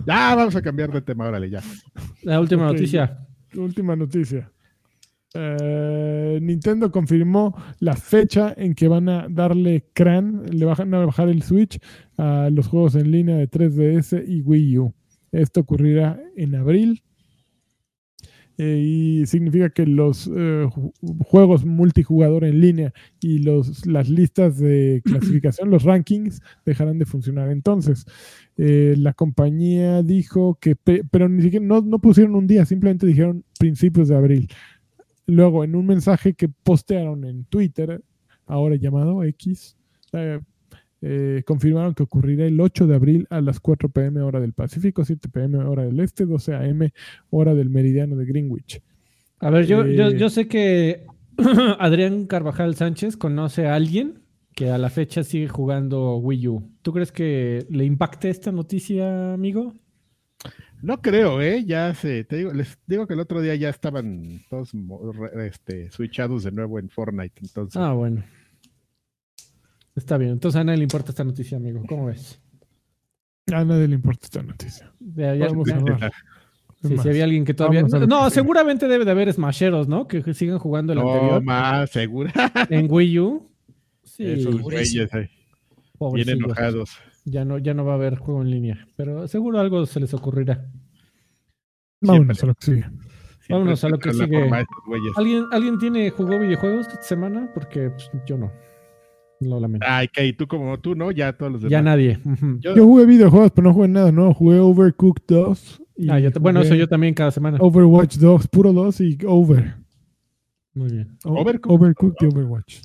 [0.05, 1.61] Ya, vamos a cambiar de tema, órale, ya.
[2.23, 2.73] La última Ok.
[2.73, 3.19] noticia.
[3.53, 4.51] Última noticia.
[5.33, 11.29] Eh, Nintendo confirmó la fecha en que van a darle CRAN, le van a bajar
[11.29, 11.79] el Switch
[12.17, 14.93] a los juegos en línea de 3DS y Wii U.
[15.31, 17.03] Esto ocurrirá en abril.
[18.57, 20.91] Eh, y significa que los eh, ju-
[21.25, 27.49] juegos multijugador en línea y los, las listas de clasificación, los rankings, dejarán de funcionar.
[27.51, 28.05] Entonces,
[28.57, 33.05] eh, la compañía dijo que, pe- pero ni siquiera no, no pusieron un día, simplemente
[33.05, 34.49] dijeron principios de abril.
[35.27, 38.01] Luego, en un mensaje que postearon en Twitter,
[38.45, 39.75] ahora llamado X,
[41.01, 45.05] eh, confirmaron que ocurrirá el 8 de abril a las 4 pm hora del Pacífico,
[45.05, 46.89] 7 pm hora del Este, 12 am
[47.29, 48.81] hora del meridiano de Greenwich.
[49.39, 51.05] A ver, yo, yo, Eh, yo sé que
[51.79, 54.23] Adrián Carvajal Sánchez conoce a alguien
[54.55, 56.71] que a la fecha sigue jugando Wii U.
[56.81, 59.75] ¿Tú crees que le impacte esta noticia, amigo?
[60.81, 61.63] No creo, ¿eh?
[61.63, 64.71] Ya se, te digo, les digo que el otro día ya estaban todos
[65.43, 67.79] este, switchados de nuevo en Fortnite, entonces.
[67.79, 68.23] Ah, bueno.
[69.97, 70.31] Está bien.
[70.31, 71.81] Entonces a nadie le importa esta noticia, amigo.
[71.89, 72.39] ¿Cómo ves?
[73.51, 74.93] A nadie le importa esta noticia.
[74.99, 76.11] Ya- hablar.
[76.83, 77.81] Es Sí, si había alguien que todavía.
[77.81, 80.07] vamos a No, seguramente debe de haber smasheros, ¿no?
[80.07, 82.31] Que, sigan jugando el no anterior más, segura.
[82.69, 83.49] en Wii U.
[84.03, 85.05] Sí, Esos Pobrecito.
[85.07, 85.29] güeyes ahí, bien
[85.97, 86.39] pobrecillos.
[86.39, 86.97] enojados.
[87.25, 88.87] Ya no, ya no va a haber juego en línea.
[88.95, 90.69] Pero seguro algo se les ocurrirá.
[91.99, 92.43] Vámonos Siempre.
[92.43, 92.81] a lo que sigue.
[92.83, 94.49] Siempre Vámonos a lo que sigue.
[95.15, 97.49] ¿Alguien, ¿Alguien tiene jugó videojuegos esta semana?
[97.55, 98.51] Porque pues, yo no.
[99.39, 99.85] Lo lamento.
[99.87, 101.11] Ay, que y tú como tú, ¿no?
[101.11, 101.71] Ya todos los demás.
[101.71, 102.19] ya nadie.
[102.59, 104.33] Yo- Yo jugué videojuegos, pero no jugué nada, ¿no?
[104.33, 105.81] Jugué Overcooked 2.
[105.97, 107.57] y Ah, yo te- bueno, eso yo también cada semana.
[107.61, 109.75] Overwatch 2, puro 2 y Over.
[110.73, 111.17] Muy bien.
[111.25, 111.75] O- Overcooked.
[111.75, 112.77] Overcooked y Overwatch.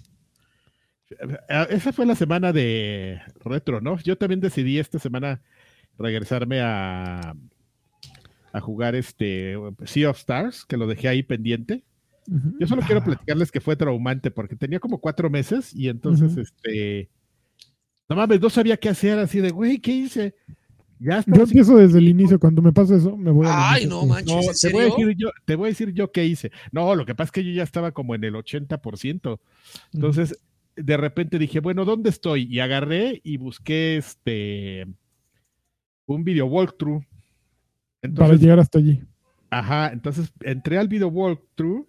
[1.48, 3.98] Ah, Esa fue la semana de retro, ¿no?
[3.98, 5.42] Yo también decidí esta semana
[5.98, 7.34] regresarme a,
[8.53, 11.84] a jugar este Sea of Stars, que lo dejé ahí pendiente.
[12.59, 16.37] Yo solo Ah, quiero platicarles que fue traumante porque tenía como cuatro meses y entonces,
[16.37, 17.11] este,
[18.09, 20.35] no mames, no sabía qué hacer, así de, güey, ¿qué hice?
[21.01, 22.39] Ya Yo empiezo desde el inicio.
[22.39, 23.73] Cuando me pasa eso, me voy a.
[23.73, 24.77] Ay, no manches, No, ¿en te serio?
[24.79, 26.53] voy, a decir yo, te voy a decir yo qué hice.
[26.70, 29.41] No, lo que pasa es que yo ya estaba como en el 80%.
[29.93, 30.39] Entonces,
[30.77, 32.45] de repente dije, bueno, ¿dónde estoy?
[32.49, 34.87] Y agarré y busqué este
[36.07, 37.03] un video walkthrough.
[38.16, 39.01] Para llegar hasta allí.
[39.51, 41.87] ajá, entonces entré al video walkthrough,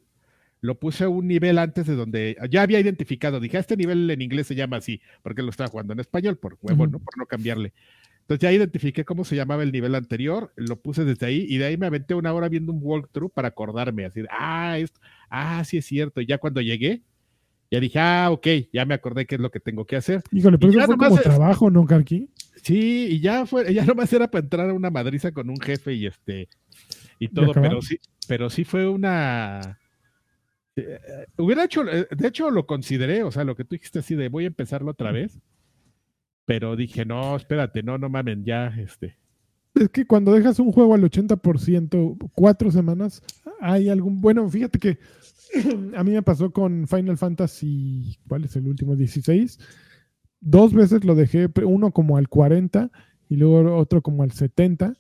[0.64, 3.42] lo puse a un nivel antes de donde ya había identificado.
[3.42, 6.38] Dije, "Ah, este nivel en inglés se llama así, porque lo estaba jugando en español,
[6.38, 6.88] por huevo.
[6.88, 7.00] ¿no?
[7.00, 7.74] Por no cambiarle.
[8.22, 11.66] Entonces ya identifiqué cómo se llamaba el nivel anterior, lo puse desde ahí y de
[11.66, 15.76] ahí me aventé una hora viendo un walkthrough para acordarme, así ah, esto, ah, sí
[15.76, 16.22] es cierto.
[16.22, 17.02] Y ya cuando llegué,
[17.70, 20.22] ya dije, ah, ok, ya me acordé qué es lo que tengo que hacer.
[20.32, 22.30] Híjole, pero eso fue como es- trabajo, ¿no, Karki?
[22.62, 25.94] Sí, y ya fue, ya nomás era para entrar a una madriza con un jefe
[25.94, 26.48] y este,
[27.20, 27.98] y todo, pero sí,
[28.30, 29.78] pero sí fue una.
[30.76, 31.00] Eh,
[31.38, 34.30] hubiera hecho, eh, de hecho lo consideré, o sea, lo que tú dijiste así de
[34.30, 35.40] voy a empezarlo otra vez,
[36.46, 39.18] pero dije, no, espérate, no, no mamen, ya, este.
[39.76, 43.24] Es que cuando dejas un juego al 80%, cuatro semanas,
[43.60, 44.22] hay algún.
[44.22, 45.00] Bueno, fíjate que
[45.96, 48.20] a mí me pasó con Final Fantasy.
[48.28, 48.96] ¿Cuál es el último?
[48.96, 49.58] 16.
[50.42, 52.92] Dos veces lo dejé, uno como al 40
[53.30, 54.94] y luego otro como al 70.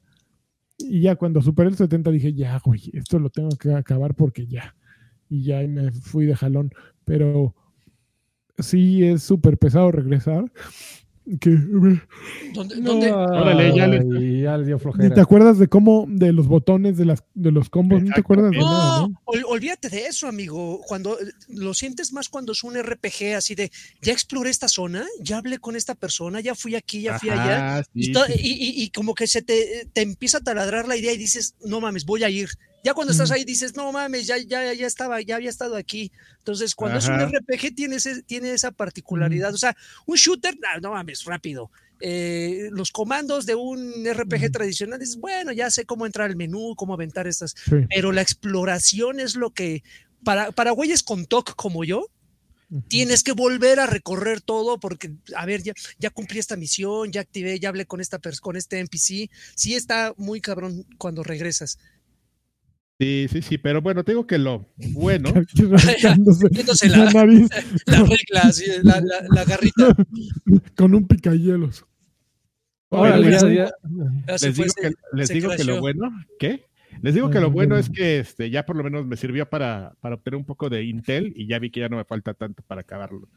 [0.80, 4.48] Y ya cuando superé el 70 dije, ya, güey, esto lo tengo que acabar porque
[4.48, 4.76] ya.
[5.34, 6.72] Y ya me fui de jalón.
[7.06, 7.56] Pero
[8.60, 10.52] sí es súper pesado regresar.
[11.40, 13.12] Que, ¿Dónde, No, dónde?
[13.12, 15.16] Órale, ya le- Ay, ya le dio ¿Ni flojera.
[15.16, 18.04] te acuerdas de cómo, de los botones de, las, de los combos?
[18.04, 19.22] No te acuerdas de nada, No, ¿no?
[19.24, 20.82] ol- olvídate de eso, amigo.
[20.86, 23.72] Cuando eh, lo sientes más cuando es un RPG así de
[24.02, 27.78] ya exploré esta zona, ya hablé con esta persona, ya fui aquí, ya fui allá.
[27.80, 30.42] Ajá, Y, sí, to- sí, y- y- y como que se te, te empieza a
[30.42, 32.50] taladrar la idea y dices, no mames, voy a ir.
[32.84, 36.12] Ya cuando estás ahí dices, no mames, ya, ya, ya estaba, ya había estado aquí.
[36.40, 39.54] Entonces, cuando es un RPG, tiene, ese- tiene esa particularidad.
[39.54, 39.76] O sea,
[40.06, 41.72] un shooter, no, no mames, rápido.
[42.02, 46.76] Eh, los comandos de un RPG tradicional, dices, bueno, ya sé cómo entrar al menú,
[46.76, 47.76] cómo aventar estas Sí.
[47.90, 49.84] pero la exploración es lo que,
[50.26, 52.08] para, para güeyes con TOC como yo,
[52.90, 57.22] tienes que volver a recorrer todo porque, a ver, ya, ya cumplí esta misión, ya
[57.22, 59.30] activé, ya hablé con, esta con este NPC.
[59.56, 61.78] Sí está muy cabrón cuando regresas.
[63.04, 65.30] Sí, sí, sí, pero bueno, tengo que lo bueno,
[66.04, 67.50] la la- nariz
[67.86, 69.96] La regla, así, la, la- la garrita.
[70.76, 71.86] con un picahielos.
[72.90, 73.72] Órale, Bueno, ya- les- ya-
[74.28, 76.64] ya se les fue, digo, que, les digo que lo bueno, ¿qué?
[77.02, 77.78] Les digo que lo bueno bueno.
[77.78, 80.84] es que este, ya por lo menos me sirvió para, para obtener un poco de
[80.84, 83.28] Intel y ya vi que ya no me falta tanto para acabarlo.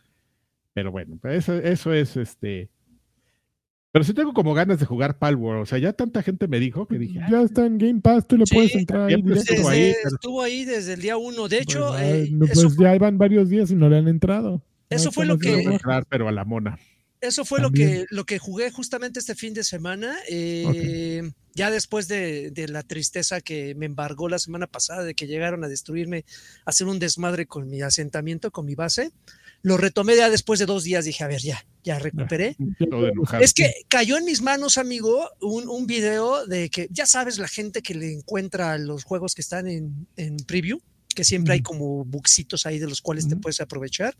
[0.74, 2.68] Pero bueno, pues eso, eso es este.
[3.96, 5.62] Pero sí tengo como ganas de jugar Palworld.
[5.62, 8.28] O sea, ya tanta gente me dijo que dije, "Ah, Ya está en Game Pass,
[8.28, 9.54] tú le Sí, puedes entrar ahí pues, directo.
[9.54, 11.48] estuvo Desde- ahí, pero- estuvo ahí desde el día uno.
[11.48, 14.06] De hecho, Pues, eh, eso, pues fue, ya van varios días y no le han
[14.08, 14.62] entrado.
[14.90, 16.78] eso No fue lo que- entrar, pero a la mona.
[17.22, 20.14] Eso fue lo que, lo que jugué justamente este fin de semana.
[20.28, 21.22] Eh,
[21.54, 25.64] ya después de, de, la tristeza que me embargó la semana pasada, de que llegaron
[25.64, 26.26] a destruirme,
[26.66, 29.10] a hacer un desmadre con mi asentamiento, con mi base,
[29.66, 31.06] lo retomé ya después de dos días.
[31.06, 32.56] Dije, a ver, ya, ya recuperé.
[33.40, 37.48] Es que cayó en mis manos, amigo, un, un, video de que ya sabes la
[37.48, 40.78] gente que le encuentra los juegos que están en, en preview,
[41.16, 44.16] que siempre hay como buxitos ahí de los cuales te puedes aprovechar.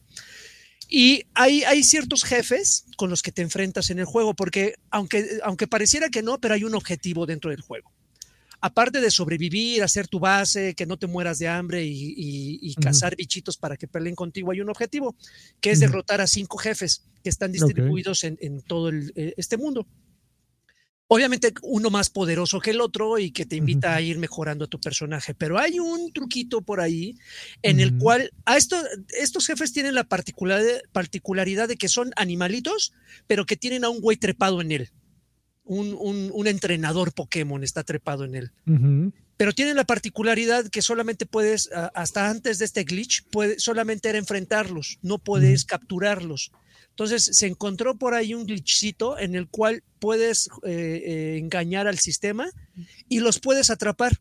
[0.89, 5.39] Y hay, hay, ciertos jefes con los que te enfrentas en el juego, porque aunque,
[5.45, 7.93] aunque pareciera que no, pero hay un objetivo dentro del juego.
[8.61, 13.17] Aparte de sobrevivir, hacer tu base, que no te mueras de hambre y, y, cazar
[13.17, 15.15] bichitos para que peleen contigo, hay un objetivo,
[15.61, 19.57] que es derrotar a cinco jefes que están distribuidos en, en, todo el, eh, este
[19.57, 19.87] mundo.
[21.09, 24.69] Obviamente uno más poderoso que el otro y que te invita a ir mejorando a
[24.69, 27.17] tu personaje, pero hay un truquito por ahí
[27.63, 28.77] en el cual a esto,
[29.17, 32.93] estos jefes tienen la particularidad de que son animalitos,
[33.29, 34.91] pero que tienen a un güey trepado en él.
[35.69, 38.53] Un, un, entrenador Pokémon está trepado en él.
[39.37, 44.19] Pero tienen la particularidad que solamente puedes, hasta antes de este glitch, puede, solamente era
[44.19, 46.53] enfrentarlos, no puedes capturarlos.
[46.97, 51.99] Entonces se encontró por ahí un glitchcito en el cual puedes eh, eh, engañar al
[51.99, 52.49] sistema
[53.07, 54.19] y los puedes atrapar.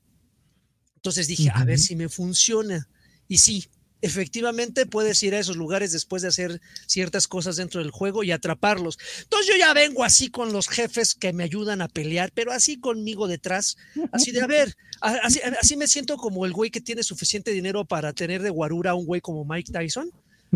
[0.98, 2.90] Entonces dije, a ver si me funciona.
[3.30, 3.70] Y sí,
[4.06, 8.32] efectivamente puedes ir a esos lugares después de hacer ciertas cosas dentro del juego y
[8.32, 8.99] atraparlos.
[9.23, 12.80] Entonces yo ya vengo así con los jefes que me ayudan a pelear, pero así
[12.80, 13.77] conmigo detrás,
[14.11, 17.84] así de, a ver, así, así me siento como el güey que tiene suficiente dinero
[17.86, 20.11] para tener de guarura a un güey como Mike Tyson.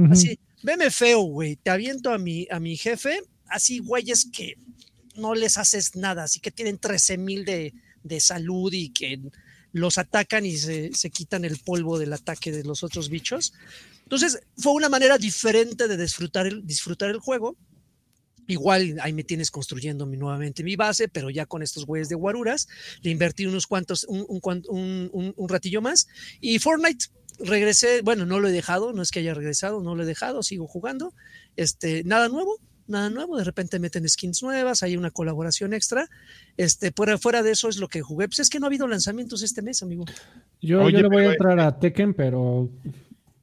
[0.09, 4.55] Así, veme feo, güey, te aviento a mi, a mi jefe, así güeyes que
[5.15, 7.73] no les haces nada, así que tienen 13 mil de,
[8.03, 9.19] de, salud y que
[9.71, 13.53] los atacan y se, se, quitan el polvo del ataque de los otros bichos.
[14.03, 17.55] Entonces, fue una manera diferente de disfrutar el, disfrutar el juego.
[18.47, 22.15] Igual ahí me tienes construyendo mi, nuevamente mi base, pero ya con estos güeyes de
[22.15, 22.67] guaruras.
[23.01, 26.07] Le invertí unos cuantos, un, un, un, un ratillo más.
[26.41, 27.05] Y Fortnite,
[27.39, 30.41] regresé, bueno, no lo he dejado, no es que haya regresado, no lo he dejado,
[30.43, 31.13] sigo jugando.
[31.55, 32.59] Este, nada nuevo,
[32.89, 36.07] nada nuevo, de repente meten skins nuevas, hay una colaboración extra.
[36.57, 38.27] Este, fuera, fuera de eso es lo que jugué.
[38.27, 40.05] Pues es que no ha habido lanzamientos este mes, amigo.
[40.61, 42.69] Yo, yo le voy a entrar a Tekken, pero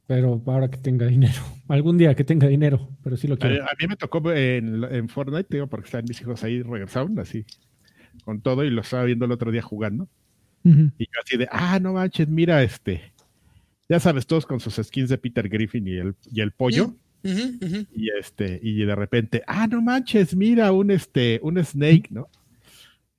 [0.05, 1.41] pero ahora que tenga dinero.
[1.67, 3.63] Algún día que tenga dinero, pero sí lo quiero.
[3.63, 7.45] A, mí me tocó en, en Fortnite, digo, porque están mis hijos ahí, regresaron así,
[8.23, 10.07] con todo, y lo estaba viendo el otro día jugando.
[10.63, 13.13] Y yo así de, ah, no manches, mira este
[13.89, 16.93] ya sabes, todos con sus skins de Peter Griffin y el, y el pollo.
[17.93, 22.29] Y este, y de repente, ah, no manches, mira, un este, un Snake, ¿no?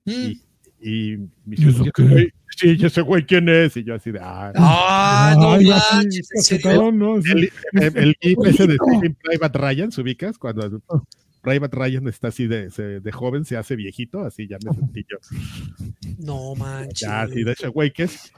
[0.05, 0.11] Mm.
[0.11, 0.43] Y,
[0.81, 3.77] y mi sí, yo sé güey quién es.
[3.77, 8.79] Y yo así de, ah, ah no manches, el, el, el, ese de
[9.23, 10.39] Private Ryan, ¿se ubicas?
[10.39, 11.03] Cuando oh.
[11.43, 15.19] Private Ryan está así de, de, joven, se hace viejito, así ya me sentí yo.
[16.19, 17.01] No manches.
[17.01, 18.33] Ya, así de ese güey que es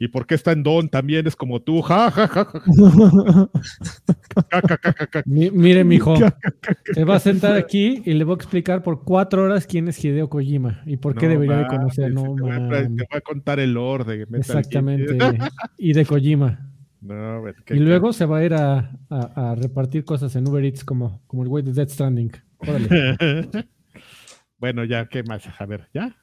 [0.00, 0.88] ¿Y por qué está en Don?
[0.88, 1.82] También es como tú.
[1.82, 2.48] Ja, ja, ja,
[5.26, 6.14] Mire, mijo.
[6.92, 10.04] Se va a sentar aquí y le voy a explicar por cuatro horas quién es
[10.04, 12.12] Hideo Kojima y por qué debería de conocer.
[12.12, 14.26] No, te, voy a, te, voy a, contar el orden.
[14.34, 15.18] Exactamente.
[15.78, 16.70] y de Kojima.
[17.68, 21.22] y luego se va a ir a, a, a, repartir cosas en Uber Eats como,
[21.26, 22.30] como el güey de Dead Stranding.
[24.58, 25.42] bueno, ya, ¿qué más?
[25.58, 26.16] A ver, ¿ya?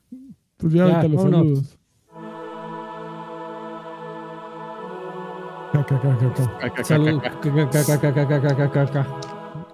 [0.58, 1.78] Pues ya, ya ahorita los saludos.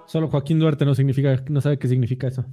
[0.06, 2.46] Solo Joaquín Duarte no significa, no sabe qué significa eso.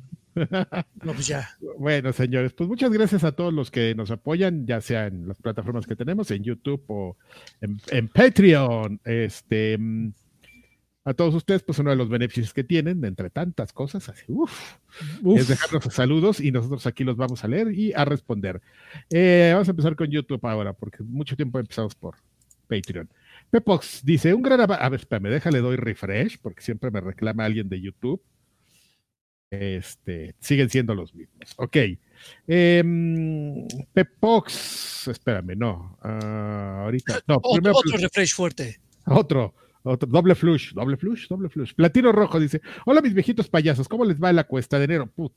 [1.03, 1.49] No, pues ya.
[1.79, 5.41] Bueno, señores, pues muchas gracias a todos los que nos apoyan, ya sea en las
[5.41, 7.17] plataformas que tenemos, en YouTube o
[7.61, 9.01] en, Patreon.
[9.05, 9.79] Este,
[11.05, 14.27] a todos ustedes, pues uno de los beneficios que tienen, entre tantas cosas, así,
[15.37, 18.61] es dejarnos saludos y nosotros aquí los vamos a leer y a responder.
[19.11, 22.17] Eh, vamos a empezar con YouTube ahora, porque mucho tiempo empezamos por
[22.69, 23.09] Patreon.
[23.51, 27.69] Pepox dice, un gran A ver, espérame, déjale, doy refresh, porque siempre me reclama alguien
[27.69, 28.23] de YouTube.
[29.51, 31.55] Este, siguen siendo los mismos.
[31.57, 31.77] Ok.
[32.47, 35.99] Eh, Pepox, espérame, no.
[36.05, 37.21] Uh, ahorita.
[37.27, 38.81] No, otro, otro refresh fuerte.
[39.07, 39.55] Otro.
[39.85, 41.73] Otro, doble flush, doble flush, doble flush.
[41.75, 45.07] Platino Rojo dice: Hola, mis viejitos payasos, ¿cómo les va la cuesta de enero?
[45.07, 45.33] Put.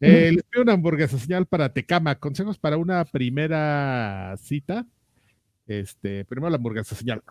[0.00, 2.18] Eh, les pido una hamburguesa señal para Tecama.
[2.18, 4.86] Consejos para una primera cita.
[5.66, 7.22] Este, primero la hamburguesa señal.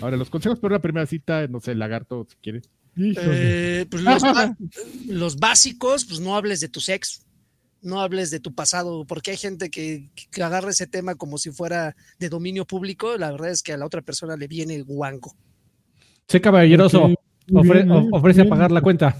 [0.00, 2.70] Ahora, los consejos para una primera cita, no sé, lagarto, si quieres.
[2.96, 4.02] Eh, pues
[5.06, 7.22] los, básicos, pues no hables de tu sexo,
[7.80, 10.10] no hables de tu pasado, porque hay gente que,
[10.42, 13.16] agarra ese tema como si fuera de dominio público.
[13.16, 15.34] La verdad es que a la otra persona le viene el guango.
[16.26, 17.08] Sé caballeroso.
[17.50, 18.48] Ofrece Bien.
[18.48, 19.16] pagar la cuenta.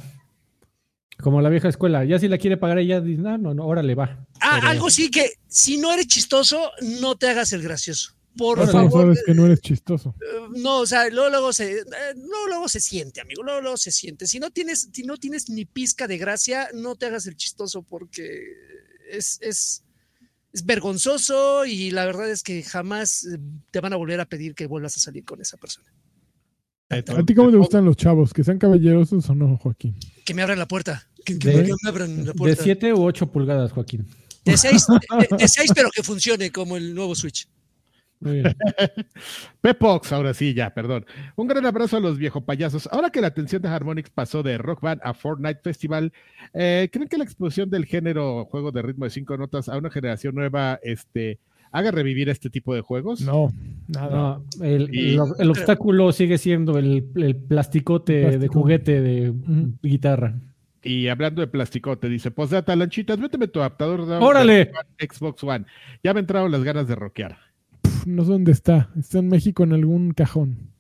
[1.21, 2.05] Como la vieja escuela.
[2.05, 4.25] Ya si la quiere pagar ella, dice, no, no, no, órale, va.
[4.41, 6.71] Ah, Pero- algo sí que si no eres chistoso,
[7.01, 8.13] no te hagas el gracioso.
[8.37, 10.15] Por favor, sabes que no eres chistoso.
[10.21, 11.85] eh, no, o sea, luego, luego se, eh,
[12.15, 14.29] luego, luego se siente, amigo, luego, luego se siente.
[14.29, 17.83] Si no tienes, si no tienes ni pizca de gracia, no te hagas el chistoso
[17.83, 18.41] porque
[19.11, 19.83] es, es,
[20.53, 23.39] es vergonzoso y la verdad es que jamás eh,
[23.73, 25.93] te van a volver a pedir que vuelvas a salir con esa persona.
[26.91, 28.33] ¿A ti cómo te gustan los chavos?
[28.33, 29.97] ¿Que sean caballerosos o no, Joaquín?
[30.25, 31.08] Que me abran la puerta.
[31.35, 32.63] De- me abran la De puerta.
[32.63, 34.07] 7 u 8 pulgadas, Joaquín.
[34.45, 37.49] De seis, de- de seis, pero que funcione como el nuevo Switch.
[38.21, 38.57] Muy bien.
[39.61, 41.05] Pepox, ahora sí, ya, perdón.
[41.37, 42.89] Un gran abrazo a los viejo payasos.
[42.91, 46.13] Ahora que la atención de Harmonix pasó de Rock Band a Fortnite Festival,
[46.55, 49.91] eh, ¿creen que la explosión del género juego de ritmo de cinco notas a una
[49.91, 51.39] generación nueva este,
[51.71, 53.21] haga revivir este tipo de juegos?
[53.21, 53.53] No,
[53.87, 54.41] nada.
[54.59, 58.61] No, el, Y- el- el obstáculo sigue siendo el, el plasticote de Plástico.
[58.61, 59.33] juguete de
[59.83, 60.35] guitarra.
[60.89, 64.73] Y hablando de plasticote, dice, postdata, lanchitas, méteme tu adaptador de ¡Órale!
[64.99, 65.67] Xbox One.
[66.03, 67.37] Ya me entraron las ganas de rockear.
[68.07, 68.89] No sé dónde está.
[68.99, 70.71] Está en México en algún cajón.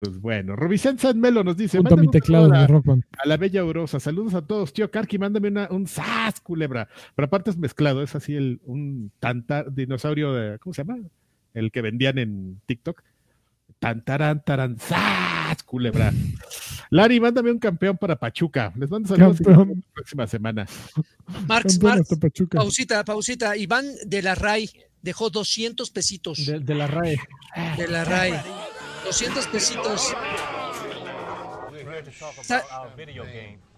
[0.00, 3.36] Pues bueno, Rubicen Melo nos dice, Junto a mi "Mándame un teclado a, a la
[3.36, 4.00] bella Urosa.
[4.00, 6.88] Saludos a todos, tío Karki, mándame una, un sas, culebra.
[7.14, 11.00] Pero aparte es mezclado, es así el, un tanta, dinosaurio, de, ¿cómo se llama?
[11.52, 13.02] El que vendían en TikTok.
[13.78, 14.78] Tantarán, taran,
[15.48, 16.12] sas, culebra.
[16.90, 18.72] Lari, mándame un campeón para Pachuca.
[18.76, 20.66] Les mando saludos la próxima semana.
[21.46, 22.08] Marx, Marx,
[22.50, 23.56] pausita, pausita.
[23.56, 24.70] Iván de la RAI
[25.02, 26.46] dejó 200 pesitos.
[26.46, 27.16] De, de la RAE.
[27.76, 28.40] de la RAI.
[29.04, 30.14] 200 pesitos.
[32.42, 32.64] Sa-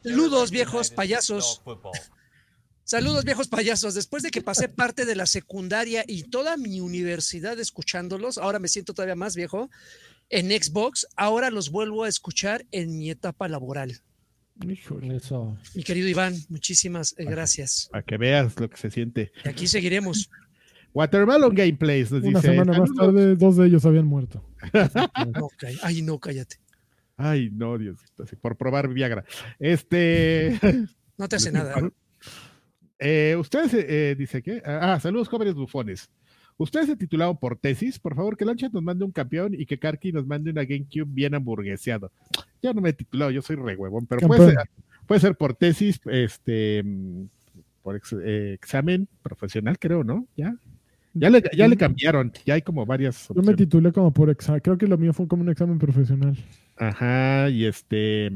[0.02, 1.62] Saludos, viejos payasos.
[2.84, 3.94] Saludos, viejos payasos.
[3.94, 8.68] Después de que pasé parte de la secundaria y toda mi universidad escuchándolos, ahora me
[8.68, 9.68] siento todavía más viejo.
[10.30, 14.00] En Xbox, ahora los vuelvo a escuchar en mi etapa laboral.
[14.66, 15.16] Híjole.
[15.16, 15.56] Eso.
[15.74, 17.88] Mi querido Iván, muchísimas eh, gracias.
[17.90, 19.32] Para que veas lo que se siente.
[19.44, 20.28] Y aquí seguiremos.
[20.92, 22.52] Watermelon Gameplays nos Una dice.
[22.52, 24.44] semana más tarde, dos de ellos habían muerto.
[24.72, 25.48] No.
[25.82, 26.56] Ay, no, cállate.
[27.16, 27.98] Ay, no, Dios,
[28.40, 29.24] por probar Viagra.
[29.58, 30.58] Este.
[31.16, 31.90] No te hace nada.
[32.98, 34.62] Eh, ustedes, eh, dice que.
[34.64, 36.10] Ah, saludos, jóvenes bufones.
[36.58, 37.98] Ustedes se titularon por tesis.
[37.98, 41.06] Por favor, que Lancha nos mande un campeón y que Karki nos mande una GameCube
[41.06, 42.10] bien hamburgueseado.
[42.62, 44.56] Yo no me he titulado, yo soy re huevón, pero puede ser,
[45.06, 47.22] puede ser por tesis, este, mm,
[47.82, 50.26] por ex- eh, examen profesional, creo, ¿no?
[50.36, 50.56] Ya.
[51.14, 53.28] Ya le, ya le cambiaron, ya hay como varias.
[53.28, 53.56] Yo me opciones.
[53.58, 54.60] titulé como por examen.
[54.60, 56.36] Creo que lo mío fue como un examen profesional.
[56.76, 58.26] Ajá, y este.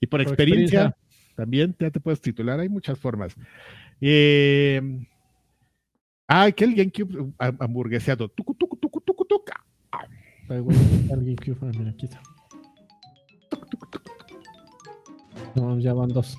[0.00, 0.96] Y por, Por experiencia, experiencia.
[1.34, 3.34] también ya te puedes titular, hay muchas formas.
[4.00, 4.80] Eh,
[6.28, 8.28] ah, que el GameCube uh, ham- hamburgueseado.
[8.28, 9.24] Tucu, tucu, tucu, tucu,
[10.48, 10.78] güey,
[11.10, 12.20] el GameCube, ah, mira, aquí está.
[15.54, 16.36] No, ya van dos.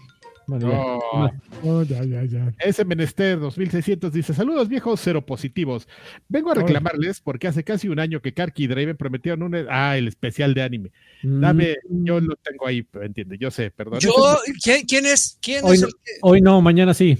[0.47, 0.77] Bueno, ya.
[0.77, 0.99] No.
[1.13, 1.31] Más.
[1.63, 2.51] Oh, ya, ya, ya.
[2.59, 5.87] Ese Menester 2600 dice: Saludos viejos cero positivos.
[6.27, 9.55] Vengo a reclamarles porque hace casi un año que Karki y Draven prometieron un.
[9.69, 10.91] Ah, el especial de anime.
[11.21, 13.99] Dame, Mm, yo lo tengo ahí, entiende, yo sé, perdón.
[13.99, 14.11] Yo,
[14.63, 15.37] ¿quién, quién es?
[15.41, 17.17] ¿Quién Hoy es el que- Hoy no, mañana sí.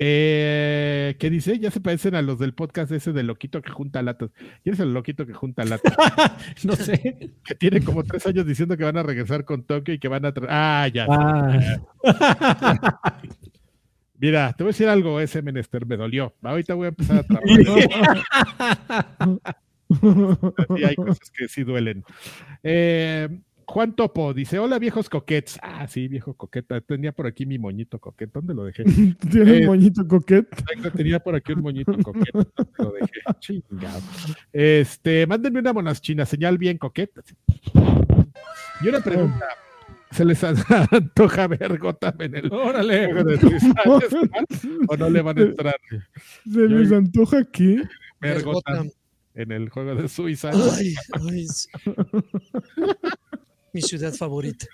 [0.00, 1.58] Eh, ¿Qué dice?
[1.58, 4.30] Ya se parecen a los del podcast ese del loquito que junta latas.
[4.62, 5.92] ¿Quién es el loquito que junta latas?
[6.64, 7.32] no sé.
[7.44, 10.24] que tiene como tres años diciendo que van a regresar con Tokio y que van
[10.24, 10.32] a...
[10.48, 11.06] Ah, ya.
[11.08, 11.80] Ah.
[14.20, 16.34] Mira, te voy a decir algo, ese menester me dolió.
[16.42, 18.24] Ahorita voy a empezar a trabajar.
[20.76, 22.04] Sí, hay cosas que sí duelen.
[22.62, 23.28] Eh,
[23.70, 25.58] Juan Topo dice: Hola, viejos coquets.
[25.62, 26.80] Ah, sí, viejo coqueta.
[26.80, 28.32] Tenía por aquí mi moñito coquet.
[28.32, 28.82] ¿Dónde lo dejé?
[29.30, 30.46] Tiene Eh, un moñito coquet.
[30.96, 32.32] Tenía por aquí un moñito coquet.
[32.32, 33.20] ¿Dónde Lo dejé.
[33.40, 34.00] Chingado.
[34.52, 37.22] Este, mándenme una monaschina, señal bien coqueta.
[38.80, 39.44] Y una pregunta.
[40.12, 43.08] ¿Se les antoja ver Gotham en el Órale.
[44.88, 45.76] o no le van a entrar
[46.50, 47.82] ¿Se les antoja qué?
[48.18, 48.88] ver Gotham
[49.34, 50.52] en el juego de Suicide?
[50.54, 50.94] Ay,
[51.28, 51.46] ay.
[53.78, 54.66] Mi ciudad favorita.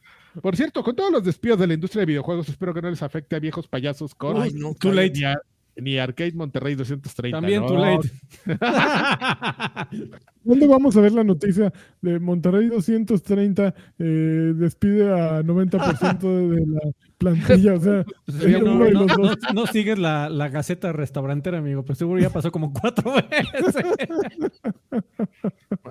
[0.42, 3.02] Por cierto, con todos los despidos de la industria de videojuegos, espero que no les
[3.02, 5.12] afecte a viejos payasos con Ay, no, Too late.
[5.14, 5.38] ni, a-
[5.76, 7.36] ni Arcade Monterrey 230.
[7.40, 7.66] También ¿no?
[7.68, 8.10] too late.
[10.44, 11.72] ¿Dónde vamos a ver la noticia
[12.02, 16.80] de Monterrey 230 eh, despide a 90% de, de la
[17.30, 17.74] plantilla?
[17.74, 18.04] O sea,
[18.60, 19.38] no, uno de no, los no- dos.
[19.54, 23.76] no sigues la, la gaceta restaurantera, amigo, pero seguro ya pasó como cuatro veces.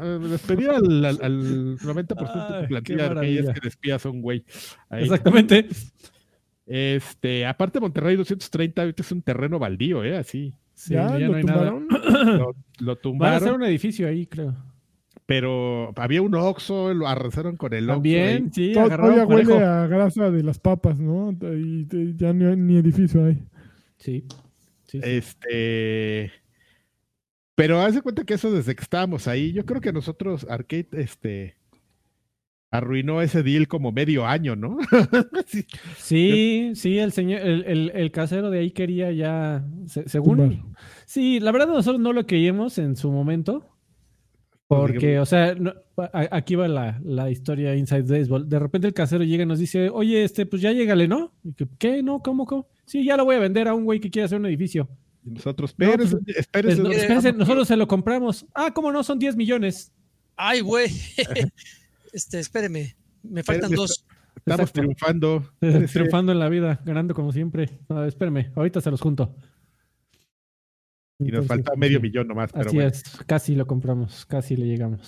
[0.02, 4.22] Eh, Despedir al, al, al 90% de tu plantilla de es que despidas a un
[4.22, 4.46] güey.
[4.90, 5.04] Ahí.
[5.04, 5.68] Exactamente.
[6.66, 10.18] Este, aparte Monterrey 230 ahorita es un terreno baldío, ¿eh?
[10.18, 10.54] Así.
[10.74, 11.18] Sí, ¿Ya?
[11.20, 11.70] ya ¿Lo no hay nada.
[11.72, 11.88] tumbaron?
[12.38, 13.56] Lo, lo Van a hacer tumbaron.
[13.56, 14.56] un edificio ahí, creo.
[15.26, 17.96] Pero había un Oxxo, lo arrasaron con el Oxxo.
[17.96, 21.32] También, sí, Todo- agarraron Todavía huele a grasa de las papas, ¿no?
[21.42, 23.44] Y, y ya ni, ni edificio hay.
[23.98, 24.26] Sí.
[24.86, 25.00] sí, sí.
[25.04, 26.32] Este.
[27.56, 30.88] Pero haz de cuenta que eso desde que estábamos ahí, yo creo que nosotros, Arcade,
[30.94, 31.56] este.
[32.72, 34.78] Arruinó ese deal como medio año, ¿no?
[35.46, 35.66] Sí.
[35.98, 40.38] Sí, sí, el señor, el, el- el casero de ahí quería ya, se- según.
[40.50, 40.66] Tumbar.
[41.06, 43.70] Sí, la verdad nosotros no lo queríamos en su momento.
[44.76, 48.48] Porque, o sea, no- a- aquí va la, la historia Inside Baseball.
[48.48, 51.34] De repente el casero llega y nos dice, oye, este, pues ya llégale, ¿no?
[51.44, 52.04] Y que, ¿Qué?
[52.04, 52.22] ¿No?
[52.22, 52.46] ¿Cómo?
[52.46, 52.68] ¿Cómo?
[52.86, 54.90] Sí, ya lo voy a vender a un güey que quiere hacer un edificio.
[55.26, 58.46] Y nosotros, No, espérense, pues, espérense, no, no- espérense, nosotros se lo compramos.
[58.54, 59.04] Ah, ¿cómo no?
[59.04, 59.92] Son 10 millones.
[60.36, 60.88] Ay, güey.
[62.14, 62.96] este, espéreme.
[63.24, 64.06] Me faltan dos.
[64.36, 64.82] estamos Exacto.
[64.82, 65.44] triunfando.
[65.62, 65.94] Espérense.
[65.94, 67.70] Triunfando en la vida, ganando como siempre.
[67.90, 69.34] No, espérame, ahorita se los junto.
[71.28, 72.04] Y nos falta medio sí.
[72.04, 72.90] millón nomás, pero Así bueno.
[72.90, 75.02] es, casi lo compramos, casi le llegamos.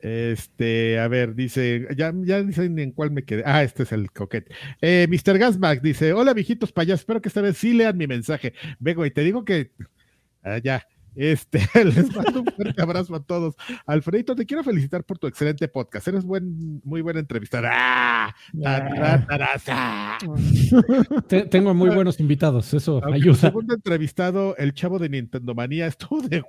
[0.00, 3.44] Este, a ver, dice, ya, ya dicen en cuál me quedé.
[3.46, 4.52] Ah, este es el coquete.
[4.80, 5.38] Eh, Mr.
[5.38, 8.52] Gasmack dice: Hola, viejitos payasos, espero que esta vez sí lean mi mensaje.
[8.80, 9.70] Vengo y te digo que.
[10.42, 10.84] Ah, ya.
[11.14, 13.54] Este, les mando un fuerte abrazo a todos.
[13.86, 16.08] Alfredito, te quiero felicitar por tu excelente podcast.
[16.08, 17.70] Eres buen, muy buena entrevistada.
[17.72, 18.34] ¡Ah!
[21.28, 23.34] Te- tengo muy buenos invitados, eso Aunque el ayuda.
[23.36, 26.42] segundo entrevistado, el chavo de Nintendo Manía, estuvo de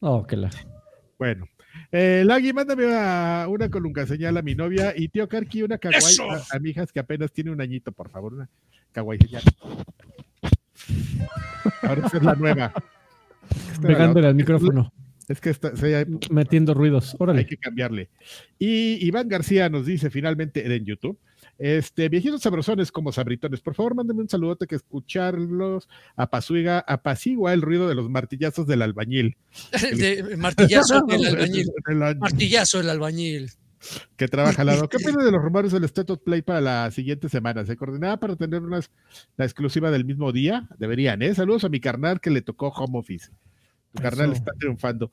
[0.00, 0.50] Oh, que la.
[1.18, 1.46] Bueno,
[1.92, 6.16] eh, Lagui, mándame una, una colunga señal a mi novia y tío Karki una kawaii
[6.30, 8.48] a, a mi hija que apenas tiene un añito, por favor, una
[8.92, 9.42] kawaii señal.
[11.82, 12.72] Ahora esa es la nueva.
[13.82, 14.92] La Pegándole al micrófono,
[15.28, 17.16] Es que sí, hay, metiendo ruidos.
[17.34, 18.10] hay que cambiarle.
[18.58, 21.18] Y Iván García nos dice finalmente en YouTube.
[21.58, 27.60] Este, viejitos sabrosones como sabritones, por favor, mándenme un saludote que escucharlos apacigua, apacigua el
[27.60, 29.36] ruido de los martillazos del albañil.
[29.98, 31.66] De- martillazo el albañil.
[32.18, 33.50] Martillazo el albañil.
[34.16, 34.88] Que trabaja al lado.
[34.88, 37.64] ¿Qué opinas de los rumores del State of Play para la siguiente semana?
[37.64, 38.90] ¿Se coordinaba para tener unas,
[39.36, 40.68] la exclusiva del mismo día?
[40.78, 41.34] Deberían, ¿eh?
[41.34, 43.30] Saludos a mi carnal que le tocó home office.
[43.92, 45.10] Tu carnal está triunfando.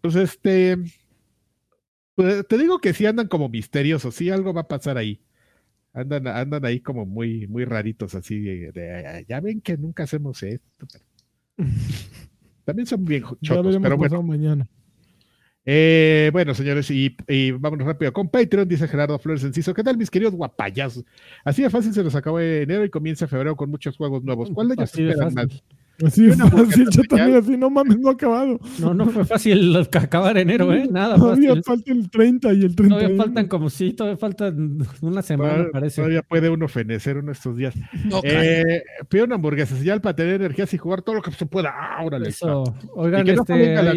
[0.00, 0.76] Pues este,
[2.14, 5.20] pues, te digo que sí andan como misteriosos, sí algo va a pasar ahí.
[5.92, 10.42] Andan, andan ahí como muy, muy raritos, así de, de, ya ven que nunca hacemos
[10.42, 10.86] esto.
[10.92, 11.04] pero-
[12.64, 14.22] También son bien Ya chotos, veremos pero bueno.
[14.22, 14.68] mañana.
[15.68, 19.74] Eh, bueno, señores, y, y vámonos rápido con Patreon, dice Gerardo Flores Enciso.
[19.74, 21.04] ¿Qué tal, mis queridos guapayazos?
[21.44, 24.48] Así de fácil se nos acabó enero y comienza febrero con muchos juegos nuevos.
[24.52, 25.48] ¿Cuál de ellos Así de esperan fácil.
[25.50, 25.62] más?
[26.04, 28.60] Así es fácil, yo también así, no mames, no ha acabado.
[28.78, 30.86] No, no fue fácil acabar enero, ¿eh?
[30.90, 31.64] Nada Todavía fácil.
[31.64, 32.96] falta el 30 y el 30.
[32.98, 35.96] Todavía faltan como sí, todavía faltan una semana, Todavía, parece.
[35.96, 37.74] todavía puede uno fenecer uno de estos días.
[38.04, 41.46] No, Eh, pido una hamburguesa, señal para tener energías y jugar todo lo que se
[41.46, 41.72] pueda.
[41.74, 42.28] Ah, órale.
[42.28, 42.62] Eso.
[42.94, 43.94] Oigan, no este, falten a la-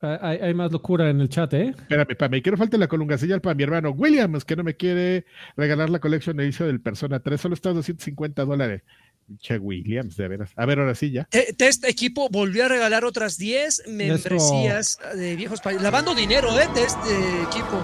[0.00, 1.74] hay, hay, hay más locura en el chat, ¿eh?
[1.76, 5.24] Espérame, espérame, quiero falta la colunga señal para mi hermano Williams, que no me quiere
[5.56, 8.82] regalar la colección edición del Persona 3, solo está a 250 dólares.
[9.40, 10.50] Che Williams, de veras.
[10.56, 11.24] A ver, ahora sí ya.
[11.24, 15.82] Te- Test Equipo volvió a regalar otras 10 membresías de viejos países.
[15.82, 16.66] Lavando dinero, ¿eh?
[16.72, 17.78] Test eh, Equipo.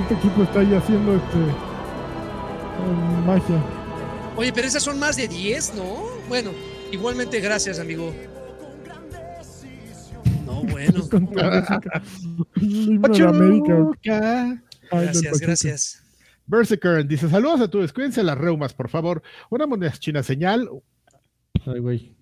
[0.00, 3.62] Este equipo está ahí haciendo este eh, magia.
[4.36, 6.06] Oye, pero esas son más de 10, ¿no?
[6.28, 6.50] Bueno,
[6.90, 8.12] igualmente gracias, amigo.
[10.62, 11.02] No, bueno.
[13.28, 13.92] América.
[14.90, 16.02] Gracias, gracias.
[16.46, 19.22] Berserker dice: Saludos a todos, cuídense las reumas, por favor.
[19.50, 20.68] Una moneda china señal,
[21.66, 22.16] Ay, güey.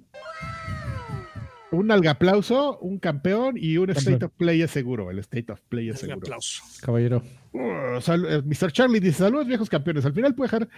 [1.72, 3.98] Un algaplauso, un campeón y un Campeón.
[4.14, 5.10] state of play es seguro.
[5.10, 6.18] El state of play es Un seguro.
[6.26, 6.62] aplauso.
[6.82, 7.22] Caballero.
[7.52, 8.70] Uh, sal- eh, Mr.
[8.72, 10.04] Charlie dice: Saludos, viejos campeones.
[10.04, 10.68] Al final puede dejar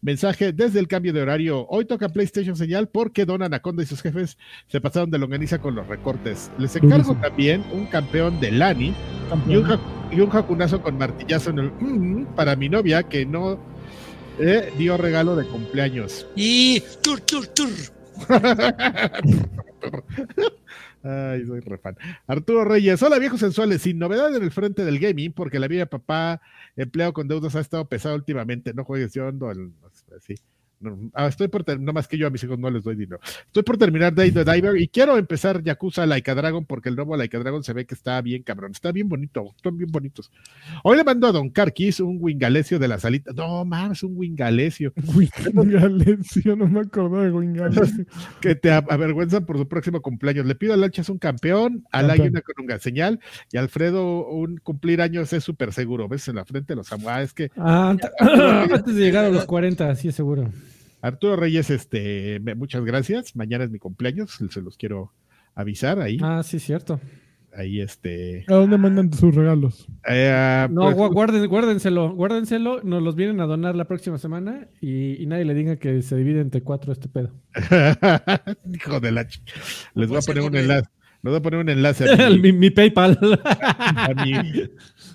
[0.00, 1.66] mensaje desde el cambio de horario.
[1.68, 4.38] Hoy toca PlayStation señal porque Don Anaconda y sus jefes
[4.68, 6.50] se pasaron de longaniza con los recortes.
[6.58, 8.94] Les encargo también un campeón de Lani
[9.48, 9.78] y un,
[10.10, 13.58] y un jacunazo con martillazo en el mm, para mi novia que no
[14.38, 16.26] eh, dio regalo de cumpleaños.
[16.36, 17.68] Y tur, tur, tur.
[21.02, 21.96] Ay, soy re fan.
[22.26, 25.80] Arturo Reyes, hola viejos sensuales, sin novedad en el frente del gaming, porque la vida
[25.80, 26.40] de papá,
[26.76, 28.72] empleado con deudas, ha estado pesada últimamente.
[28.74, 29.72] No juegues, yo ando al-
[30.16, 30.34] así.
[30.84, 33.20] No, ah, estoy por no más que yo a mis hijos no les doy dinero.
[33.46, 37.16] Estoy por terminar Day the Diver y quiero empezar Yakuza Laika Dragon porque el nuevo
[37.16, 40.30] Laika Dragon se ve que está bien cabrón, está bien bonito, están bien bonitos.
[40.82, 43.32] Hoy le mando a Don Carquis un Wingalesio de la salita.
[43.34, 44.92] No, más un Wingalesio.
[45.54, 48.04] Wingalesio, no me acordaba de Wingalesio.
[48.40, 50.46] que te avergüenzan por su próximo cumpleaños.
[50.46, 52.28] Le pido a Lanchas un campeón, a Campeón.
[52.30, 53.20] una conunga señal
[53.52, 56.08] y a Alfredo un cumplir años es súper seguro.
[56.08, 57.08] ¿Ves en la frente los amo?
[57.08, 58.10] Ah, es que Ah, ant-
[58.72, 60.50] antes de llegar a los 40, sí, seguro.
[61.04, 63.36] Arturo Reyes, este, muchas gracias.
[63.36, 65.12] Mañana es mi cumpleaños, se los quiero
[65.54, 66.18] avisar ahí.
[66.22, 66.98] Ah, sí, cierto.
[67.56, 68.44] ahí este.
[68.48, 69.86] ¿A dónde mandan sus regalos?
[70.08, 74.66] eh, No, pues, gua- guarden, guárdenselo, guárdenselo, nos los vienen a donar la próxima semana
[74.80, 77.30] y, y nadie le diga que se divide entre cuatro este pedo.
[78.74, 79.40] Hijo de la ch-
[79.94, 80.88] Les voy a Pues, poner un enlace.
[81.22, 83.18] Les voy a poner un enlace a mi, mi, mi PayPal.
[83.44, 84.32] a mi,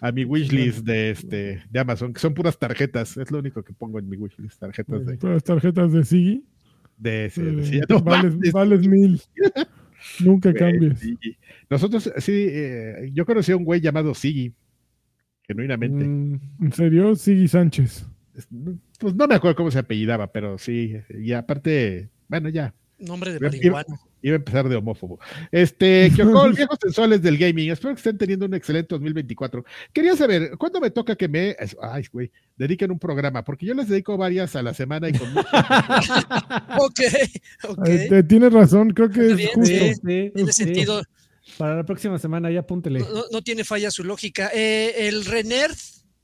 [0.01, 3.17] a mi wishlist de este de Amazon, que son puras tarjetas.
[3.17, 6.45] Es lo único que pongo en mi wishlist, tarjetas de, Todas las tarjetas de Sigi.
[6.97, 9.21] de, Eh, de- sí, no vales, mames, vales mil.
[10.21, 10.99] Nunca cambies.
[10.99, 11.17] sí.
[11.69, 14.53] Nosotros, sí, eh, yo conocí a un güey llamado Sigi,
[15.47, 16.03] genuinamente.
[16.05, 17.15] Mm, ¿En serio?
[17.15, 18.05] Sigi Sánchez.
[18.35, 18.47] Es-
[18.99, 23.39] Pues no me acuerdo cómo se apellidaba, pero sí, y aparte, bueno, ya, Nombre de
[23.39, 23.85] marihuana.
[24.21, 25.19] Iba a empezar de homófobo.
[25.51, 27.71] Este, Kyokol, viejos sensuales del gaming.
[27.71, 29.63] Espero que estén teniendo un excelente 2024.
[29.93, 31.55] Quería saber, ¿cuándo me toca que me.
[31.81, 33.43] Ay, güey, dediquen un programa?
[33.43, 35.47] Porque yo les dedico varias a la semana y con mucho.
[36.79, 36.99] Ok,
[37.69, 37.87] ok.
[37.87, 39.75] Eh, te- tienes razón, creo que Está es bien, justo.
[39.75, 40.63] sí, sí, Tiene sí.
[40.63, 41.01] sentido.
[41.57, 42.99] Para la próxima semana ya apúntele.
[42.99, 44.51] No, no- no tiene falla su lógica.
[44.53, 45.75] Eh, el Renerd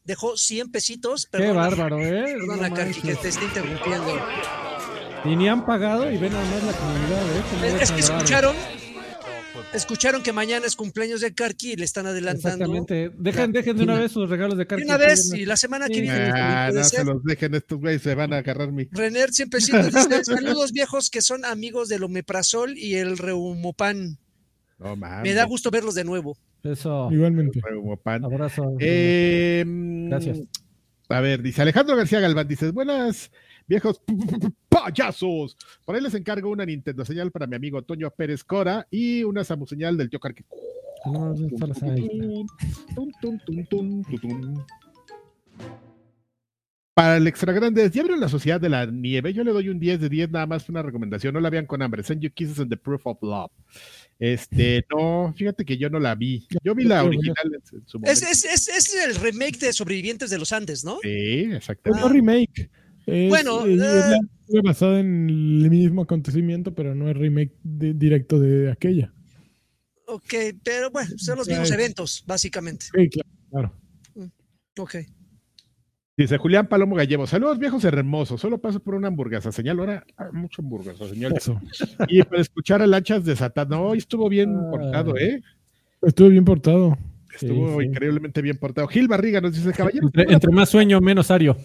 [0.04, 1.26] dejó 100 pesitos.
[1.26, 2.24] Qué Perdona, bárbaro, ¿eh?
[2.38, 4.14] Perdona, No Karki, que te esté interrumpiendo.
[5.26, 7.78] Y ni han pagado y ven nada más la comunidad, ¿eh?
[7.82, 8.56] Es, que escucharon,
[9.74, 12.66] escucharon que mañana es cumpleaños de Karki y le están adelantando.
[12.66, 13.12] Exactamente.
[13.18, 14.86] Dejen, dejen de una vez sus regalos de De carta.
[14.86, 18.14] una vez, y la semana que viene Ah, no se los dejen estos güeyes, se
[18.14, 18.86] van a agarrar mi.
[18.86, 24.20] 100 pesitos dice, saludos viejos que son amigos del omeprazol y el reumopan.
[24.78, 24.96] No.
[24.96, 26.38] Me da gusto verlos de nuevo.
[26.64, 27.10] Eso.
[27.12, 27.62] Igualmente.
[27.62, 28.26] Como pan.
[28.26, 28.76] Abrazo.
[28.80, 30.40] Eh, Gracias.
[31.10, 33.32] A ver, dice Alejandro García Galván, dices, buenas
[33.68, 34.02] viejos
[34.70, 35.58] payasos.
[35.86, 39.44] Por ahí les encargo una Nintendo señal para mi amigo Toño Pérez Cora y una
[39.44, 40.46] Samu señal del tío Carque.
[41.06, 41.36] No.
[46.96, 49.34] Para el extra grande, ¿ya vieron la sociedad de la nieve?
[49.34, 51.34] Yo le doy un 10 de 10, nada más una recomendación.
[51.34, 52.04] No la vean con hambre.
[52.04, 53.52] Send you kisses and the proof of love.
[54.18, 56.48] Este, no, fíjate que yo no la vi.
[56.64, 58.12] Yo vi la original en, su momento.
[58.12, 61.00] Es, es, es, es el remake de Sobrevivientes de los Andes, ¿no?
[61.02, 62.02] Sí, exactamente.
[62.02, 62.70] no remake.
[63.06, 64.10] Es, Bueno, eh, es eh.
[64.10, 69.14] la historia basada en el mismo acontecimiento, pero no es remake de- directo de aquella.
[70.08, 70.34] Ok,
[70.64, 71.74] pero bueno, son los mismos es.
[71.76, 72.86] eventos, básicamente.
[72.96, 73.30] Sí, claro.
[73.50, 74.32] claro.
[74.78, 74.96] Ok.
[76.18, 80.30] Dice Julián Palomo Gallego, saludos viejos hermosos, solo paso por una hamburguesa, señal ahora, ah,
[80.32, 81.34] mucho hamburguesa, señal.
[81.36, 81.60] Eso.
[82.08, 84.68] Y para escuchar a lanchas de Satán, no, hoy estuvo bien Ah.
[84.72, 85.42] portado, ¿eh?
[86.02, 86.98] Estuve bien portado.
[87.34, 87.86] Estuvo Sí, sí.
[87.90, 88.88] increíblemente bien portado.
[88.88, 91.58] Gil Barriga nos dice, caballero, Entre, entre más sueño, menos ario.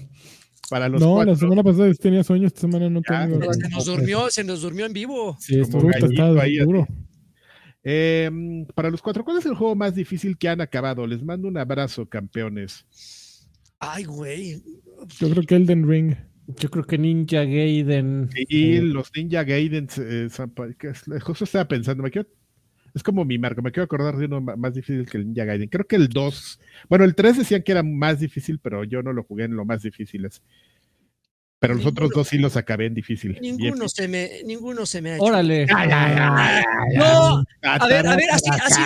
[0.70, 3.52] Para los No, cuatro, la semana pasada tenía sueño, esta semana no Ya, tengo.
[3.52, 5.36] Se nos durmió, se nos durmió en vivo.
[5.40, 6.86] Sí, Como estuvo- Puta, gallito está ahí, duro.
[7.82, 8.30] Eh,
[8.74, 11.06] para los cuatro, ¿cuál es el juego más difícil que han acabado?
[11.06, 12.84] Les mando un abrazo, campeones.
[13.78, 14.62] Ay, güey.
[15.18, 16.14] Yo creo que Elden Ring.
[16.58, 18.28] Yo creo que Ninja Gaiden.
[18.48, 20.28] Y eh, los Ninja Gaiden, eh,
[20.78, 22.28] que es- justo estaba pensando, me quiero,
[22.94, 25.68] es como mi marco, me quiero acordar de uno más difícil que el Ninja Gaiden.
[25.68, 29.12] Creo que el 2, bueno, el 3 decían que era más difícil, pero yo no
[29.12, 30.42] lo jugué en lo más difíciles.
[31.58, 33.36] Pero los otros dos sí los acabé en difícil.
[33.42, 35.24] Ninguno se me, ninguno se me ha hecho.
[35.24, 35.66] Órale.
[36.96, 38.80] No, Ah, a ver, a ver, así, así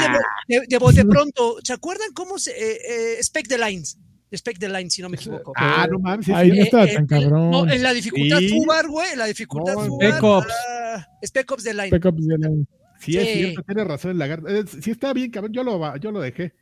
[0.48, 1.56] de, de, de pronto.
[1.62, 2.51] ¿Se acuerdan cómo se.
[2.51, 2.78] Eh,
[3.18, 3.97] eh, Spec the Lines.
[4.35, 5.52] Spec the Lines, si no me equivoco.
[5.56, 6.28] Ah, no mames.
[6.31, 6.56] Ay, sí.
[6.59, 7.51] no estaba Eh, tan eh, cabrón.
[7.52, 8.48] No, en la dificultad Sí.
[8.48, 9.12] Fubar, güey.
[9.12, 10.09] En la dificultad No, Fubar.
[10.10, 10.47] Spec Ops.
[10.97, 11.86] ah, Spec Ops the Line.
[11.89, 12.66] Spec Ops The Line.
[13.05, 14.48] Sí, es cierto, tienes razón el lagarto.
[14.48, 16.52] Eh, sí está bien, cabrón, yo lo, yo lo dejé.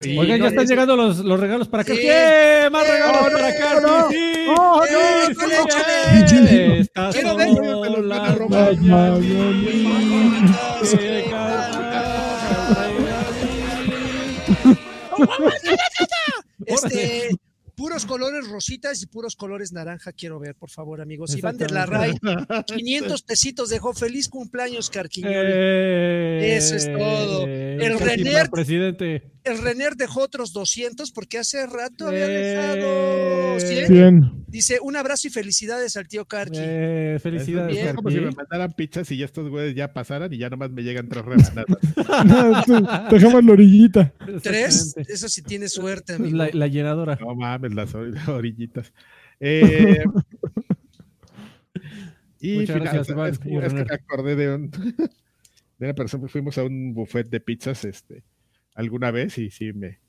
[0.00, 1.90] Sí, Oigan, no, ya están es- llegando los, los regalos para Sí.
[1.90, 2.02] Carti.
[2.08, 2.68] ¡Eh!
[2.72, 3.82] ¡Más regalos para Carti!
[3.86, 4.10] no.
[4.10, 4.46] ¡Sí!
[4.48, 5.36] ¡Oh, ¡Eh, no!
[17.82, 17.84] ¡Eh!
[17.84, 21.36] Eh, puros colores rositas y puros colores naranja quiero ver, por favor, amigos.
[21.36, 22.12] Iván de la Ray,
[22.66, 23.92] 500 pesitos dejó.
[23.92, 25.32] Feliz cumpleaños, Carquiñol.
[25.34, 27.44] Eh, Eso es todo.
[27.46, 29.28] El Carti, Renier- presidente.
[29.44, 32.28] El Renner dejó otros 200 porque hace rato había Eh.
[32.28, 33.86] dejado 100.
[33.88, 34.44] 100.
[34.46, 36.58] Dice, un abrazo y felicidades al tío Carqui.
[36.60, 37.76] Eh, felicidades.
[37.76, 40.70] Es como si me mandaran pizzas y ya estos güeyes ya pasaran y ya nomás
[40.70, 41.66] me llegan tres rebanadas.
[42.24, 42.62] No,
[43.08, 44.12] tú, dejamos la orillita.
[44.42, 46.36] Tres, eso sí tiene suerte, amigo.
[46.36, 47.18] La, la llenadora.
[47.20, 48.92] No mames, las or- orillitas.
[49.40, 50.04] Eh,
[52.40, 54.70] y Muchas gracias, es, es que me acordé de, un,
[55.78, 58.24] de una persona, fuimos a un buffet de pizzas este,
[58.74, 60.00] alguna vez y sí me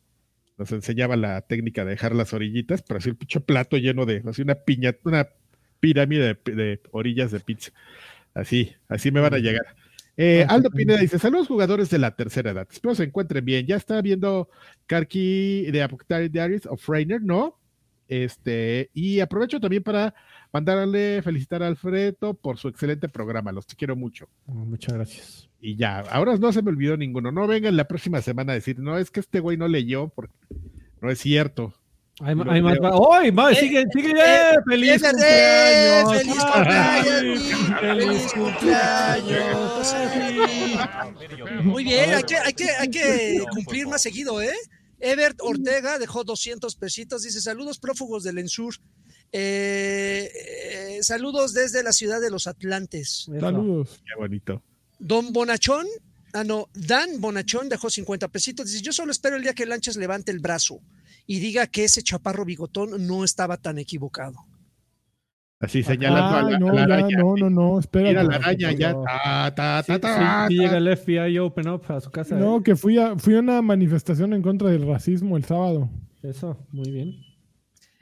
[0.57, 4.21] nos enseñaba la técnica de dejar las orillitas, pero así el pinche plato lleno de,
[4.27, 5.27] así una piña, una
[5.79, 7.71] pirámide de, de orillas de pizza.
[8.35, 9.75] Así, así me van a llegar.
[10.15, 12.67] Eh, Ah, Aldo Pineda dice: Saludos, jugadores de la tercera edad.
[12.69, 13.65] Espero se encuentren bien.
[13.65, 14.49] Ya está viendo
[14.85, 17.59] Karki de Apocalypse Diaries of Rainer, ¿no?
[18.07, 20.13] Este, y aprovecho también para
[20.51, 23.51] mandarle felicitar a Alfredo por su excelente programa.
[23.51, 24.27] Los quiero mucho.
[24.45, 25.49] Oh, muchas gracias.
[25.59, 27.31] Y ya, ahora no se me olvidó ninguno.
[27.31, 30.35] No vengan la próxima semana a decir, no, es que este güey no leyó, porque
[31.01, 31.73] no es cierto.
[32.25, 32.77] Hay, hay más.
[33.11, 33.57] ¡Ay, más!
[33.57, 34.11] ¡Sigue, sigue!
[34.11, 36.13] Eh, ¡Feliz cumpleaños!
[37.81, 39.93] ¡Feliz cumpleaños!
[40.13, 41.65] ¡Feliz cumpleaños!
[41.65, 44.55] Muy bien, hay que, hay, que, hay que cumplir más seguido, ¿eh?
[45.01, 47.23] Ebert Ortega dejó 200 pesitos.
[47.23, 48.75] Dice: Saludos, prófugos del Ensur.
[49.33, 53.27] Eh, eh, saludos desde la ciudad de los Atlantes.
[53.37, 54.01] Saludos.
[54.05, 54.63] Qué bonito.
[54.97, 55.87] Don Bonachón,
[56.31, 58.67] ah, no, Dan Bonachón dejó 50 pesitos.
[58.67, 60.79] Dice: Yo solo espero el día que Lanchas levante el brazo
[61.25, 64.35] y diga que ese chaparro bigotón no estaba tan equivocado.
[65.59, 67.17] Así señalando Ah, a la, no, a la ya, araña.
[67.19, 68.09] no, no, no, espera.
[68.09, 68.93] Mira la araña ya.
[68.93, 70.47] Ta, ta, ta, ta, Si ta.
[70.49, 72.35] llega el FBI Open Up a su casa.
[72.35, 72.63] No, ¿eh?
[72.63, 75.89] que fui a, fui a una manifestación en contra del racismo el sábado.
[76.21, 77.15] Eso, muy bien.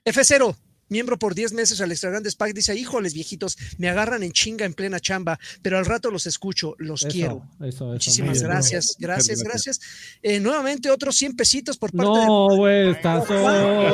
[0.05, 0.55] F0,
[0.91, 4.65] miembro por 10 meses al Extra Grandes Pack, dice: Híjoles, viejitos, me agarran en chinga
[4.65, 7.47] en plena chamba, pero al rato los escucho, los Eso, quiero.
[7.59, 7.85] Eso, eso.
[7.85, 9.79] muy Muchísimas gracias, gracias, gracias.
[10.21, 13.91] Eh, nuevamente otros 100 pesitos por parte No, güey, estás Juan sola.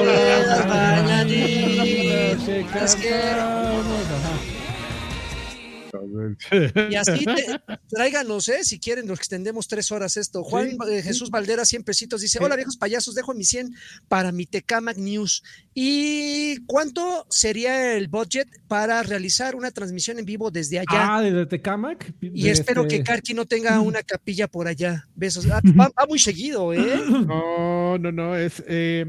[6.90, 7.60] Y así, te-
[7.90, 8.64] tráiganos, ¿eh?
[8.64, 10.44] Si quieren, nos extendemos tres horas esto.
[10.44, 10.78] Juan Sí.
[10.92, 13.74] eh, Jesús Valdera, 100 pesitos, dice: Hola, viejos payasos, dejo mi 100
[14.08, 15.44] para mi Tecamac News.
[15.74, 21.16] ¿Y cuánto sería el budget para realizar una transmisión en vivo desde allá?
[21.18, 22.14] Ah, desde Tecamac.
[22.22, 25.08] Y espero que Este, Karki no tenga una capilla por allá.
[25.16, 25.46] Besos.
[25.58, 27.00] Ah, va, va muy seguido, ¿eh?
[27.26, 28.62] No, no, no, es.
[28.68, 29.06] eh,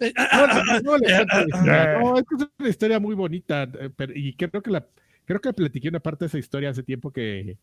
[0.00, 0.96] Eh, no, no.
[0.96, 0.96] No,
[2.18, 3.70] es que una historia muy bonita.
[3.96, 4.86] pero- y creo que la
[5.30, 7.56] creo que platiqué una parte de esa historia hace tiempo que,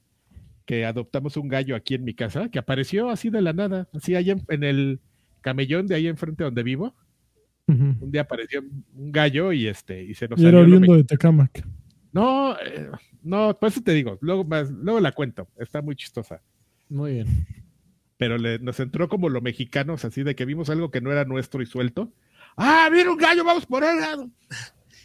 [0.66, 4.16] que adoptamos un gallo aquí en mi casa, que apareció así de la nada, así
[4.16, 5.00] allá en, en el
[5.42, 6.96] camellón de ahí enfrente donde vivo.
[7.68, 8.62] Un día apareció
[8.96, 11.68] un gallo y este y se nos Y era salió lo oriundo de Tecamac.
[12.14, 12.90] No, eh,
[13.22, 16.42] no, por eso te digo, luego, más, luego la cuento, está muy chistosa.
[16.88, 17.28] Muy bien.
[18.16, 21.26] Pero le- nos entró como lo mexicanos, así de que vimos algo que no era
[21.26, 22.14] nuestro y suelto.
[22.56, 24.32] ¡Ah, mira un gallo, vamos por él!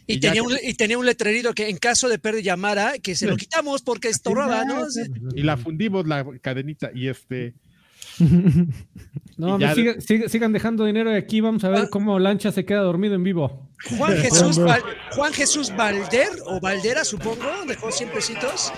[0.05, 3.25] Y, tenía un, y tenía un letrerito que en caso de pérdida llamara, que se
[3.25, 4.85] lo quitamos porque estorbaba, ¿no?
[5.35, 7.53] Y la fundimos la cadenita y este...
[9.37, 11.41] No, ya- sigue- sigan dejando dinero de aquí.
[11.41, 11.87] Vamos a ver Ah.
[11.89, 13.69] cómo Lancha se queda dormido en vivo.
[13.97, 14.83] Juan Jesús, Val-
[15.15, 18.71] Juan Jesús Valder, o Valdera, supongo, dejó 100 pesitos.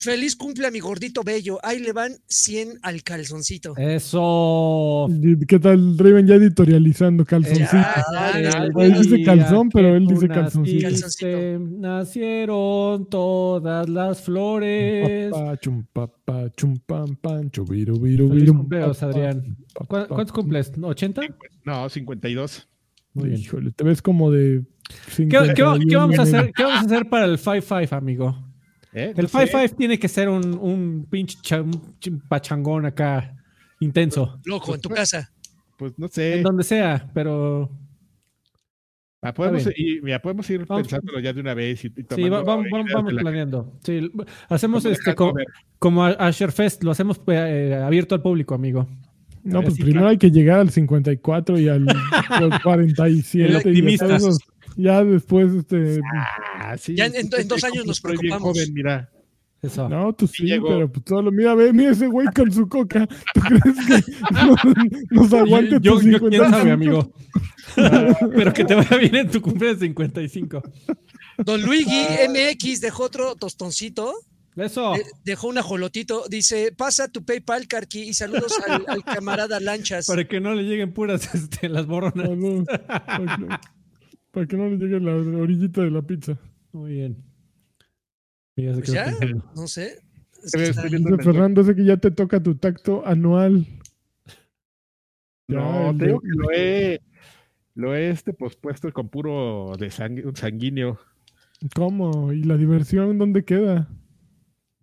[0.00, 1.58] Feliz cumple a mi gordito bello.
[1.60, 3.74] Ahí le van 100 al calzoncito.
[3.76, 5.08] Eso.
[5.10, 7.72] ¿Y ¿Qué tal Raven ya editorializando calzoncito?
[7.72, 8.84] Ya, ya, ya.
[8.84, 10.88] Él dice calzón, pero él dice calzoncito.
[10.88, 15.32] naciste, Nacieron todas las flores.
[15.32, 19.56] Papá, chum, papá, chum, pam, pam, chubiru, biru, Feliz biru, cumpleaños, Adrián.
[19.74, 20.72] papá, ¿Cu- ¿Cuántos cumples?
[20.74, 21.34] ¿80?
[21.64, 22.68] No, 52.
[23.14, 23.40] Muy bien.
[23.40, 24.62] Híjole, te ves como de
[25.16, 28.44] ¿Qué, 50 qué- qué vamos a hacer, ¿Qué vamos a hacer para el 5-5, amigo?
[28.98, 29.14] ¿Eh?
[29.16, 29.46] El No sé.
[29.52, 31.36] 5-5 tiene que ser un, un pinche
[32.28, 33.34] pachangón acá,
[33.80, 34.38] intenso.
[34.44, 35.30] Loco, en tu casa.
[35.76, 36.38] Pues no sé.
[36.38, 37.70] En donde sea, pero
[39.20, 40.82] Ah, podemos, ir, mira, podemos ir Vamos.
[40.86, 41.84] pensándolo ya de una vez.
[41.84, 42.66] Y, y sí, va- vamos,
[43.20, 43.76] planeando.
[43.82, 44.10] Sí,
[44.48, 45.46] hacemos como este co- ver.
[45.80, 48.88] como a Asher Fest, lo hacemos pues, eh, abierto al público, amigo.
[49.42, 50.10] No, pues Sí, primero claro.
[50.10, 51.86] hay que llegar al 54 y al,
[52.28, 53.52] al 47.
[53.52, 54.38] y Optimistas.
[54.78, 56.00] Ya después, este.
[56.58, 58.56] Ah, sí, Ya en- en- sí, en dos años nos bien preocupamos.
[58.56, 59.10] joven, mira.
[59.60, 59.88] Eso.
[59.88, 60.68] No, tú sí, llegó.
[60.68, 61.32] pero pues todo lo.
[61.32, 63.06] Mira, ve, mira ese güey con su coca.
[63.34, 64.54] ¿Tú crees que no-
[65.10, 66.50] nos aguante yo, tus yo, quién 55?
[66.50, 67.12] sabe, amigo.
[68.34, 70.62] Pero que te vaya bien en tu cumpleaños 55.
[71.44, 74.14] Don Luigi MX dejó otro tostoncito.
[74.56, 74.94] Eso.
[74.96, 76.24] eh, dejó un ajolotito.
[76.28, 80.06] Dice: Pasa tu PayPal, Karki, y saludos al, al camarada Lanchas.
[80.06, 82.28] Para que no le lleguen puras este, las borronas.
[82.28, 82.64] No, no,
[84.30, 86.38] para que no le llegue la orillita de la pizza.
[86.72, 87.16] Muy bien.
[88.56, 89.10] Mira, se Pues ya,
[89.56, 89.98] no sé.
[90.44, 90.72] Es que
[91.22, 93.66] Fernando, sé que ya te toca tu tacto anual.
[95.48, 97.00] Ya, No, te digo que lo he,
[97.74, 100.98] lo he este pospuesto con puro de sang- sanguíneo.
[101.74, 102.32] ¿Cómo?
[102.32, 103.88] ¿Y la diversión dónde queda?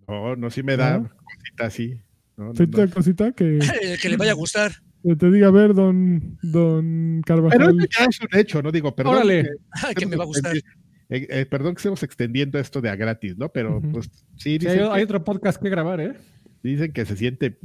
[0.07, 1.09] No, no, sí me da ¿No?
[1.09, 2.01] cosita así.
[2.35, 2.69] No, no, ¿Sí no.
[2.71, 3.59] te da cosita que,
[4.01, 4.71] que le vaya a gustar.
[5.07, 7.79] Que te diga, a ver, don, don Pero Carvajal?
[7.79, 8.71] esto ya es un hecho, ¿no?
[8.71, 9.15] Digo, perdón.
[9.15, 9.49] Órale.
[9.89, 10.55] que- que me va a gustar.
[10.57, 10.63] Eh,
[11.29, 13.49] eh, perdón que estemos extendiendo esto de a gratis, ¿no?
[13.49, 14.05] Pero pues
[14.37, 16.13] sí, Sí, hay, dicen, hay que, otro podcast que grabar, ¿eh?
[16.63, 17.59] dicen que se siente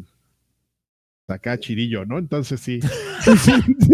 [1.26, 2.18] acá chirillo, ¿no?
[2.18, 2.80] Entonces sí.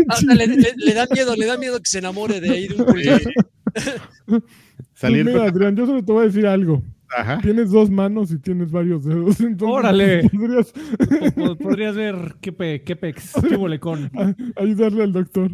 [0.08, 2.74] Ah, le, le- le da miedo, le da miedo que se enamore de ahí de
[2.74, 2.86] un.
[4.26, 4.42] Pues
[4.94, 6.82] Salir mira, con- Adrián, yo solo te voy a decir algo.
[7.16, 7.38] Ajá.
[7.42, 9.38] Tienes dos manos y tienes varios dedos.
[9.40, 10.28] Entonces, ¡Órale!
[10.30, 10.72] Podrías
[11.34, 14.10] Po- Podrías ver qué, pe, qué pex, qué bolecón.
[14.16, 15.50] a- ayudarle al doctor.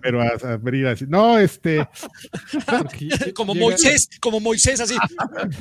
[0.00, 1.06] Pero a, a abrir así.
[1.08, 1.88] No, este.
[3.34, 4.94] Como llega- Moisés, como Moisés así,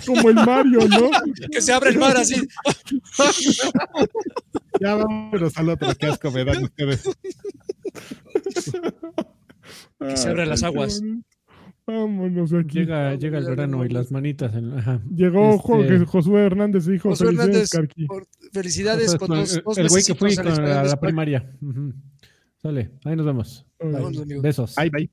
[0.05, 1.09] Como el Mario, ¿no?
[1.51, 2.47] que se abre el mar así.
[4.79, 5.87] Ya vámonos al otro.
[5.97, 7.03] Qué asco me dan ustedes.
[9.99, 11.01] Que se abran las aguas.
[11.87, 12.79] Vámonos aquí.
[12.79, 14.55] Llega, llega el verano y las manitas.
[14.55, 15.01] En, ajá.
[15.13, 19.61] Llegó Este- Jo- Josué Hernández y dijo: Josué Felicidades, Hernández, por- felicidades sea, con dos,
[19.63, 21.51] dos el güey que fui con- a la primaria.
[21.61, 21.93] Ujú.
[22.61, 23.65] Sale, ahí nos vemos.
[23.79, 24.25] Vámonos.
[24.41, 24.75] Besos.
[24.75, 25.09] Bye, bye.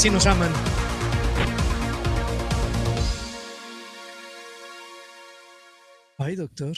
[0.00, 0.50] Así nos aman.
[6.16, 6.74] Ay, doctor.